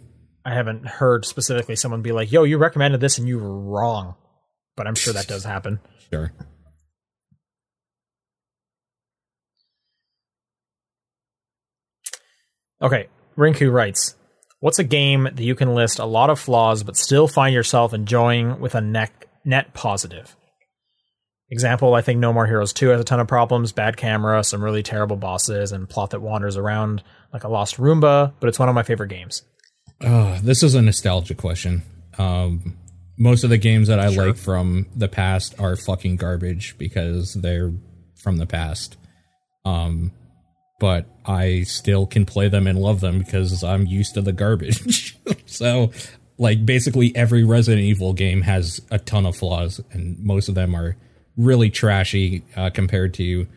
[0.45, 4.15] I haven't heard specifically someone be like, "Yo, you recommended this and you were wrong."
[4.75, 5.79] But I'm sure that does happen.
[6.11, 6.31] sure.
[12.81, 13.07] Okay,
[13.37, 14.15] Rinku writes,
[14.59, 17.93] "What's a game that you can list a lot of flaws but still find yourself
[17.93, 19.11] enjoying with a net
[19.45, 20.35] net positive?"
[21.49, 24.63] Example, I think No More Heroes 2 has a ton of problems, bad camera, some
[24.63, 28.69] really terrible bosses, and plot that wanders around like a lost Roomba, but it's one
[28.69, 29.43] of my favorite games.
[30.03, 31.81] Uh, this is a nostalgia question.
[32.17, 32.77] Um,
[33.17, 37.71] most of the games that I like from the past are fucking garbage because they're
[38.15, 38.97] from the past.
[39.65, 40.11] Um,
[40.79, 45.17] but I still can play them and love them because I'm used to the garbage.
[45.45, 45.91] so,
[46.37, 50.75] like, basically every Resident Evil game has a ton of flaws, and most of them
[50.75, 50.97] are
[51.37, 53.47] really trashy uh, compared to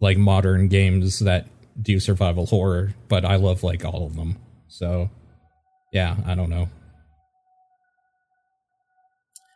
[0.00, 1.48] like modern games that
[1.80, 2.94] do survival horror.
[3.08, 4.38] But I love like all of them.
[4.68, 5.10] So,
[5.92, 6.68] yeah, I don't know.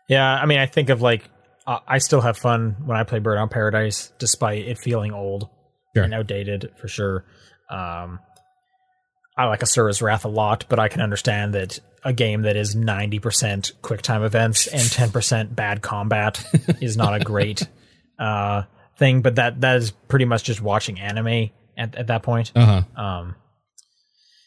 [0.08, 1.28] Yeah, I mean, I think of like,
[1.66, 5.48] uh, I still have fun when I play Burnout Paradise, despite it feeling old
[5.94, 6.04] Sure.
[6.04, 7.24] and outdated for sure.
[7.70, 8.20] Um,
[9.36, 12.74] I like Asura's Wrath a lot, but I can understand that a game that is
[12.76, 16.44] 90% quick time events and 10% bad combat
[16.80, 17.66] is not a great
[18.18, 18.62] uh,
[18.96, 22.52] thing, but that that is pretty much just watching anime at, at that point.
[22.54, 23.02] Uh huh.
[23.02, 23.34] Um,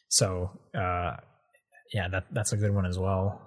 [0.07, 1.17] so, uh,
[1.93, 3.41] yeah, that that's a good one as well.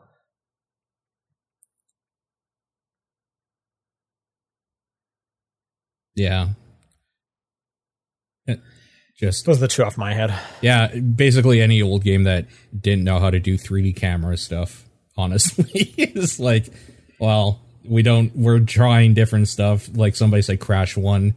[6.15, 6.49] Yeah.
[8.49, 8.55] Uh,
[9.19, 10.35] just Those are the two off my head.
[10.61, 12.47] yeah, basically any old game that
[12.79, 14.85] didn't know how to do 3D camera stuff.
[15.17, 16.69] Honestly, is like,
[17.19, 18.35] well, we don't.
[18.35, 19.89] We're trying different stuff.
[19.95, 21.35] Like somebody said, Crash One.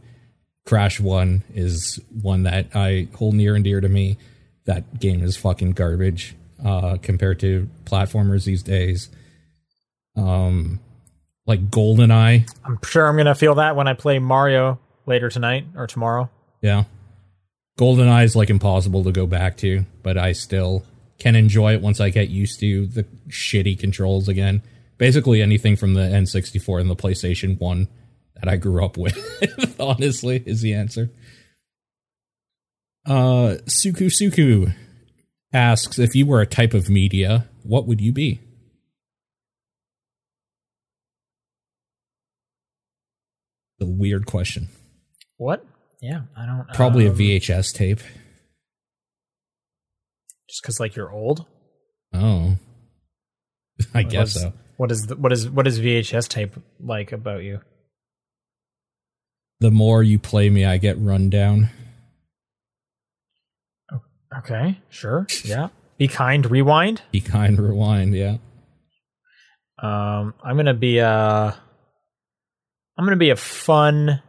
[0.64, 4.16] Crash One is one that I hold near and dear to me.
[4.64, 6.34] That game is fucking garbage
[6.64, 9.08] uh, compared to platformers these days.
[10.16, 10.80] Um,
[11.46, 15.86] like GoldenEye, I'm sure I'm gonna feel that when I play Mario later tonight or
[15.86, 16.30] tomorrow.
[16.60, 16.84] yeah.
[17.78, 20.82] GoldenEye is like impossible to go back to, but I still
[21.18, 24.62] can enjoy it once I get used to the shitty controls again.
[24.96, 27.86] Basically, anything from the N64 and the PlayStation 1
[28.36, 31.10] that I grew up with, honestly, is the answer.
[33.04, 34.72] Uh, Suku Suku
[35.56, 38.40] asks if you were a type of media, what would you be?
[43.78, 44.68] The weird question.
[45.36, 45.64] What?
[46.00, 46.66] Yeah, I don't.
[46.74, 48.00] Probably um, a VHS tape.
[50.48, 51.44] Just because like you're old.
[52.14, 52.56] Oh,
[53.94, 54.52] I What guess is- so.
[54.78, 57.60] What is the, what is what is VHS tape like about you?
[59.60, 61.70] The more you play me, I get run down.
[64.38, 65.68] Okay, sure, yeah.
[65.98, 66.48] Be kind.
[66.50, 67.02] Rewind.
[67.10, 68.14] Be kind, rewind.
[68.14, 68.36] Yeah.
[69.78, 71.08] Um, I'm gonna be a.
[72.98, 74.22] I'm gonna be a fun.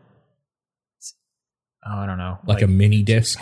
[1.85, 2.39] Oh, I don't know.
[2.45, 3.39] Like, a mini disc.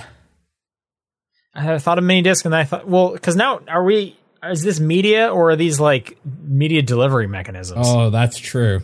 [1.55, 4.17] I thought of mini disc, and I thought, well, because now are we?
[4.43, 7.87] Is this media or are these like media delivery mechanisms?
[7.89, 8.81] Oh, that's true.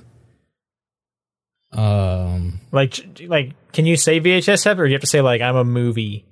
[1.71, 5.41] Um, Like, like, can you say VHS tape, or do you have to say like
[5.41, 6.25] I'm a movie?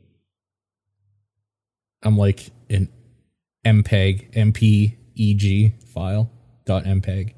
[2.03, 2.89] I'm like an
[3.65, 6.31] MPEG, MPEG file
[6.65, 7.34] dot MPEG.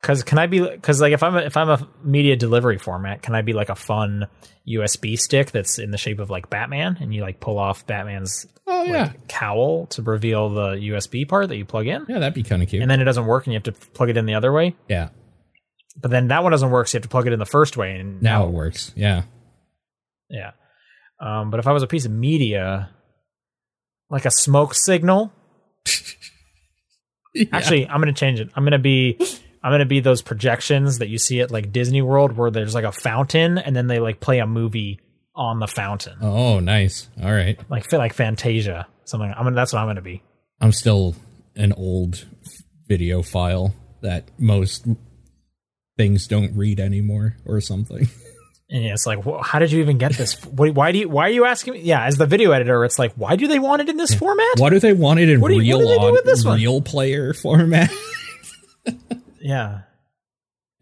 [0.00, 0.60] Because can I be?
[0.60, 3.68] Because like if I'm a, if I'm a media delivery format, can I be like
[3.70, 4.26] a fun
[4.68, 8.46] USB stick that's in the shape of like Batman, and you like pull off Batman's
[8.68, 12.42] Oh yeah, cowl to reveal the USB part that you plug in, yeah, that'd be
[12.44, 12.82] kind of cute.
[12.82, 14.76] and then it doesn't work, and you have to plug it in the other way.
[14.88, 15.08] yeah,
[16.00, 17.76] But then that one doesn't work, so you have to plug it in the first
[17.76, 17.96] way.
[17.96, 18.92] And now it works.
[18.96, 19.22] Yeah,
[20.30, 20.52] yeah.
[21.20, 22.90] Um, but if I was a piece of media,
[24.10, 25.32] like a smoke signal,
[27.52, 28.50] actually, I'm gonna change it.
[28.54, 29.18] I'm gonna be.
[29.62, 32.84] I'm gonna be those projections that you see at like Disney World where there's like
[32.84, 35.00] a fountain and then they like play a movie
[35.34, 36.16] on the fountain.
[36.20, 37.08] Oh, nice.
[37.20, 37.58] All right.
[37.68, 38.86] Like like Fantasia.
[39.04, 40.22] Something I'm gonna that's what I'm gonna be.
[40.60, 41.16] I'm still
[41.56, 42.26] an old
[42.86, 44.86] video file that most
[45.96, 48.08] things don't read anymore or something.
[48.68, 50.42] And yeah, it's like, well, how did you even get this?
[50.44, 51.80] Why why do you why are you asking me?
[51.82, 54.58] Yeah, as the video editor, it's like, why do they want it in this format?
[54.58, 56.12] Why do they want it in What do you- real what do they do on
[56.12, 56.56] with this one?
[56.58, 57.90] real player format?
[59.40, 59.82] Yeah.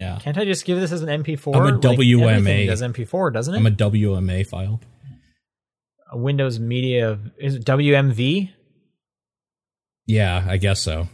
[0.01, 1.55] yeah, Can't I just give this as an MP4?
[1.55, 2.31] I'm a WMA.
[2.31, 3.59] everything does MP4, doesn't it?
[3.59, 4.81] I'm a WMA file.
[6.11, 8.51] a Windows Media is it WMV?
[10.07, 11.09] Yeah, I guess so.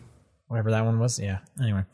[0.51, 1.21] Whatever that one was.
[1.21, 1.39] Yeah.
[1.63, 1.85] Anyway.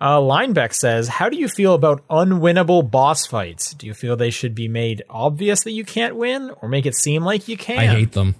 [0.00, 3.74] Uh, Linebeck says, How do you feel about unwinnable boss fights?
[3.74, 6.96] Do you feel they should be made obvious that you can't win or make it
[6.96, 7.78] seem like you can?
[7.78, 8.34] I hate them.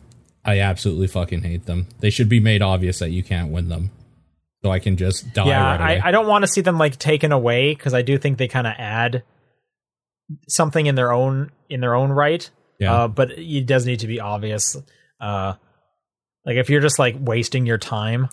[0.44, 1.86] I absolutely fucking hate them.
[2.00, 3.92] They should be made obvious that you can't win them,
[4.64, 6.00] so I can just die Yeah, right away.
[6.00, 8.48] I, I don't want to see them like taken away because I do think they
[8.48, 9.22] kind of add
[10.48, 12.50] something in their own in their own right.
[12.80, 12.92] Yeah.
[13.04, 14.76] Uh, but it does need to be obvious.
[15.20, 15.54] Uh,
[16.44, 18.28] like if you're just like wasting your time,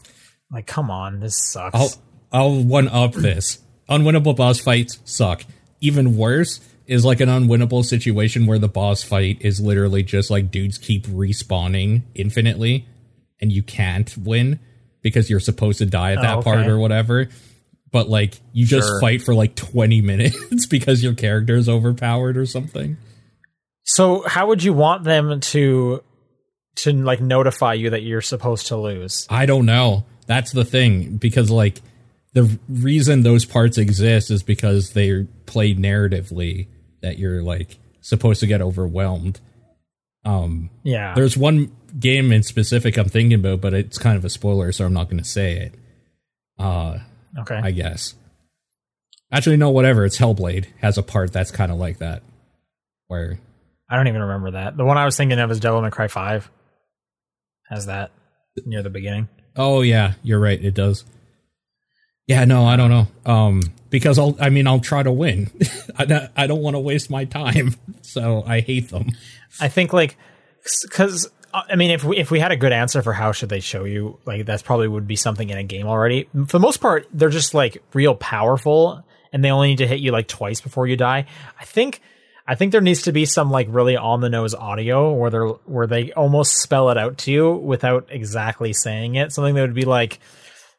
[0.52, 1.76] like come on, this sucks.
[1.76, 1.92] I'll
[2.32, 3.60] I'll one up this.
[3.90, 5.44] Unwinnable boss fights suck.
[5.82, 10.52] Even worse is like an unwinnable situation where the boss fight is literally just like
[10.52, 12.86] dudes keep respawning infinitely
[13.42, 14.60] and you can't win
[15.02, 17.30] because you're supposed to die at that Oh, part or whatever.
[17.92, 19.02] But like you just Sure.
[19.02, 22.98] fight for like 20 minutes because your character is overpowered or something.
[23.84, 26.04] So how would you want them to
[26.78, 29.26] to like notify you that you're supposed to lose?
[29.30, 30.06] I don't know.
[30.30, 31.82] That's the thing because like
[32.34, 36.68] the reason those parts exist is because they play narratively
[37.02, 39.42] that you're like supposed to get overwhelmed.
[40.24, 41.16] Um Yeah.
[41.16, 44.86] there's one game in specific I'm thinking about, but it's kind of a spoiler, so
[44.86, 45.74] I'm not going to say it.
[46.60, 47.00] Uh
[47.40, 47.56] okay.
[47.62, 48.14] I guess.
[49.32, 50.06] Actually, no, whatever.
[50.06, 52.22] It's Hellblade has a part that's kind of like that,
[53.08, 53.40] where
[53.90, 54.78] I don't even remember that.
[54.78, 56.50] The one I was thinking of is Devil May Cry Five.
[57.70, 58.12] Has that
[58.66, 59.28] near the beginning?
[59.60, 60.64] Oh yeah, you're right.
[60.64, 61.04] It does.
[62.28, 63.08] Yeah, no, I don't know.
[63.26, 65.52] Um, because I'll, I mean, I'll try to win.
[65.98, 69.12] I don't, I don't want to waste my time, so I hate them.
[69.60, 70.16] I think like
[70.84, 73.60] because I mean if we if we had a good answer for how should they
[73.60, 76.30] show you like that's probably would be something in a game already.
[76.34, 79.04] For the most part, they're just like real powerful
[79.34, 81.26] and they only need to hit you like twice before you die.
[81.60, 82.02] I think
[82.50, 85.38] I think there needs to be some like really on the nose audio where they
[85.38, 89.32] where they almost spell it out to you without exactly saying it.
[89.32, 90.18] Something that would be like,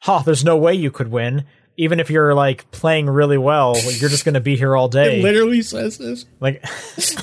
[0.01, 1.45] "Huh, there's no way you could win."
[1.77, 5.21] Even if you're like playing really well, you're just going to be here all day.
[5.21, 6.27] It literally says this.
[6.41, 6.65] Like,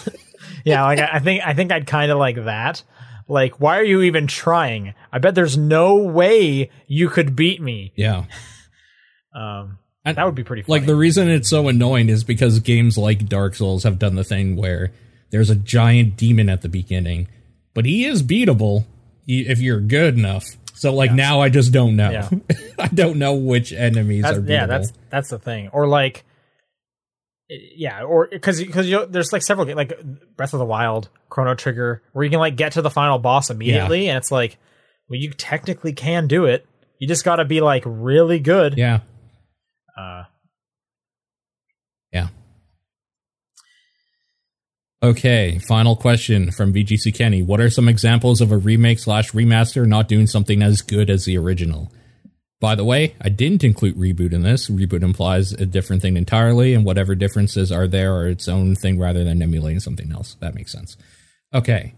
[0.66, 2.84] yeah, like I I think I think I'd kind of like that.
[3.28, 4.94] Like, why are you even trying?
[5.12, 7.92] I bet there's no way you could beat me.
[7.98, 8.24] Yeah.
[9.36, 9.78] Um, And-
[10.16, 10.80] that would be pretty funny.
[10.80, 14.24] Like the reason it's so annoying is because games like Dark Souls have done the
[14.24, 14.92] thing where
[15.32, 17.28] there's a giant demon at the beginning,
[17.74, 18.86] but he is beatable
[19.28, 20.46] if you're good enough.
[20.76, 22.12] So like now I just don't know.
[22.12, 22.30] Yeah.
[22.80, 24.50] I don't know which enemies That's- are beatable.
[24.50, 25.70] yeah, that's that's the thing.
[25.70, 26.24] Or like,
[27.50, 29.94] eh, yeah, or because because there's like several like
[30.38, 33.50] Breath of the Wild, Chrono Trigger, where you can like get to the final boss
[33.50, 34.58] immediately, and it's like,
[35.10, 36.66] well, you technically can do it.
[37.00, 38.78] You just got to be like really good.
[38.78, 39.00] yeah.
[39.98, 40.24] Uh,
[42.12, 42.30] Yeah.
[45.04, 47.44] Okay, final question from VGC Kenny.
[47.44, 51.26] What are some examples of a remake slash remaster not doing something as good as
[51.26, 51.92] the original?
[52.60, 54.70] By the way, I didn't include reboot in this.
[54.70, 58.98] Reboot implies a different thing entirely, and whatever differences are there are its own thing
[58.98, 60.36] rather than emulating something else.
[60.40, 60.98] That makes sense.
[61.54, 61.94] Okay.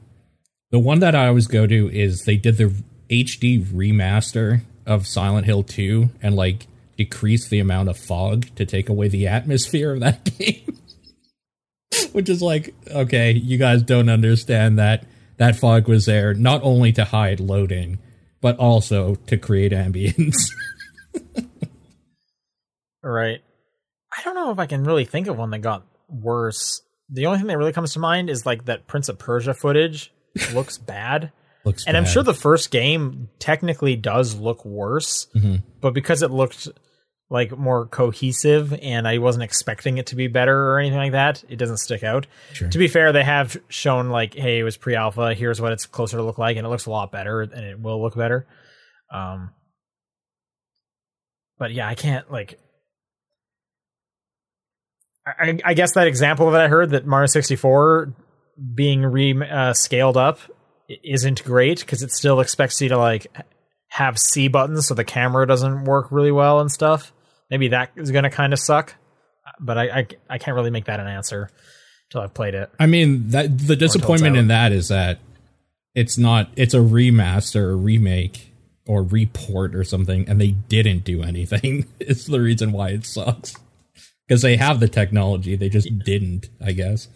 [0.71, 2.73] The one that I always go to is they did the
[3.09, 6.67] HD remaster of Silent Hill 2 and like
[6.99, 10.77] decreased the amount of fog to take away the atmosphere of that game.
[12.11, 15.05] Which is like, okay, you guys don't understand that
[15.37, 17.99] that fog was there not only to hide loading,
[18.41, 20.35] but also to create ambience.
[23.03, 23.39] right.
[24.17, 26.81] I don't know if I can really think of one that got worse.
[27.09, 30.11] The only thing that really comes to mind is like that Prince of Persia footage
[30.53, 31.31] looks bad.
[31.63, 35.63] Looks and I'm sure the first game technically does look worse, Mhm.
[35.81, 36.67] but because it looked
[37.29, 41.43] like more cohesive and I wasn't expecting it to be better or anything like that,
[41.47, 42.25] it doesn't stick out.
[42.53, 42.69] Sure.
[42.69, 45.35] To be fair, they have shown like, hey, it was pre-alpha.
[45.35, 47.79] Here's what it's closer to look like, and it looks a lot better, and it
[47.79, 48.47] will look better.
[49.13, 49.51] Um,
[51.59, 52.59] but yeah, I can't like.
[55.27, 58.15] I, I guess that example that I heard that Mario 64
[58.73, 60.39] being re uh, scaled up
[61.03, 63.27] isn't great because it still expects you to like
[63.89, 67.13] have C buttons so the camera doesn't work really well and stuff.
[67.49, 68.95] Maybe that is going to kind of suck,
[69.59, 71.49] but I, I I can't really make that an answer
[72.09, 72.69] until I've played it.
[72.79, 75.19] I mean, that the disappointment in that is that
[75.95, 78.53] it's not it's a remaster or remake
[78.87, 81.85] or report or something and they didn't do anything.
[81.99, 83.55] it's the reason why it sucks.
[84.27, 87.07] Cuz they have the technology, they just didn't, I guess.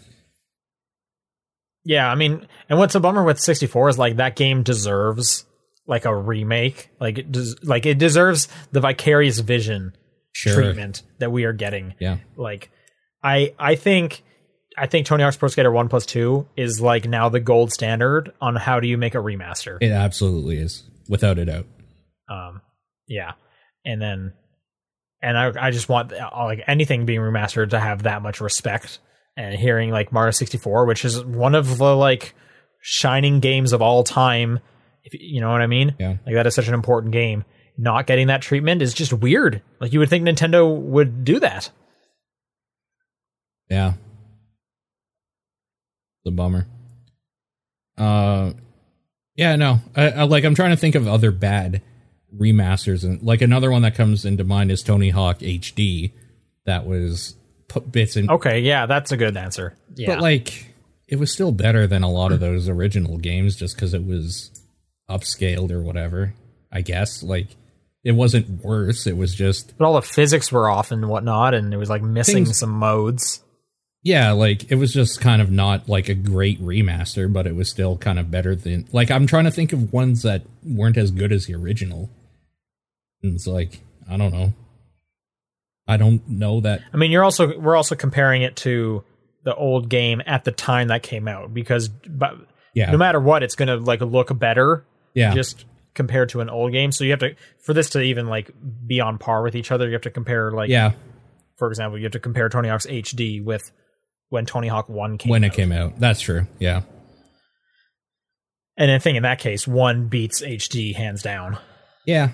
[1.85, 5.45] Yeah, I mean, and what's a bummer with 64 is like that game deserves
[5.85, 6.89] like a remake.
[6.99, 9.93] Like it des- like it deserves the Vicarious Visions
[10.33, 10.55] Sure.
[10.55, 11.93] treatment that we are getting.
[11.99, 12.17] Yeah.
[12.35, 12.71] Like
[13.23, 14.23] I I think
[14.77, 18.33] I think Tony Hawk's Pro Skater 1 plus 2 is like now the gold standard
[18.41, 19.77] on how do you make a remaster.
[19.79, 21.67] It absolutely is, without a doubt.
[22.29, 22.61] Um
[23.07, 23.33] yeah.
[23.85, 24.33] And then
[25.21, 28.99] and I I just want uh, like anything being remastered to have that much respect
[29.37, 32.33] and hearing like Mario 64 which is one of the like
[32.81, 34.59] shining games of all time
[35.03, 35.95] if you know what I mean?
[35.99, 36.17] Yeah.
[36.25, 37.43] Like that is such an important game.
[37.77, 39.61] Not getting that treatment is just weird.
[39.79, 41.69] Like you would think Nintendo would do that.
[43.69, 43.93] Yeah.
[46.23, 46.67] The bummer.
[47.97, 48.53] Uh
[49.35, 49.79] yeah, no.
[49.95, 51.81] I, I like I'm trying to think of other bad
[52.37, 56.11] remasters and like another one that comes into mind is Tony Hawk HD
[56.65, 57.35] that was
[57.67, 59.75] put bits in Okay, yeah, that's a good answer.
[59.95, 60.15] Yeah.
[60.15, 60.67] but like
[61.07, 64.51] it was still better than a lot of those original games just cuz it was
[65.09, 66.33] upscaled or whatever.
[66.71, 67.47] I guess like
[68.03, 71.73] it wasn't worse, it was just but all the physics were off and whatnot, and
[71.73, 73.41] it was like missing Things- some modes.
[74.03, 77.69] yeah, like it was just kind of not like a great remaster, but it was
[77.69, 81.11] still kind of better than like I'm trying to think of ones that weren't as
[81.11, 82.09] good as the original.
[83.21, 84.53] And it's like I don't know.
[85.87, 86.81] I don't know that.
[86.93, 89.03] I mean, you're also we're also comparing it to
[89.43, 92.35] the old game at the time that came out because but
[92.73, 96.71] Yeah, no matter what, it's gonna like look better yeah, just compared to an old
[96.71, 96.91] game.
[96.91, 98.51] So you have to for this to even like
[98.85, 100.91] be on par with each other, you have to compare like yeah.
[101.57, 103.71] for example, you have to compare Tony Hawk's HD with
[104.29, 105.51] when Tony Hawk One came When out.
[105.51, 106.47] it came out, that's true.
[106.59, 106.81] Yeah,
[108.77, 111.57] And I think in that case, one beats HD hands down.
[112.05, 112.29] yeah,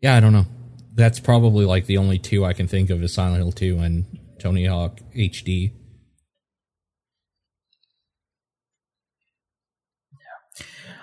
[0.00, 0.16] yeah.
[0.16, 0.46] I don't know.
[0.94, 4.04] That's probably like the only two I can think of is Silent Hill Two and
[4.40, 5.72] Tony Hawk HD.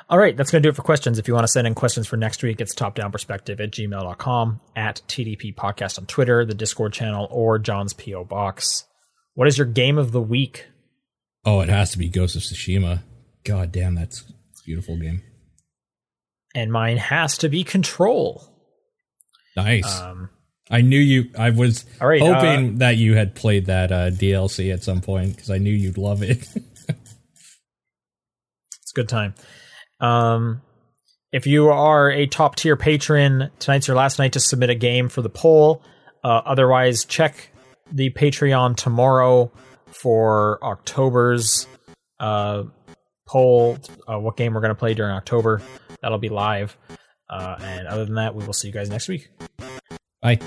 [0.09, 1.19] All right, that's going to do it for questions.
[1.19, 5.03] If you want to send in questions for next week, it's topdownperspective at gmail.com, at
[5.07, 8.25] TDP Podcast on Twitter, the Discord channel, or John's P.O.
[8.25, 8.85] Box.
[9.35, 10.65] What is your game of the week?
[11.45, 13.03] Oh, it has to be Ghost of Tsushima.
[13.43, 15.21] God damn, that's a beautiful game.
[16.55, 18.43] And mine has to be Control.
[19.55, 19.99] Nice.
[19.99, 20.31] Um,
[20.71, 21.29] I knew you.
[21.37, 25.51] I was right, hoping that you had played that uh, DLC at some point because
[25.51, 26.47] I knew you'd love it.
[26.87, 26.97] it's
[28.91, 29.35] a good time.
[29.99, 30.61] Um,
[31.31, 35.09] if you are a top tier patron, tonight's your last night to submit a game
[35.09, 35.83] for the poll.
[36.23, 37.51] Uh, otherwise, check
[37.91, 39.51] the Patreon tomorrow
[39.87, 41.67] for October's
[42.19, 42.63] uh,
[43.27, 43.77] poll.
[44.07, 45.61] Uh, what game we're going to play during October?
[46.01, 46.77] That'll be live.
[47.29, 49.29] Uh, and other than that, we will see you guys next week.
[50.21, 50.39] Bye.